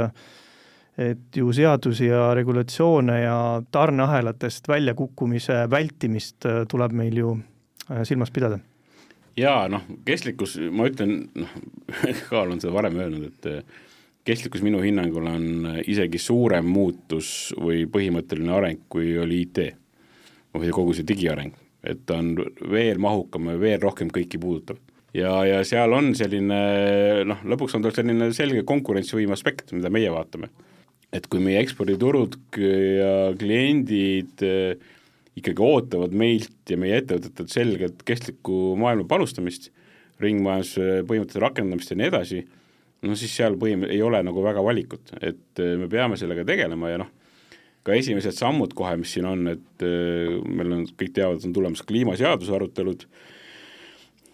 et 1.04 1.36
ju 1.36 1.52
seadusi 1.52 2.08
ja 2.08 2.30
regulatsioone 2.38 3.20
ja 3.26 3.38
tarneahelatest 3.76 4.72
väljakukkumise 4.72 5.66
vältimist 5.68 6.48
tuleb 6.70 6.96
meil 6.96 7.20
ju 7.20 7.36
silmas 8.08 8.32
pidada 8.32 8.62
jaa, 9.38 9.66
noh, 9.72 9.84
kestlikkus, 10.06 10.56
ma 10.74 10.88
ütlen, 10.90 11.26
noh, 11.38 11.56
Kaal 12.30 12.54
on 12.54 12.62
seda 12.62 12.74
varem 12.74 12.98
öelnud, 13.00 13.26
et 13.30 13.50
eh, 13.50 13.82
kestlikkus 14.26 14.64
minu 14.64 14.80
hinnangul 14.84 15.28
on 15.30 15.68
isegi 15.84 16.20
suurem 16.22 16.68
muutus 16.70 17.52
või 17.60 17.84
põhimõtteline 17.90 18.54
areng, 18.54 18.84
kui 18.88 19.16
oli 19.20 19.44
IT 19.44 19.64
või 20.54 20.72
kogu 20.74 20.94
see 20.94 21.06
digiareng, 21.06 21.54
et 21.84 22.04
ta 22.06 22.20
on 22.22 22.34
veel 22.70 23.00
mahukam 23.02 23.50
ja 23.52 23.58
veel 23.60 23.80
rohkem 23.82 24.12
kõiki 24.14 24.40
puudutav. 24.40 24.78
ja, 25.14 25.32
ja 25.46 25.62
seal 25.66 25.92
on 25.92 26.14
selline 26.14 26.60
noh, 27.26 27.42
lõpuks 27.44 27.74
on 27.76 27.84
tal 27.84 27.94
selline 27.96 28.30
selge 28.32 28.62
konkurentsivõime 28.66 29.34
aspekt, 29.34 29.72
mida 29.72 29.90
meie 29.90 30.10
vaatame. 30.14 30.48
et 31.12 31.26
kui 31.30 31.38
meie 31.38 31.60
eksporditurud 31.62 32.38
ja 32.58 33.34
kliendid 33.38 34.42
äh, 34.42 34.78
ikkagi 35.38 35.64
ootavad 35.64 36.14
meilt 36.16 36.70
ja 36.70 36.78
meie 36.78 37.00
ettevõtetelt 37.00 37.50
selget 37.52 38.04
kestlikku 38.06 38.74
maailma 38.78 39.06
panustamist, 39.10 39.72
ringmajanduse 40.22 41.02
põhimõtete 41.08 41.42
rakendamist 41.42 41.90
ja 41.90 41.98
nii 41.98 42.10
edasi, 42.12 42.40
no 43.04 43.18
siis 43.18 43.34
seal 43.34 43.58
põhim-, 43.60 43.86
ei 43.90 44.00
ole 44.04 44.22
nagu 44.26 44.44
väga 44.44 44.62
valikut, 44.64 45.14
et 45.20 45.62
äh, 45.62 45.74
me 45.80 45.90
peame 45.90 46.18
sellega 46.20 46.46
tegelema 46.46 46.92
ja 46.92 47.02
noh, 47.02 47.10
ka 47.84 47.98
esimesed 47.98 48.36
sammud 48.38 48.72
kohe, 48.78 48.94
mis 49.00 49.16
siin 49.16 49.26
on, 49.28 49.46
et 49.56 49.84
äh, 49.84 50.38
meil 50.46 50.78
on, 50.78 50.86
kõik 50.94 51.14
teavad, 51.18 51.42
on 51.44 51.56
tulemas 51.56 51.82
kliimaseaduse 51.86 52.54
arutelud, 52.54 53.06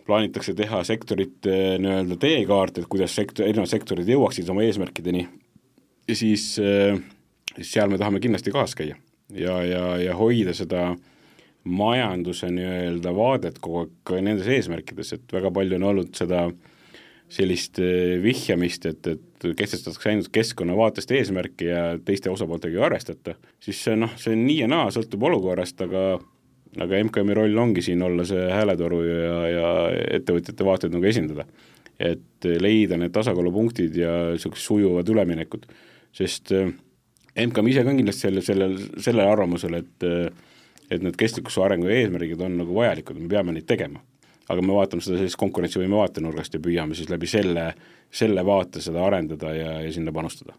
plaanitakse 0.05 0.53
teha 0.59 0.83
sektorite 0.85 1.57
nii-öelda 1.81 2.17
teekaart, 2.21 2.81
et 2.81 2.89
kuidas 2.91 3.15
sektor, 3.17 3.47
erinevad 3.47 3.71
sektorid 3.71 4.09
jõuaksid 4.11 4.49
oma 4.53 4.65
eesmärkideni 4.67 5.23
ja 6.11 6.17
siis, 6.19 6.57
seal 6.59 7.93
me 7.93 8.01
tahame 8.01 8.19
kindlasti 8.21 8.53
kaas 8.53 8.75
käia 8.77 8.99
ja, 9.35 9.61
ja, 9.65 9.85
ja 10.01 10.17
hoida 10.19 10.55
seda 10.57 10.91
majanduse 11.65 12.49
nii-öelda 12.55 13.13
vaadet 13.15 13.61
kogu 13.61 13.85
aeg 13.85 13.95
ka 14.09 14.21
nendes 14.25 14.49
eesmärkides, 14.49 15.15
et 15.17 15.33
väga 15.35 15.53
palju 15.55 15.77
on 15.77 15.89
olnud 15.93 16.13
seda 16.17 16.47
sellist 17.31 17.79
eh, 17.83 18.17
vihjamist, 18.23 18.87
et, 18.91 19.07
et 19.07 19.47
kehtestatakse 19.57 20.11
ainult 20.11 20.31
keskkonna 20.35 20.75
vaatest 20.77 21.13
eesmärki 21.15 21.69
ja 21.69 21.85
teiste 22.05 22.33
osapooltega 22.33 22.79
ei 22.79 22.87
arvestata, 22.89 23.37
siis 23.63 23.83
see 23.85 23.97
noh, 23.99 24.13
see 24.19 24.35
on 24.35 24.45
nii 24.49 24.59
ja 24.65 24.71
naa, 24.71 24.89
sõltub 24.95 25.29
olukorrast, 25.31 25.85
aga 25.87 26.19
aga 26.79 27.01
MKM-i 27.03 27.35
roll 27.35 27.59
ongi 27.59 27.83
siin 27.83 28.03
olla 28.07 28.23
see 28.27 28.45
hääletoru 28.47 29.01
ja, 29.03 29.39
ja 29.51 29.71
ettevõtjate 30.19 30.67
vaateid 30.67 30.95
nagu 30.95 31.09
esindada. 31.11 31.47
et 32.01 32.47
leida 32.63 32.97
need 32.97 33.13
tasakaalupunktid 33.13 33.97
ja 33.99 34.13
niisugused 34.33 34.65
sujuvad 34.65 35.09
üleminekud, 35.13 35.67
sest 36.17 36.49
äh, 36.57 36.71
MKM 37.47 37.73
ise 37.73 37.85
ka 37.87 37.95
kindlasti 37.97 38.27
selle, 38.29 38.45
sellel, 38.45 38.79
sellel 38.99 39.27
arvamusel, 39.31 39.81
et 39.81 40.09
et 40.91 41.05
need 41.05 41.15
kestlikkuse 41.15 41.63
arengu 41.63 41.87
eesmärgid 41.87 42.41
on 42.43 42.57
nagu 42.59 42.75
vajalikud, 42.75 43.19
me 43.21 43.29
peame 43.31 43.55
neid 43.55 43.69
tegema. 43.69 44.01
aga 44.51 44.63
me 44.67 44.75
vaatame 44.75 44.99
seda 45.05 45.15
sellisest 45.15 45.39
konkurentsivõime 45.39 45.95
vaatenurgast 45.95 46.57
ja 46.57 46.59
püüame 46.61 46.97
siis 46.99 47.07
läbi 47.07 47.29
selle, 47.31 47.69
selle 48.11 48.43
vaate 48.43 48.81
seda 48.83 49.05
arendada 49.07 49.53
ja, 49.55 49.77
ja 49.85 49.93
sinna 49.95 50.11
panustada 50.13 50.57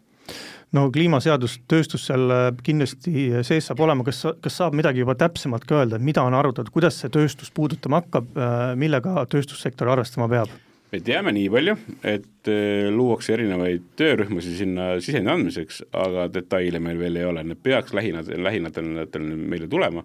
no 0.72 0.86
kliimaseadus, 0.94 1.58
tööstus 1.68 2.06
seal 2.08 2.32
kindlasti 2.64 3.44
sees 3.44 3.68
saab 3.68 3.82
olema, 3.84 4.06
kas, 4.06 4.22
kas 4.40 4.56
saab 4.62 4.78
midagi 4.78 5.04
juba 5.04 5.12
täpsemalt 5.20 5.66
ka 5.68 5.82
öelda, 5.82 6.00
et 6.00 6.06
mida 6.08 6.24
on 6.24 6.32
arutatud, 6.38 6.72
kuidas 6.72 7.02
see 7.02 7.12
tööstus 7.12 7.52
puudutama 7.52 8.00
hakkab, 8.00 8.32
millega 8.80 9.26
tööstussektor 9.28 9.92
arvestama 9.92 10.30
peab? 10.32 10.54
Me 10.92 11.00
teame 11.00 11.32
nii 11.32 11.50
palju, 11.52 11.76
et 12.04 12.50
äh, 12.52 12.88
luuakse 12.92 13.36
erinevaid 13.36 13.92
töörühmasid 13.96 14.58
sinna 14.60 14.94
sisendi 15.00 15.32
andmiseks, 15.32 15.82
aga 15.92 16.28
detaile 16.32 16.82
meil 16.84 17.00
veel 17.00 17.20
ei 17.20 17.28
ole, 17.28 17.44
need 17.48 17.62
peaks 17.64 17.94
lähinädal, 17.96 18.42
lähinädalatel 18.44 19.28
meile 19.36 19.68
tulema, 19.72 20.04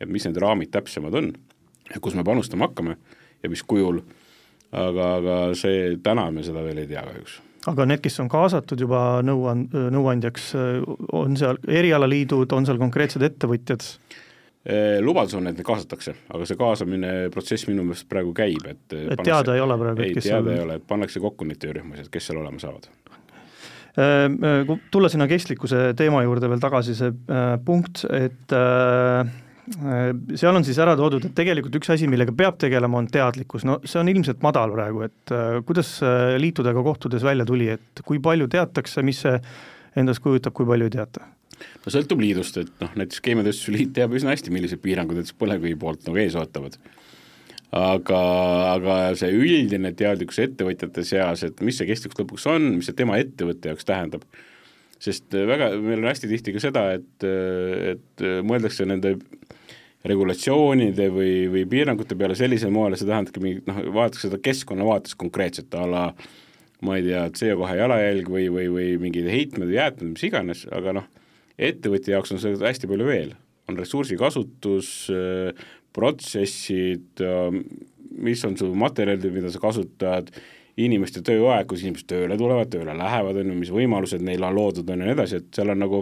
et 0.00 0.08
mis 0.08 0.24
need 0.26 0.40
raamid 0.40 0.72
täpsemad 0.72 1.18
on 1.20 1.34
kus 2.00 2.14
me 2.14 2.24
panustama 2.24 2.68
hakkame 2.68 2.96
ja 3.42 3.50
mis 3.50 3.62
kujul, 3.62 4.00
aga, 4.72 5.08
aga 5.16 5.38
see, 5.58 5.96
täna 6.02 6.28
me 6.30 6.44
seda 6.46 6.62
veel 6.64 6.82
ei 6.82 6.90
tea 6.90 7.02
kahjuks. 7.06 7.40
Aga 7.70 7.86
need, 7.86 8.02
kes 8.02 8.18
on 8.22 8.30
kaasatud 8.30 8.80
juba 8.82 9.20
nõuan-, 9.22 9.68
nõuandjaks, 9.70 10.48
on 11.14 11.36
seal 11.38 11.60
erialaliidud, 11.70 12.50
on 12.56 12.66
seal 12.66 12.80
konkreetsed 12.80 13.22
ettevõtjad? 13.22 13.86
Eh, 14.62 15.00
lubadus 15.02 15.34
on, 15.34 15.48
et 15.50 15.56
neid 15.58 15.66
kaasatakse, 15.66 16.12
aga 16.30 16.44
see 16.46 16.58
kaasamine 16.58 17.08
protsess 17.34 17.66
minu 17.66 17.82
meelest 17.82 18.06
praegu 18.06 18.30
käib, 18.36 18.62
et 18.70 18.94
et 18.94 19.08
pannakse, 19.10 19.24
teada 19.26 19.56
ei 19.58 19.62
ole 19.64 19.78
praegu, 19.80 20.04
et 20.04 20.18
kes 20.20 20.28
teada 20.28 20.44
seal... 20.44 20.50
ei 20.54 20.62
ole, 20.62 20.76
et 20.78 20.84
pannakse 20.86 21.22
kokku 21.24 21.48
neid 21.48 21.58
töörühmasid, 21.64 22.06
kes 22.14 22.28
seal 22.30 22.38
olema 22.38 22.62
saavad. 22.62 22.86
Eh, 23.92 24.36
kui 24.68 24.78
tulla 24.94 25.10
sinna 25.10 25.26
kestlikkuse 25.28 25.88
teema 25.98 26.22
juurde 26.22 26.52
veel 26.52 26.62
tagasi, 26.62 26.94
see 26.94 27.10
äh, 27.10 27.56
punkt, 27.66 28.04
et 28.14 28.54
äh, 28.54 29.34
seal 30.38 30.54
on 30.54 30.68
siis 30.70 30.78
ära 30.86 30.94
toodud, 31.00 31.26
et 31.26 31.34
tegelikult 31.42 31.82
üks 31.82 31.90
asi, 31.96 32.06
millega 32.06 32.30
peab 32.30 32.62
tegelema, 32.62 33.02
on 33.02 33.10
teadlikkus, 33.10 33.66
no 33.66 33.80
see 33.82 33.98
on 33.98 34.14
ilmselt 34.14 34.46
madal 34.46 34.78
praegu, 34.78 35.02
et 35.10 35.34
äh, 35.34 35.58
kuidas 35.66 35.96
liitudega 36.38 36.86
kohtudes 36.86 37.26
välja 37.26 37.50
tuli, 37.50 37.66
et 37.74 38.06
kui 38.06 38.22
palju 38.22 38.46
teatakse, 38.54 39.02
mis 39.02 39.26
see 39.26 39.34
endast 39.98 40.22
kujutab, 40.22 40.54
kui 40.54 40.70
palju 40.70 40.86
ei 40.86 41.00
teata? 41.00 41.32
No 41.84 41.92
sõltub 41.94 42.22
liidust, 42.22 42.58
et 42.62 42.72
noh, 42.82 42.92
näiteks 42.98 43.22
Keemiatööstuse 43.24 43.74
Liit 43.74 43.94
teab 43.96 44.14
üsna 44.16 44.34
hästi, 44.34 44.52
millised 44.54 44.82
piirangud 44.84 45.18
näiteks 45.18 45.36
põlevkivi 45.40 45.78
poolt 45.80 46.06
nagu 46.08 46.20
ees 46.22 46.36
ootavad. 46.38 46.78
aga, 47.72 48.20
aga 48.74 48.96
see 49.16 49.32
üldine 49.32 49.94
teadlikkus 49.96 50.42
ettevõtjate 50.44 51.04
seas, 51.08 51.44
et 51.46 51.60
mis 51.64 51.78
see 51.80 51.88
kestlikkus 51.88 52.20
lõpuks 52.20 52.48
on, 52.52 52.74
mis 52.76 52.90
see 52.90 52.98
tema 52.98 53.16
ettevõtte 53.22 53.72
jaoks 53.72 53.88
tähendab, 53.88 54.26
sest 55.02 55.32
väga, 55.32 55.72
meil 55.80 56.02
on 56.02 56.10
hästi 56.10 56.28
tihti 56.30 56.52
ka 56.52 56.60
seda, 56.62 56.84
et, 56.98 57.26
et 57.94 58.26
mõeldakse 58.44 58.84
nende 58.86 59.16
regulatsioonide 60.04 61.08
või, 61.14 61.34
või 61.50 61.64
piirangute 61.70 62.16
peale 62.18 62.36
sellisel 62.38 62.72
moel, 62.74 62.98
see 62.98 63.08
tähendabki 63.08 63.42
mingit 63.42 63.68
noh, 63.70 63.80
vaadatakse 63.94 64.28
seda 64.28 64.40
keskkonna 64.42 64.86
vaates 64.86 65.16
konkreetselt 65.18 65.74
a 65.78 65.86
la 65.88 66.06
ma 66.82 66.98
ei 66.98 67.06
tea, 67.06 67.26
CO2 67.30 67.76
jalajälg 67.78 68.30
või, 68.30 68.48
või, 68.50 68.68
või 68.72 68.86
mingid 69.02 69.28
heitmed 69.30 69.70
või 69.70 69.78
jäätmed, 69.78 70.14
mis 70.16 70.24
iganes, 70.26 70.64
aga 70.74 70.96
noh, 70.98 71.06
ettevõtja 71.68 72.16
jaoks 72.16 72.34
on 72.34 72.42
seda 72.42 72.68
hästi 72.68 72.90
palju 72.90 73.08
veel, 73.08 73.34
on 73.70 73.78
ressursikasutus, 73.78 74.88
protsessid, 75.92 77.22
mis 78.22 78.44
on 78.48 78.56
su 78.58 78.68
materjalid, 78.78 79.28
mida 79.34 79.52
sa 79.52 79.60
kasutad, 79.62 80.32
inimeste 80.80 81.20
tööaeg, 81.24 81.66
kus 81.68 81.82
inimesed 81.84 82.08
tööle 82.08 82.38
tulevad, 82.40 82.70
tööle 82.72 82.94
lähevad, 82.96 83.42
on 83.42 83.52
ju, 83.52 83.58
mis 83.58 83.72
võimalused 83.74 84.24
neil 84.24 84.44
on 84.48 84.56
loodud, 84.56 84.88
on 84.88 85.02
ju, 85.02 85.08
nii 85.08 85.16
edasi, 85.18 85.42
et 85.42 85.52
seal 85.52 85.72
on 85.74 85.82
nagu, 85.84 86.00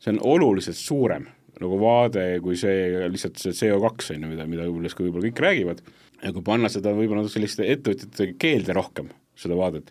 see 0.00 0.14
on 0.14 0.22
oluliselt 0.32 0.78
suurem 0.78 1.28
nagu 1.60 1.76
vaade 1.76 2.22
kui 2.40 2.56
see 2.56 3.08
lihtsalt 3.12 3.40
see 3.40 3.52
CO2 3.52 4.14
on 4.14 4.24
ju, 4.24 4.30
mida, 4.32 4.46
mida 4.48 4.64
millest 4.64 4.96
ka 4.96 5.04
võib-olla 5.04 5.28
kõik 5.28 5.42
räägivad, 5.44 5.82
ja 6.22 6.32
kui 6.32 6.44
panna 6.46 6.70
seda 6.72 6.94
võib-olla 6.96 7.26
selliste 7.28 7.66
ettevõtjate 7.68 8.30
keelde 8.40 8.76
rohkem, 8.76 9.10
seda 9.36 9.58
vaadet, 9.58 9.90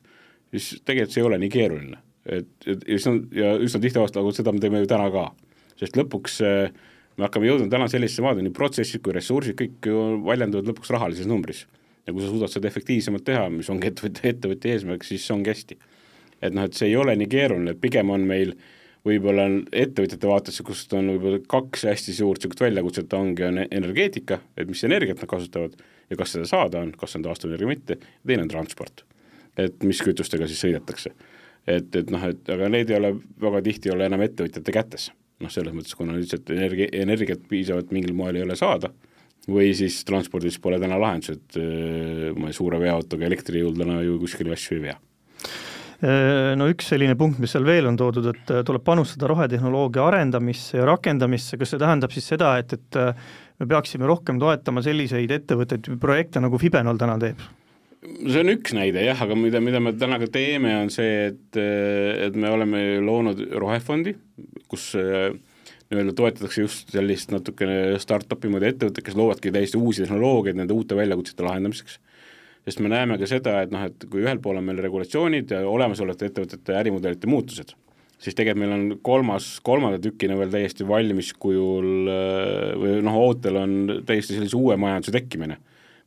siis 0.49 0.79
tegelikult 0.81 1.13
see 1.13 1.21
ei 1.21 1.27
ole 1.29 1.41
nii 1.43 1.53
keeruline 1.53 2.01
et, 2.29 2.49
et 2.69 2.85
ja 2.87 2.99
on, 3.09 3.19
ja 3.35 3.51
üsna 3.61 3.81
tihti 3.83 4.01
aastal, 4.01 4.25
aga 4.25 4.37
seda 4.37 4.53
me 4.53 4.61
teeme 4.63 4.83
ju 4.83 4.89
täna 4.89 5.09
ka. 5.13 5.29
sest 5.79 5.97
lõpuks 5.97 6.39
äh, 6.45 6.71
me 7.19 7.27
hakkame 7.27 7.49
jõudma 7.49 7.69
täna 7.71 7.89
sellisesse 7.91 8.23
maade, 8.23 8.43
nii 8.45 8.55
protsessid 8.55 9.03
kui 9.03 9.15
ressursid, 9.15 9.57
kõik 9.59 9.91
väljenduvad 10.25 10.71
lõpuks 10.71 10.91
rahalises 10.95 11.29
numbris. 11.29 11.65
ja 12.07 12.13
kui 12.13 12.23
sa 12.23 12.31
suudad 12.31 12.49
seda 12.49 12.69
efektiivsemalt 12.69 13.25
teha, 13.27 13.45
mis 13.53 13.69
ongi 13.69 13.91
ettevõtja, 13.91 14.33
ettevõtja 14.33 14.75
eesmärk, 14.75 15.05
siis 15.05 15.25
see 15.25 15.35
ongi 15.35 15.53
hästi. 15.53 15.79
et 16.41 16.53
noh, 16.55 16.67
et 16.67 16.73
see 16.73 16.87
ei 16.87 16.95
ole 16.95 17.15
nii 17.19 17.29
keeruline, 17.29 17.75
pigem 17.75 18.13
on 18.15 18.27
meil 18.27 18.53
võib-olla 19.05 19.47
ettevõtjate 19.71 20.27
vaatesse, 20.27 20.63
kust 20.63 20.93
on 20.93 21.13
võib-olla 21.13 21.39
kaks 21.47 21.85
hästi 21.87 22.15
suurt 22.15 22.43
niisugust 22.43 22.63
väljakutset, 22.63 23.13
ongi, 23.15 23.45
on 23.47 23.61
energeetika, 23.65 24.39
et 24.57 24.67
mis 24.67 24.83
energiat 24.83 25.21
nad 25.21 25.29
kasutavad 25.31 25.75
ja 26.09 26.17
kas 26.19 26.35
seda 26.35 26.47
saada 26.49 26.83
on, 26.83 26.91
kas 26.99 27.15
on 27.15 27.23
taastuvenergia 27.23 27.67
või 27.67 27.77
mitte, 27.77 27.99
ja 27.99 28.31
teine 28.31 28.47
on 28.47 28.51
transport. 28.51 29.05
et 29.59 29.83
mis 29.83 29.99
kütustega 30.03 30.47
siis 30.47 30.61
sõidetakse 30.63 31.11
et, 31.69 31.95
et 31.95 32.11
noh, 32.13 32.23
et 32.29 32.51
aga 32.53 32.69
need 32.71 32.91
ei 32.91 32.97
ole 32.99 33.13
väga 33.41 33.61
tihti 33.65 33.89
ei 33.89 33.95
ole 33.95 34.09
enam 34.09 34.23
ettevõtjate 34.25 34.75
kätes. 34.75 35.09
noh, 35.39 35.51
selles 35.53 35.71
mõttes, 35.71 35.95
kuna 35.95 36.17
lihtsalt 36.17 36.49
energia, 36.51 36.89
energiat 36.99 37.45
piisavalt 37.47 37.93
mingil 37.95 38.11
moel 38.11 38.35
ei 38.35 38.43
ole 38.43 38.57
saada, 38.59 38.89
või 39.47 39.69
siis 39.77 40.01
transpordis 40.03 40.57
pole 40.59 40.79
täna 40.81 40.97
lahendus, 40.99 41.37
et 41.37 41.59
äh, 41.61 42.25
ma 42.35 42.51
suure 42.55 42.81
veoautoga 42.81 43.27
elektrijõul 43.29 43.77
täna 43.77 44.01
ju 44.03 44.17
kuskil 44.19 44.51
asju 44.51 44.75
ei 44.75 44.81
vea 44.89 44.97
äh, 44.97 46.51
no 46.59 46.67
üks 46.71 46.91
selline 46.91 47.15
punkt, 47.19 47.39
mis 47.39 47.55
seal 47.55 47.67
veel 47.67 47.87
on 47.87 47.99
toodud, 47.99 48.27
et 48.33 48.51
äh, 48.51 48.65
tuleb 48.67 48.83
panustada 48.83 49.29
rohetehnoloogia 49.31 50.09
arendamisse 50.09 50.81
ja 50.81 50.89
rakendamisse, 50.89 51.59
kas 51.61 51.71
see 51.71 51.81
tähendab 51.81 52.15
siis 52.15 52.27
seda, 52.33 52.57
et, 52.59 52.75
et 52.75 52.99
me 53.59 53.69
peaksime 53.71 54.09
rohkem 54.11 54.43
toetama 54.43 54.83
selliseid 54.83 55.31
ettevõtteid 55.39 55.87
projekte, 56.03 56.43
nagu 56.43 56.59
Fibenol 56.59 56.99
täna 56.99 57.15
teeb? 57.21 57.47
See 57.99 58.39
on 58.41 58.51
üks 58.53 58.73
näide 58.75 59.03
jah, 59.03 59.19
aga 59.25 59.35
mida, 59.35 59.59
mida 59.63 59.81
me 59.83 59.93
täna 59.99 60.19
ka 60.21 60.29
teeme, 60.31 60.71
on 60.79 60.91
see, 60.93 61.29
et, 61.33 61.59
et 61.59 62.37
me 62.39 62.51
oleme 62.51 62.83
loonud 63.03 63.41
rohefondi, 63.59 64.15
kus 64.71 64.93
äh, 64.99 65.33
nii-öelda 65.89 66.13
toetatakse 66.15 66.63
just 66.63 66.93
sellist 66.95 67.33
natukene 67.33 67.97
startup'i 68.01 68.51
moodi 68.51 68.69
ettevõtteid, 68.71 69.05
kes 69.05 69.17
loovadki 69.19 69.51
täiesti 69.53 69.81
uusi 69.81 70.05
tehnoloogiaid 70.05 70.61
nende 70.61 70.75
uute 70.75 70.97
väljakutsete 70.97 71.43
lahendamiseks. 71.45 71.99
sest 72.69 72.81
me 72.85 72.91
näeme 72.91 73.17
ka 73.17 73.27
seda, 73.27 73.59
et 73.65 73.71
noh, 73.73 73.83
et 73.87 74.07
kui 74.11 74.23
ühel 74.23 74.39
pool 74.43 74.59
on 74.59 74.67
meil 74.67 74.79
regulatsioonid 74.83 75.51
ja 75.51 75.63
olemasolevate 75.67 76.29
ettevõtete 76.29 76.75
ärimudelite 76.79 77.27
muutused, 77.27 77.73
siis 78.19 78.35
tegelikult 78.37 78.63
meil 78.63 78.75
on 78.75 78.99
kolmas, 79.03 79.47
kolmanda 79.65 79.99
tükina 80.03 80.37
veel 80.39 80.53
täiesti 80.53 80.87
valmis 80.87 81.33
kujul 81.33 82.13
äh, 82.13 82.77
või 82.79 82.99
noh, 83.03 83.19
ootel 83.25 83.59
on 83.59 83.75
täiesti 84.07 84.37
sellise 84.37 84.55
uue 84.59 84.79
majanduse 84.79 85.15
tekkimine 85.17 85.59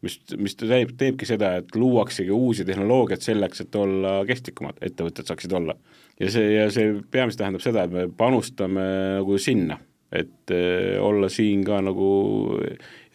mis, 0.02 0.18
mis 0.38 0.58
teeb, 0.58 0.96
teebki 0.98 1.28
seda, 1.28 1.54
et 1.62 1.76
luuaksegi 1.78 2.34
uusi 2.34 2.66
tehnoloogiaid 2.68 3.24
selleks, 3.24 3.64
et 3.64 3.78
olla 3.78 4.18
kestlikumad, 4.28 4.80
ettevõtted 4.82 5.30
saaksid 5.30 5.54
olla. 5.58 5.76
ja 6.20 6.30
see, 6.30 6.52
ja 6.56 6.68
see 6.74 6.92
peamiselt 7.10 7.44
tähendab 7.44 7.64
seda, 7.64 7.86
et 7.86 7.94
me 7.94 8.06
panustame 8.16 8.84
nagu 9.20 9.38
sinna, 9.42 9.78
et 10.12 10.52
äh, 10.52 10.98
olla 11.02 11.30
siin 11.32 11.64
ka 11.64 11.80
nagu 11.84 12.12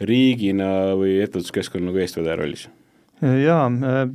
riigina 0.01 0.97
või 0.97 1.19
ettevõtluskeskkonna 1.21 1.91
nagu 1.91 2.03
eestvedaja 2.03 2.41
rollis 2.41 2.67
jaa, 3.21 3.65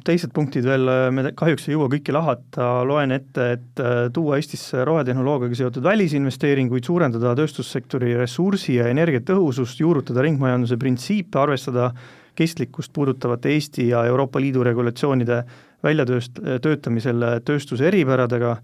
teised 0.07 0.31
punktid 0.35 0.67
veel, 0.67 0.87
me 1.15 1.33
kahjuks 1.35 1.67
ei 1.67 1.75
jõua 1.75 1.89
kõiki 1.91 2.15
lahata, 2.15 2.69
loen 2.87 3.15
ette, 3.17 3.47
et 3.57 3.83
tuua 4.15 4.39
Eestisse 4.39 4.85
rohetehnoloogiaga 4.87 5.59
seotud 5.59 5.83
välisinvesteeringuid, 5.87 6.87
suurendada 6.87 7.35
tööstussektori 7.39 8.15
ressursi 8.19 8.79
ja 8.79 8.87
energiatõhusust, 8.93 9.81
juurutada 9.83 10.23
ringmajanduse 10.23 10.79
printsiipe, 10.79 11.41
arvestada 11.43 11.91
kestlikkust 12.35 12.93
puudutavate 12.93 13.53
Eesti 13.53 13.89
ja 13.89 14.05
Euroopa 14.05 14.41
Liidu 14.41 14.65
regulatsioonide 14.65 15.43
väljatööst-, 15.85 16.41
töötamisel 16.63 17.25
tööstuse 17.45 17.89
eripäradega 17.89 18.57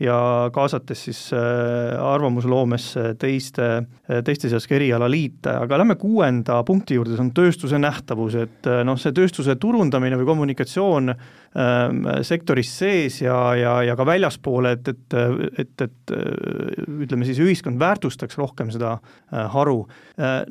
ja 0.00 0.16
kaasates 0.52 1.04
siis 1.06 1.20
äh, 1.32 1.94
arvamusloomesse 2.04 3.14
teiste, 3.20 3.68
äh, 4.10 4.20
teiste 4.24 4.50
seas 4.52 4.68
ka 4.68 4.76
erialaliite, 4.76 5.54
aga 5.62 5.78
lähme 5.80 5.96
kuuenda 6.00 6.58
punkti 6.68 6.98
juurde, 6.98 7.14
see 7.16 7.24
on 7.24 7.32
tööstuse 7.36 7.80
nähtavus, 7.80 8.36
et 8.42 8.68
äh, 8.68 8.82
noh, 8.84 9.00
see 9.00 9.14
tööstuse 9.16 9.56
turundamine 9.60 10.18
või 10.20 10.28
kommunikatsioon 10.28 11.14
ähm, 11.14 12.02
sektoris 12.28 12.74
sees 12.76 13.22
ja, 13.22 13.38
ja, 13.56 13.78
ja 13.88 13.96
ka 13.96 14.04
väljaspoole, 14.08 14.74
et, 14.76 14.92
et, 14.92 15.16
et, 15.64 15.86
et 15.86 16.14
ütleme 17.06 17.28
siis, 17.28 17.40
ühiskond 17.40 17.80
väärtustaks 17.80 18.36
rohkem 18.36 18.68
seda 18.74 18.98
haru. 19.52 19.78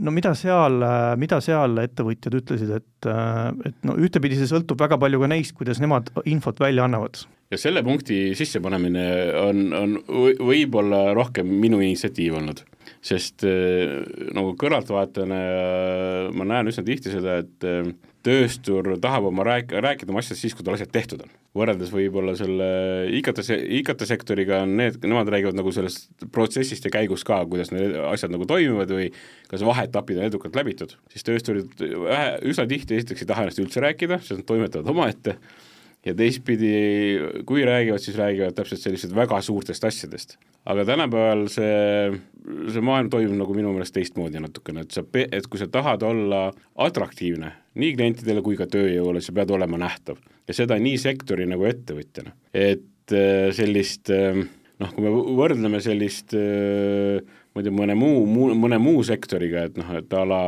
No 0.01 0.13
mida 0.13 0.33
seal, 0.37 0.81
mida 1.21 1.39
seal 1.43 1.77
ettevõtjad 1.81 2.37
ütlesid, 2.41 2.73
et, 2.79 3.09
et 3.69 3.87
no 3.87 3.95
ühtepidi 4.01 4.37
see 4.39 4.49
sõltub 4.49 4.81
väga 4.81 4.97
palju 5.01 5.21
ka 5.21 5.29
neist, 5.31 5.55
kuidas 5.57 5.81
nemad 5.83 6.11
infot 6.29 6.59
välja 6.61 6.85
annavad 6.85 7.25
ja 7.55 7.61
selle 7.61 7.83
punkti 7.85 8.19
sissepanemine 8.37 9.05
on, 9.41 9.61
on 9.75 9.95
võib-olla 10.05 11.07
rohkem 11.15 11.49
minu 11.63 11.79
initsiatiiv 11.83 12.35
olnud, 12.39 12.63
sest 13.05 13.45
äh, 13.47 14.01
nagu 14.35 14.55
kõrvaltvaatajana 14.59 15.39
ma 16.35 16.49
näen 16.51 16.71
üsna 16.71 16.85
tihti 16.87 17.13
seda, 17.13 17.39
et 17.45 17.67
äh, 17.67 17.93
tööstur 18.25 18.95
tahab 19.01 19.27
oma 19.29 19.45
rääk-, 19.45 19.73
rääkida 19.85 20.11
oma 20.11 20.21
asjadest 20.23 20.45
siis, 20.45 20.55
kui 20.57 20.65
tal 20.65 20.75
asjad 20.77 20.91
tehtud 20.93 21.21
on. 21.25 21.33
võrreldes 21.55 21.91
võib-olla 21.93 22.33
selle 22.35 22.65
IKT, 23.19 23.43
IKT-sektoriga 23.79 24.63
on 24.65 24.73
need, 24.79 24.97
nemad 25.05 25.29
räägivad 25.31 25.55
nagu 25.55 25.71
sellest 25.71 26.25
protsessist 26.35 26.87
ja 26.87 26.91
käigust 26.97 27.27
ka, 27.27 27.37
kuidas 27.49 27.71
need 27.71 27.95
asjad 28.09 28.33
nagu 28.33 28.47
toimivad 28.49 28.91
või 28.91 29.11
kas 29.51 29.63
vaheetapid 29.63 30.19
on 30.19 30.27
edukalt 30.27 30.57
läbitud, 30.57 30.97
siis 31.13 31.27
töösturid 31.27 31.71
vähe, 31.79 32.33
üsna 32.51 32.67
tihti 32.69 32.97
esiteks 32.99 33.23
ei 33.23 33.29
taha 33.29 33.45
ennast 33.45 33.61
üldse 33.63 33.85
rääkida, 33.85 34.19
sest 34.25 34.41
nad 34.41 34.49
toimetavad 34.49 34.91
omaette 34.91 35.37
ja 36.05 36.13
teistpidi, 36.17 36.73
kui 37.49 37.65
räägivad, 37.65 38.01
siis 38.03 38.17
räägivad 38.17 38.55
täpselt 38.57 38.81
sellistest 38.81 39.15
väga 39.15 39.39
suurtest 39.41 39.83
asjadest. 39.83 40.37
aga 40.65 40.85
tänapäeval 40.85 41.45
see, 41.53 42.11
see 42.73 42.81
maailm 42.81 43.09
toimub 43.13 43.37
nagu 43.37 43.53
minu 43.57 43.73
meelest 43.73 43.93
teistmoodi 43.93 44.41
natukene, 44.41 44.85
et 44.85 44.95
sa, 44.95 45.03
et 45.13 45.47
kui 45.47 45.61
sa 45.61 45.67
tahad 45.71 46.03
olla 46.05 46.47
atraktiivne 46.87 47.51
nii 47.81 47.95
klientidele 47.97 48.41
kui 48.45 48.57
ka 48.57 48.67
tööjõule, 48.71 49.21
sa 49.21 49.33
pead 49.35 49.53
olema 49.53 49.79
nähtav. 49.81 50.21
ja 50.47 50.53
seda 50.53 50.77
nii 50.81 50.97
sektori 51.01 51.47
nagu 51.49 51.65
ettevõtjana. 51.65 52.35
et 52.53 53.13
äh, 53.13 53.49
sellist 53.53 54.13
äh, 54.13 54.45
noh, 54.79 54.93
kui 54.93 55.05
me 55.05 55.13
võrdleme 55.41 55.81
sellist 55.81 56.37
äh, 56.37 57.21
ma 57.55 57.63
ei 57.63 57.67
tea, 57.69 57.75
mõne 57.75 57.95
muu, 57.97 58.25
muu, 58.27 58.53
mõne 58.59 58.79
muu 58.83 59.03
sektoriga, 59.07 59.69
et 59.69 59.77
noh, 59.79 59.93
et 59.95 60.13
a 60.13 60.23
la 60.27 60.41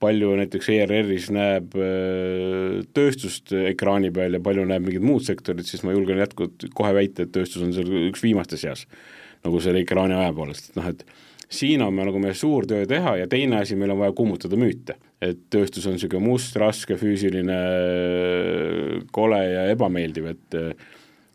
palju 0.00 0.32
näiteks 0.40 0.70
ERR-is 0.72 1.30
näeb 1.34 1.74
äh, 1.76 2.80
tööstust 2.96 3.52
ekraani 3.52 4.12
peal 4.14 4.38
ja 4.38 4.42
palju 4.44 4.66
näeb 4.68 4.86
mingit 4.86 5.04
muud 5.04 5.24
sektorit, 5.26 5.68
siis 5.68 5.84
ma 5.86 5.94
julgen 5.96 6.20
jätkuvalt 6.22 6.68
kohe 6.76 6.92
väita, 6.96 7.26
et 7.26 7.34
tööstus 7.34 7.64
on 7.66 7.74
seal 7.76 7.90
üks 8.08 8.24
viimaste 8.24 8.60
seas, 8.60 8.86
nagu 9.44 9.60
selle 9.62 9.84
ekraani 9.84 10.16
aja 10.16 10.32
poolest, 10.36 10.70
et 10.70 10.80
noh, 10.80 10.88
et 10.94 11.04
siin 11.50 11.82
on 11.82 11.94
meil 11.94 12.08
nagu 12.10 12.22
meie 12.22 12.36
suur 12.38 12.66
töö 12.70 12.86
teha 12.88 13.16
ja 13.20 13.28
teine 13.30 13.60
asi, 13.60 13.76
meil 13.78 13.92
on 13.94 14.00
vaja 14.04 14.14
kummutada 14.16 14.58
müüte. 14.60 14.96
et 15.20 15.36
tööstus 15.52 15.84
on 15.84 15.98
niisugune 15.98 16.24
must, 16.24 16.54
raske, 16.56 16.96
füüsiline, 16.96 17.56
kole 19.12 19.40
ja 19.44 19.66
ebameeldiv, 19.68 20.30
et 20.32 20.56
äh, 20.56 20.86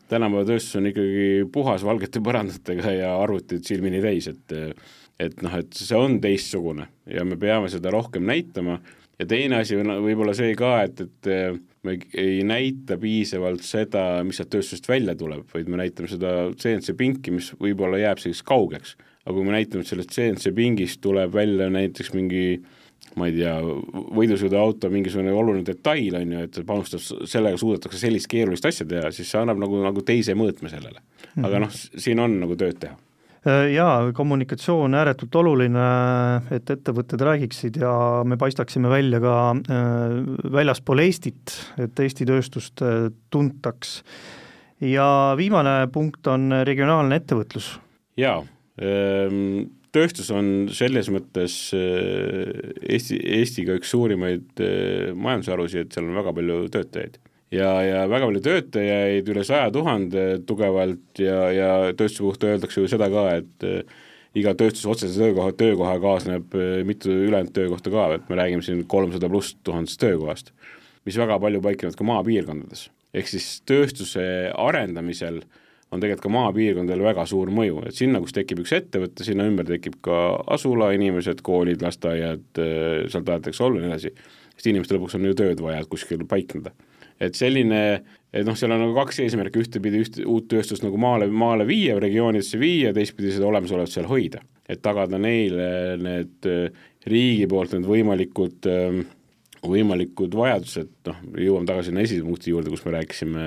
tänapäeva 0.09 0.47
tööstus 0.49 0.80
on 0.80 0.89
ikkagi 0.89 1.45
puhas 1.53 1.86
valgete 1.86 2.22
põrandatega 2.26 2.95
ja 2.95 3.11
arvutid 3.22 3.61
silmini 3.68 4.01
täis, 4.01 4.32
et 4.32 4.55
äh, 4.57 4.72
et 5.20 5.41
noh, 5.45 5.55
et 5.61 5.78
see 5.78 5.97
on 5.97 6.20
teistsugune 6.24 6.89
ja 7.07 7.24
me 7.28 7.38
peame 7.39 7.70
seda 7.72 7.91
rohkem 7.93 8.26
näitama 8.28 8.80
ja 9.20 9.28
teine 9.30 9.61
asi 9.61 9.78
on 9.80 9.93
võib-olla 10.03 10.36
see 10.36 10.55
ka, 10.59 10.76
et, 10.88 11.01
et 11.05 11.30
eh, 11.32 11.57
me 11.88 11.97
ei 12.20 12.39
näita 12.47 12.97
piisavalt 12.99 13.63
seda, 13.66 14.24
mis 14.28 14.39
sealt 14.39 14.51
tööstusest 14.55 14.89
välja 14.89 15.16
tuleb, 15.20 15.45
vaid 15.53 15.70
me 15.72 15.80
näitame 15.80 16.09
seda 16.11 16.34
CNC 16.59 16.97
pinki, 16.99 17.36
mis 17.36 17.51
võib-olla 17.61 18.01
jääb 18.01 18.24
selliseks 18.24 18.47
kaugeks. 18.47 18.95
aga 19.26 19.36
kui 19.38 19.45
me 19.45 19.55
näitame, 19.55 19.86
et 19.86 19.93
sellest 19.93 20.11
CNC 20.13 20.51
pingist 20.57 21.01
tuleb 21.01 21.32
välja 21.34 21.70
näiteks 21.72 22.11
mingi 22.13 22.59
ma 23.16 23.30
ei 23.30 23.38
tea, 23.38 23.53
võidusõiduauto 24.18 24.89
mingisugune 24.91 25.32
oluline 25.32 25.63
detail, 25.63 26.18
on 26.20 26.32
ju, 26.36 26.45
et 26.49 26.59
panustab, 26.68 27.03
sellega 27.30 27.57
suudetakse 27.61 28.01
sellist 28.01 28.28
keerulist 28.28 28.66
asja 28.68 28.88
teha, 28.89 29.11
siis 29.16 29.30
see 29.32 29.39
annab 29.39 29.61
nagu, 29.61 29.80
nagu 29.86 30.03
teise 30.03 30.36
mõõtme 30.36 30.74
sellele. 30.74 31.05
aga 31.38 31.53
mhm. 31.53 31.68
noh, 31.68 32.01
siin 32.03 32.20
on 32.20 32.39
nagu 32.41 32.57
tööd 32.59 32.82
teha 32.82 32.97
Äh, 32.97 33.05
jaa, 33.46 34.12
kommunikatsioon 34.16 34.96
ääretult 34.98 35.36
oluline, 35.38 35.86
et 36.56 36.70
ettevõtted 36.74 37.22
räägiksid 37.22 37.78
ja 37.82 37.91
me 38.26 38.39
paistaksime 38.41 38.89
välja 38.89 39.22
ka 39.22 39.36
äh, 39.54 40.16
väljaspool 40.56 41.04
Eestit, 41.06 41.54
et 41.82 42.00
Eesti 42.02 42.26
tööstust 42.26 42.82
äh, 42.86 43.08
tuntaks. 43.34 44.02
ja 44.82 45.36
viimane 45.38 45.88
punkt 45.93 46.28
on 46.28 46.52
regionaalne 46.68 47.22
ettevõtlus. 47.22 47.76
jaa, 48.18 48.41
ähm, 48.82 49.70
tööstus 49.93 50.32
on 50.32 50.68
selles 50.74 51.10
mõttes 51.14 51.56
Eesti, 51.72 53.22
Eestiga 53.39 53.78
üks 53.78 53.93
suurimaid 53.93 54.66
majandusharusid, 55.16 55.86
et 55.86 55.96
seal 55.96 56.10
on 56.10 56.18
väga 56.18 56.34
palju 56.34 56.66
töötajaid 56.74 57.22
ja, 57.56 57.70
ja 57.86 58.01
väga 58.12 58.28
palju 58.30 58.41
töötajaid, 58.45 59.30
üle 59.32 59.45
saja 59.47 59.70
tuhande 59.74 60.26
tugevalt 60.47 61.22
ja, 61.22 61.39
ja 61.53 61.70
tööstuse 61.97 62.26
kohta 62.26 62.51
öeldakse 62.51 62.84
ju 62.84 62.91
seda 62.91 63.10
ka, 63.14 63.26
et 63.39 63.68
äh, 63.68 63.97
iga 64.36 64.56
tööstuse 64.58 64.91
otsese 64.91 65.20
töökoha, 65.22 65.53
töökoha 65.58 65.97
kaasneb 66.03 66.56
äh, 66.58 66.80
mitu 66.88 67.12
ülejäänud 67.14 67.53
töökohta 67.56 67.93
ka, 67.93 68.08
et 68.18 68.32
me 68.32 68.39
räägime 68.39 68.66
siin 68.66 68.84
kolmsada 68.91 69.30
pluss 69.32 69.58
tuhandest 69.68 70.01
töökohast, 70.01 70.51
mis 71.08 71.20
väga 71.22 71.38
palju 71.41 71.62
paiknevad 71.64 71.99
ka 71.99 72.10
maapiirkondades. 72.12 72.89
ehk 73.16 73.30
siis 73.32 73.62
tööstuse 73.64 74.26
arendamisel 74.60 75.39
on 75.93 76.01
tegelikult 76.01 76.26
ka 76.26 76.34
maapiirkondadel 76.36 77.06
väga 77.06 77.24
suur 77.30 77.51
mõju, 77.53 77.86
et 77.88 77.95
sinna, 77.95 78.20
kus 78.20 78.34
tekib 78.36 78.60
üks 78.66 78.74
ettevõte, 78.76 79.24
sinna 79.24 79.45
ümber 79.47 79.68
tekib 79.70 80.01
ka 80.03 80.41
asula, 80.51 80.89
inimesed, 80.97 81.39
koolid, 81.45 81.86
lasteaiad, 81.86 82.49
äh, 82.60 83.06
seal 83.12 83.24
tahetakse 83.28 83.64
olla 83.64 83.80
ja 83.80 83.86
nii 83.86 83.93
edasi, 83.93 84.12
sest 84.58 84.68
inimestel 84.74 84.99
lõpuks 84.99 85.16
on 85.16 85.30
ju 85.30 85.38
tööd 85.38 85.64
vaja, 85.64 85.86
et 85.86 85.91
kuskil 85.91 86.26
paikneda 86.28 86.74
et 87.22 87.38
selline, 87.38 87.82
et 88.36 88.47
noh, 88.47 88.57
seal 88.59 88.74
on 88.76 88.82
nagu 88.84 88.95
kaks 88.97 89.22
eesmärki, 89.24 89.63
ühtepidi 89.63 90.03
üht, 90.03 90.20
uut 90.28 90.49
tööstust 90.51 90.84
nagu 90.86 90.99
maale, 91.01 91.30
maale 91.32 91.68
viia, 91.68 91.97
regioonidesse 92.01 92.59
viia, 92.61 92.93
teistpidi 92.95 93.34
seda 93.36 93.49
olemasolevat 93.49 93.93
seal 93.93 94.09
hoida. 94.11 94.43
et 94.66 94.82
tagada 94.82 95.20
neile 95.22 95.66
need 96.01 96.47
äh, 96.49 96.72
riigi 97.05 97.45
poolt 97.45 97.76
need 97.76 97.86
võimalikud, 97.86 98.66
ähm, 98.66 99.03
võimalikud 99.61 100.34
vajadused, 100.34 100.89
noh, 101.05 101.20
jõuame 101.38 101.70
tagasi 101.70 101.91
sinna 101.91 102.01
esimese 102.01 102.26
punkti 102.26 102.49
juurde, 102.49 102.74
kus 102.74 102.82
me 102.86 102.95
rääkisime 102.97 103.43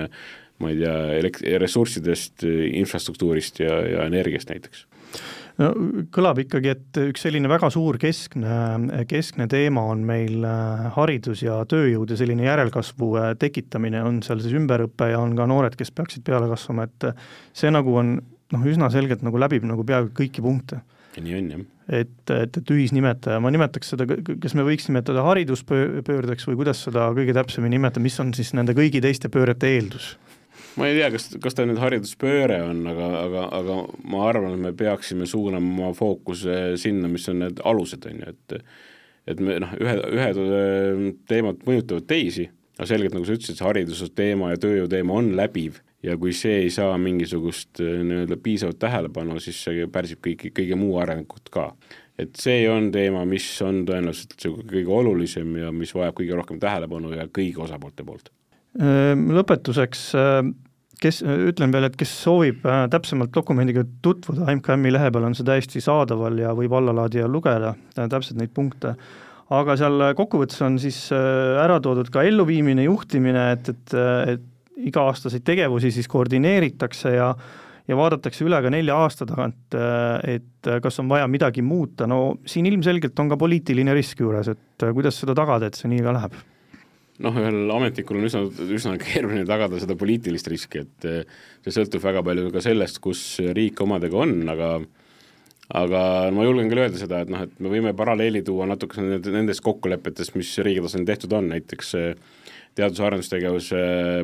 ma 0.63 0.71
ei 0.71 0.79
tea, 0.79 0.95
elekt-, 1.19 1.43
ressurssidest, 1.63 2.47
infrastruktuurist 2.83 3.61
ja, 3.63 3.81
ja 3.87 4.07
energiast 4.07 4.51
näiteks 4.51 4.88
no 5.59 5.69
kõlab 6.15 6.41
ikkagi, 6.45 6.73
et 6.75 7.01
üks 7.03 7.25
selline 7.27 7.51
väga 7.51 7.71
suur 7.75 7.99
keskne, 8.01 9.05
keskne 9.11 9.49
teema 9.51 9.85
on 9.93 10.05
meil 10.09 10.45
äh, 10.47 10.89
haridus 10.97 11.43
ja 11.45 11.61
tööjõud 11.69 12.15
ja 12.15 12.19
selline 12.21 12.47
järelkasvu 12.47 13.11
äh, 13.19 13.31
tekitamine, 13.41 14.03
on 14.07 14.21
seal 14.27 14.43
siis 14.45 14.57
ümberõpe 14.59 15.11
ja 15.13 15.23
on 15.23 15.35
ka 15.39 15.49
noored, 15.51 15.79
kes 15.79 15.93
peaksid 15.95 16.27
peale 16.27 16.51
kasvama, 16.51 16.87
et 16.89 17.11
äh, 17.11 17.27
see 17.57 17.73
nagu 17.75 17.97
on 18.01 18.19
noh, 18.19 18.69
üsna 18.71 18.93
selgelt 18.95 19.25
nagu 19.27 19.41
läbib 19.41 19.67
nagu 19.69 19.85
peaaegu 19.87 20.15
kõiki 20.23 20.45
punkte. 20.45 20.83
nii 21.19 21.35
on, 21.35 21.51
jah. 21.51 21.67
et, 22.05 22.31
et, 22.31 22.61
et 22.61 22.71
ühisnimetaja, 22.71 23.41
ma 23.43 23.51
nimetaks 23.51 23.95
seda, 23.95 24.07
kas 24.07 24.55
me 24.55 24.63
võiks 24.67 24.87
nimetada 24.87 25.25
hariduspöördeks 25.27 26.47
või 26.47 26.61
kuidas 26.63 26.85
seda 26.87 27.09
kõige 27.17 27.35
täpsemini 27.35 27.75
nimetada, 27.75 28.05
mis 28.05 28.19
on 28.23 28.31
siis 28.37 28.55
nende 28.55 28.77
kõigi 28.79 29.03
teiste 29.03 29.33
pöörete 29.33 29.75
eeldus? 29.75 30.15
Ma 30.79 30.89
ei 30.89 30.99
tea, 30.99 31.09
kas, 31.15 31.31
kas 31.43 31.57
ta 31.59 31.67
nüüd 31.67 31.81
hariduspööre 31.83 32.61
on, 32.69 32.85
aga, 32.91 33.09
aga, 33.25 33.47
aga 33.59 33.79
ma 34.13 34.23
arvan, 34.29 34.55
et 34.55 34.65
me 34.69 34.75
peaksime 34.79 35.27
suunama 35.29 35.73
oma 35.75 35.91
fookuse 35.97 36.77
sinna, 36.81 37.11
mis 37.11 37.27
on 37.33 37.43
need 37.45 37.63
alused, 37.67 38.07
on 38.09 38.23
ju, 38.23 38.37
et 38.37 38.63
et 39.29 39.43
me 39.45 39.59
noh, 39.61 39.75
ühe, 39.77 39.97
ühed 40.17 40.39
äh, 40.41 41.03
teemad 41.29 41.61
mõjutavad 41.67 42.07
teisi, 42.09 42.49
aga 42.79 42.89
selgelt, 42.89 43.17
nagu 43.17 43.29
sa 43.29 43.37
ütlesid, 43.37 43.59
see 43.59 43.67
hariduse 43.67 44.09
teema 44.17 44.55
ja 44.55 44.61
tööjõu 44.63 44.89
teema 44.89 45.19
on 45.21 45.35
läbiv 45.37 45.83
ja 46.07 46.15
kui 46.21 46.33
see 46.37 46.63
ei 46.63 46.71
saa 46.73 46.95
mingisugust 47.03 47.83
äh, 47.85 47.99
nii-öelda 48.09 48.39
piisavat 48.43 48.81
tähelepanu, 48.81 49.37
siis 49.45 49.61
see 49.67 49.89
pärsib 49.93 50.23
kõiki, 50.25 50.53
kõige 50.57 50.79
muu 50.81 50.97
arengut 51.03 51.53
ka. 51.53 51.73
et 52.19 52.35
see 52.41 52.65
on 52.71 52.89
teema, 52.95 53.27
mis 53.29 53.47
on 53.63 53.85
tõenäoliselt 53.87 54.35
kõige 54.71 54.91
olulisem 54.91 55.53
ja 55.61 55.69
mis 55.75 55.93
vajab 55.95 56.17
kõige 56.19 56.39
rohkem 56.41 56.63
tähelepanu 56.63 57.13
ja 57.15 57.29
kõigi 57.29 57.61
osapoolte 57.63 58.07
poolt. 58.07 58.33
Lõpetuseks 58.79 60.01
kes, 61.03 61.21
ütlen 61.23 61.73
veel, 61.75 61.89
et 61.89 61.97
kes 61.99 62.11
soovib 62.25 62.67
äh, 62.67 62.85
täpsemalt 62.93 63.33
dokumendiga 63.35 63.85
tutvuda, 64.05 64.49
MKM-i 64.59 64.93
lehe 64.95 65.13
peal 65.15 65.29
on 65.29 65.37
see 65.39 65.47
täiesti 65.47 65.83
saadaval 65.85 66.41
ja 66.43 66.55
võib 66.57 66.75
allalaadida 66.79 67.25
ja 67.25 67.31
lugeda 67.31 67.73
äh, 67.75 68.11
täpselt 68.11 68.41
neid 68.41 68.53
punkte, 68.57 68.97
aga 69.55 69.79
seal 69.81 70.11
kokkuvõttes 70.19 70.61
on 70.67 70.77
siis 70.83 71.07
ära 71.13 71.79
toodud 71.81 72.11
ka 72.13 72.21
elluviimine, 72.29 72.85
juhtimine, 72.85 73.47
et, 73.55 73.71
et, 73.73 73.95
et 74.35 74.91
iga-aastaseid 74.91 75.47
tegevusi 75.47 75.91
siis 75.95 76.11
koordineeritakse 76.11 77.15
ja 77.17 77.33
ja 77.89 77.97
vaadatakse 77.97 78.45
üle 78.45 78.59
ka 78.61 78.69
nelja 78.69 78.99
aasta 79.01 79.25
tagant, 79.25 79.73
et 80.29 80.69
kas 80.85 81.01
on 81.01 81.09
vaja 81.09 81.25
midagi 81.25 81.65
muuta, 81.65 82.05
no 82.05 82.37
siin 82.45 82.69
ilmselgelt 82.69 83.17
on 83.25 83.33
ka 83.33 83.39
poliitiline 83.41 83.95
risk 83.97 84.21
juures, 84.21 84.53
et 84.53 84.85
kuidas 84.93 85.17
seda 85.23 85.33
tagada, 85.33 85.71
et 85.71 85.81
see 85.81 85.89
nii 85.89 86.05
ka 86.05 86.13
läheb 86.19 86.37
noh, 87.25 87.41
ühel 87.41 87.73
ametnikul 87.75 88.21
on 88.21 88.29
üsna, 88.29 88.45
üsna 88.75 88.95
keeruline 89.01 89.45
tagada 89.49 89.81
seda 89.83 89.97
poliitilist 89.99 90.49
riski, 90.51 90.85
et 90.87 91.09
eh, 91.09 91.37
see 91.65 91.75
sõltub 91.75 92.05
väga 92.05 92.23
palju 92.27 92.53
ka 92.55 92.63
sellest, 92.65 93.01
kus 93.05 93.23
riik 93.57 93.81
omadega 93.85 94.25
on, 94.25 94.41
aga 94.55 94.73
aga 95.79 96.03
ma 96.33 96.45
julgen 96.47 96.71
küll 96.71 96.81
öelda 96.81 96.97
seda, 96.97 97.21
et 97.25 97.33
noh, 97.33 97.43
et 97.45 97.59
me 97.61 97.69
võime 97.69 97.93
paralleeli 97.97 98.41
tuua 98.47 98.65
natuke 98.71 99.03
nendest 99.05 99.61
kokkulepetest, 99.67 100.33
mis 100.39 100.55
riigi 100.65 100.81
tasandil 100.85 101.11
tehtud 101.11 101.35
on, 101.37 101.51
näiteks 101.53 101.95
eh, 101.99 102.13
teadus- 102.79 103.03
ja 103.03 103.09
arendustegevuse 103.11 103.81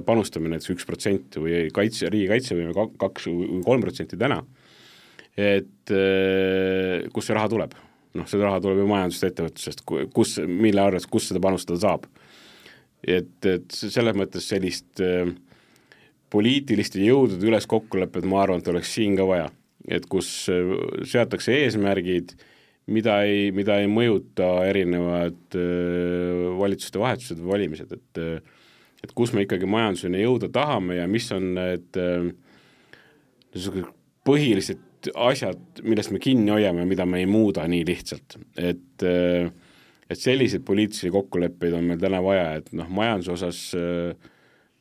panustamine 0.06 0.54
näiteks 0.54 0.76
üks 0.76 0.88
protsent 0.88 1.40
või 1.42 1.66
kaitse, 1.74 2.08
riigikaitsevõime 2.14 2.88
kaks 3.00 3.28
või 3.28 3.60
kolm 3.66 3.84
protsenti 3.84 4.20
täna, 4.20 4.40
et 5.34 5.92
eh, 5.92 7.10
kust 7.12 7.28
see 7.28 7.36
raha 7.36 7.50
tuleb? 7.52 7.80
noh, 8.14 8.28
see 8.30 8.38
raha 8.38 8.60
tuleb 8.62 8.78
ju 8.78 8.84
majandusest, 8.86 9.24
ettevõtlusest, 9.26 9.80
kus, 10.14 10.36
mille 10.46 10.78
arvest, 10.78 11.08
kus 11.10 11.32
seda 11.32 11.40
panustada 11.42 11.80
saab 11.82 12.04
et, 13.06 13.36
et 13.46 13.76
selles 13.76 14.16
mõttes 14.16 14.46
sellist 14.48 15.02
äh, 15.04 15.28
poliitiliste 16.32 17.02
jõudude 17.04 17.46
üles 17.46 17.68
kokkulepet, 17.70 18.26
ma 18.28 18.42
arvan, 18.42 18.62
et 18.62 18.72
oleks 18.72 18.94
siin 18.96 19.16
ka 19.18 19.28
vaja. 19.28 19.50
et 19.88 20.06
kus 20.08 20.48
äh, 20.52 20.74
seatakse 21.04 21.52
eesmärgid, 21.64 22.36
mida 22.86 23.18
ei, 23.24 23.50
mida 23.52 23.78
ei 23.80 23.88
mõjuta 23.88 24.64
erinevad 24.68 25.58
äh, 25.58 26.46
valitsuste 26.60 27.00
vahetused 27.00 27.40
või 27.40 27.56
valimised, 27.56 27.92
et 27.92 28.24
et 29.04 29.10
kus 29.12 29.34
me 29.36 29.42
ikkagi 29.44 29.68
majanduseni 29.68 30.22
jõuda 30.22 30.48
tahame 30.48 30.94
ja 30.96 31.04
mis 31.04 31.26
on 31.36 31.50
need 31.58 31.98
niisugused 33.52 33.90
põhilised 34.24 35.10
asjad, 35.12 35.60
millest 35.84 36.12
me 36.14 36.20
kinni 36.22 36.52
hoiame 36.54 36.86
mida 36.88 37.06
me 37.08 37.20
ei 37.22 37.28
muuda 37.28 37.66
nii 37.68 37.84
lihtsalt, 37.88 38.38
et 38.56 39.04
äh, 39.04 39.50
et 40.10 40.20
selliseid 40.20 40.64
poliitilisi 40.66 41.10
kokkuleppeid 41.14 41.74
on 41.78 41.88
meil 41.88 42.00
täna 42.00 42.20
vaja, 42.24 42.54
et 42.60 42.70
noh, 42.76 42.88
majanduse 42.92 43.32
osas 43.34 43.60
äh, 43.78 44.32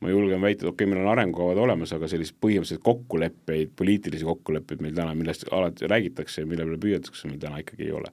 ma 0.04 0.12
julgen 0.12 0.42
väita, 0.42 0.64
et 0.64 0.68
okei 0.68 0.84
okay,, 0.84 0.90
meil 0.90 1.04
on 1.04 1.12
arengukavad 1.14 1.60
olemas, 1.64 1.94
aga 1.96 2.08
selliseid 2.10 2.36
põhimõtteliselt 2.44 2.84
kokkuleppeid, 2.84 3.72
poliitilisi 3.78 4.28
kokkuleppeid 4.28 4.84
meil 4.84 4.94
täna, 4.96 5.16
millest 5.16 5.48
alati 5.52 5.88
räägitakse 5.90 6.44
ja 6.44 6.50
mille 6.50 6.66
peale 6.66 6.80
püüetakse, 6.82 7.30
meil 7.30 7.40
täna 7.42 7.62
ikkagi 7.62 7.88
ei 7.88 7.96
ole. 7.96 8.12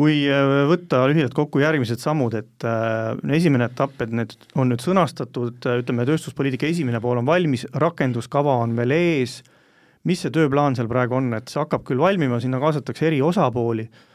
Kui 0.00 0.20
äh, 0.30 0.48
võtta 0.70 1.02
lühidalt 1.10 1.34
kokku 1.36 1.60
järgmised 1.60 2.00
sammud, 2.00 2.36
et 2.38 2.66
äh, 2.68 3.16
esimene 3.36 3.66
etapp, 3.66 3.98
et 4.04 4.12
need 4.14 4.36
on 4.54 4.70
nüüd 4.70 4.84
sõnastatud, 4.84 5.58
ütleme, 5.82 6.06
tööstuspoliitika 6.08 6.68
esimene 6.70 7.02
pool 7.02 7.18
on 7.20 7.26
valmis, 7.28 7.66
rakenduskava 7.74 8.60
on 8.62 8.78
veel 8.78 8.94
ees, 8.94 9.40
mis 10.06 10.22
see 10.22 10.32
tööplaan 10.32 10.78
seal 10.78 10.88
praegu 10.88 11.18
on, 11.18 11.34
et 11.36 11.50
see 11.50 11.60
hakkab 11.60 11.82
küll 11.88 12.00
valmima, 12.00 12.38
sinna 12.40 12.62
kaasatakse 12.62 13.10
eri 13.10 13.18
osapooli 13.20 13.90
Äh, 13.90 14.09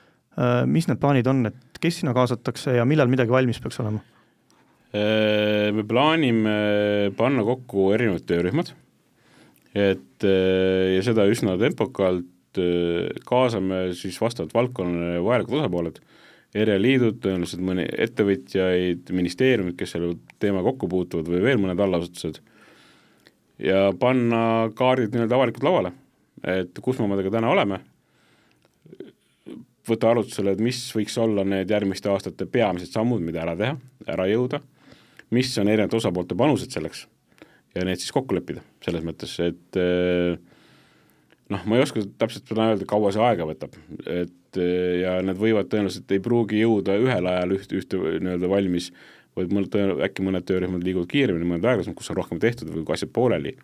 mis 0.68 0.90
need 0.90 1.00
plaanid 1.00 1.28
on, 1.32 1.46
et 1.48 1.80
kes 1.82 2.02
sinna 2.02 2.14
kaasatakse 2.16 2.76
ja 2.76 2.86
millal 2.88 3.10
midagi 3.12 3.32
valmis 3.32 3.62
peaks 3.64 3.80
olema? 3.84 4.02
Äh, 4.96 5.72
me 5.76 5.84
plaanime 5.88 6.56
panna 7.18 7.44
kokku 7.44 7.90
erinevad 7.96 8.24
töörühmad, 8.30 8.72
et 9.76 10.26
äh, 10.28 10.96
ja 10.96 11.04
seda 11.06 11.26
üsna 11.32 11.58
tempokalt, 11.60 12.32
kaasame 13.28 13.90
siis 14.00 14.16
vastavalt 14.24 14.54
valdkonnale 14.56 15.18
vajalikud 15.26 15.58
osapooled, 15.60 15.98
erialaliidud, 16.56 17.18
tõenäoliselt 17.20 17.66
mõni 17.68 17.84
ettevõtjaid, 17.84 19.12
ministeeriumid, 19.12 19.76
kes 19.76 19.98
selle 19.98 20.14
teema 20.40 20.62
kokku 20.64 20.88
puutuvad 20.88 21.28
või 21.34 21.42
veel 21.44 21.60
mõned 21.60 21.82
allasutused, 21.84 22.40
ja 23.60 23.90
panna 24.00 24.70
kaardid 24.80 25.12
nii-öelda 25.12 25.36
avalikult 25.36 25.68
lauale, 25.68 25.92
et 26.48 26.80
kus 26.80 27.02
me 27.02 27.10
omadega 27.10 27.34
täna 27.36 27.52
oleme 27.52 27.82
võtta 29.90 30.12
arutlusele, 30.12 30.56
et 30.56 30.64
mis 30.64 30.80
võiks 30.96 31.18
olla 31.22 31.46
need 31.48 31.72
järgmiste 31.72 32.10
aastate 32.12 32.48
peamised 32.50 32.94
sammud, 32.94 33.24
mida 33.24 33.44
ära 33.44 33.56
teha, 33.60 33.76
ära 34.12 34.28
jõuda, 34.30 34.62
mis 35.36 35.52
on 35.62 35.70
erinevate 35.72 36.00
osapoolte 36.00 36.38
panused 36.38 36.74
selleks 36.74 37.06
ja 37.76 37.86
need 37.86 38.02
siis 38.02 38.14
kokku 38.16 38.38
leppida, 38.38 38.64
selles 38.86 39.04
mõttes, 39.06 39.34
et 39.44 39.80
eh, 39.82 40.38
noh, 41.52 41.66
ma 41.68 41.78
ei 41.78 41.84
oska 41.84 42.06
täpselt 42.22 42.48
seda 42.48 42.70
öelda, 42.72 42.88
kaua 42.90 43.12
see 43.14 43.24
aega 43.26 43.48
võtab, 43.50 43.76
et 44.06 44.62
eh, 44.62 45.02
ja 45.04 45.18
need 45.26 45.40
võivad 45.42 45.70
tõenäoliselt, 45.72 46.10
ei 46.16 46.24
pruugi 46.24 46.64
jõuda 46.64 46.96
ühel 47.02 47.32
ajal 47.32 47.58
üht, 47.58 47.76
ühte 47.76 48.00
nii-öelda 48.00 48.52
valmis, 48.52 48.92
vaid 49.36 49.52
mõned, 49.52 49.76
äkki 50.08 50.24
mõned 50.24 50.48
töörühmad 50.48 50.86
liiguvad 50.88 51.12
kiiremini, 51.12 51.50
mõned 51.50 51.68
aeglasemalt, 51.68 52.00
kus 52.00 52.14
on 52.14 52.22
rohkem 52.22 52.40
tehtud 52.40 52.72
või 52.72 52.88
asjad 52.96 53.12
pooleli 53.16 53.58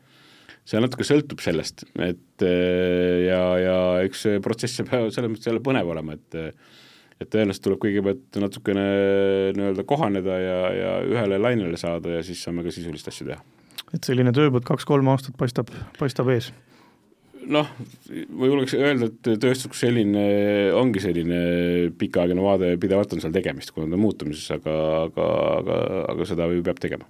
see 0.67 0.81
natuke 0.81 1.05
sõltub 1.07 1.41
sellest, 1.43 1.85
et 1.99 2.45
eh, 2.45 3.27
ja, 3.27 3.41
ja 3.61 3.79
eks 4.05 4.27
see 4.27 4.43
protsess 4.43 4.83
peab 4.87 5.09
selles 5.13 5.33
mõttes 5.33 5.49
jälle 5.49 5.63
põnev 5.63 5.89
olema, 5.93 6.17
et 6.17 6.55
et 7.21 7.29
tõenäoliselt 7.29 7.61
tuleb 7.67 7.81
kõigepealt 7.83 8.39
natukene 8.41 8.83
nii-öelda 9.53 9.85
kohaneda 9.85 10.37
ja, 10.41 10.57
ja 10.73 10.93
ühele 11.05 11.37
lainele 11.37 11.77
saada 11.77 12.17
ja 12.17 12.23
siis 12.25 12.41
saame 12.41 12.65
ka 12.65 12.73
sisulist 12.73 13.11
asju 13.11 13.27
teha. 13.29 13.43
et 13.93 14.07
selline 14.07 14.33
tööpõld 14.33 14.65
kaks-kolm 14.65 15.11
aastat 15.13 15.37
paistab, 15.37 15.69
paistab 15.99 16.31
ees? 16.33 16.49
noh, 17.51 17.69
ma 18.37 18.49
julgeks 18.49 18.73
öelda, 18.77 19.11
et 19.11 19.31
tööstus 19.41 19.69
kui 19.69 19.81
selline 19.83 20.25
ongi 20.77 21.01
selline 21.03 21.39
pikaajaline 21.99 22.45
vaade, 22.45 22.75
pidevalt 22.81 23.13
on 23.15 23.23
seal 23.23 23.33
tegemist, 23.35 23.73
kuna 23.75 23.89
ta 23.89 23.97
on 23.97 24.03
muutumises, 24.03 24.49
aga, 24.57 24.77
aga, 25.07 25.31
aga, 25.59 25.81
aga 26.15 26.29
seda 26.29 26.49
ju 26.53 26.65
peab 26.65 26.81
tegema 26.81 27.09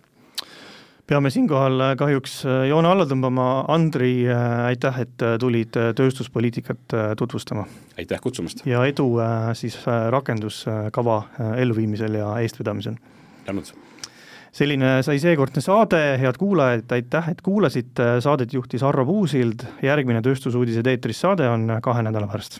peame 1.12 1.32
siinkohal 1.34 1.82
äh, 1.84 1.94
kahjuks 2.00 2.38
äh, 2.48 2.66
joone 2.70 2.88
alla 2.92 3.06
tõmbama, 3.10 3.48
Andri, 3.72 4.24
äh, 4.32 4.66
aitäh, 4.70 5.02
et 5.04 5.24
tulid 5.42 5.76
tööstuspoliitikat 5.98 6.96
tutvustama. 7.20 7.66
aitäh 8.00 8.22
kutsumast! 8.24 8.64
ja 8.70 8.84
edu 8.88 9.08
siis 9.58 9.76
rakenduskava 10.16 11.18
elluviimisel 11.60 12.20
ja 12.22 12.34
eestvedamisel! 12.44 12.96
tänud! 13.48 13.74
selline 14.56 14.98
sai 15.04 15.20
seekordne 15.24 15.64
saade, 15.64 16.02
head 16.20 16.40
kuulajad, 16.40 16.88
aitäh, 16.92 17.30
et 17.32 17.44
kuulasite, 17.44 18.08
saadet 18.24 18.54
juhtis 18.54 18.84
Arvo 18.84 19.06
Puusild, 19.08 19.64
järgmine 19.84 20.20
Tööstusuudised 20.24 20.88
eetris 20.92 21.24
saade 21.24 21.48
on 21.48 21.80
kahe 21.84 22.04
nädala 22.08 22.28
pärast 22.32 22.60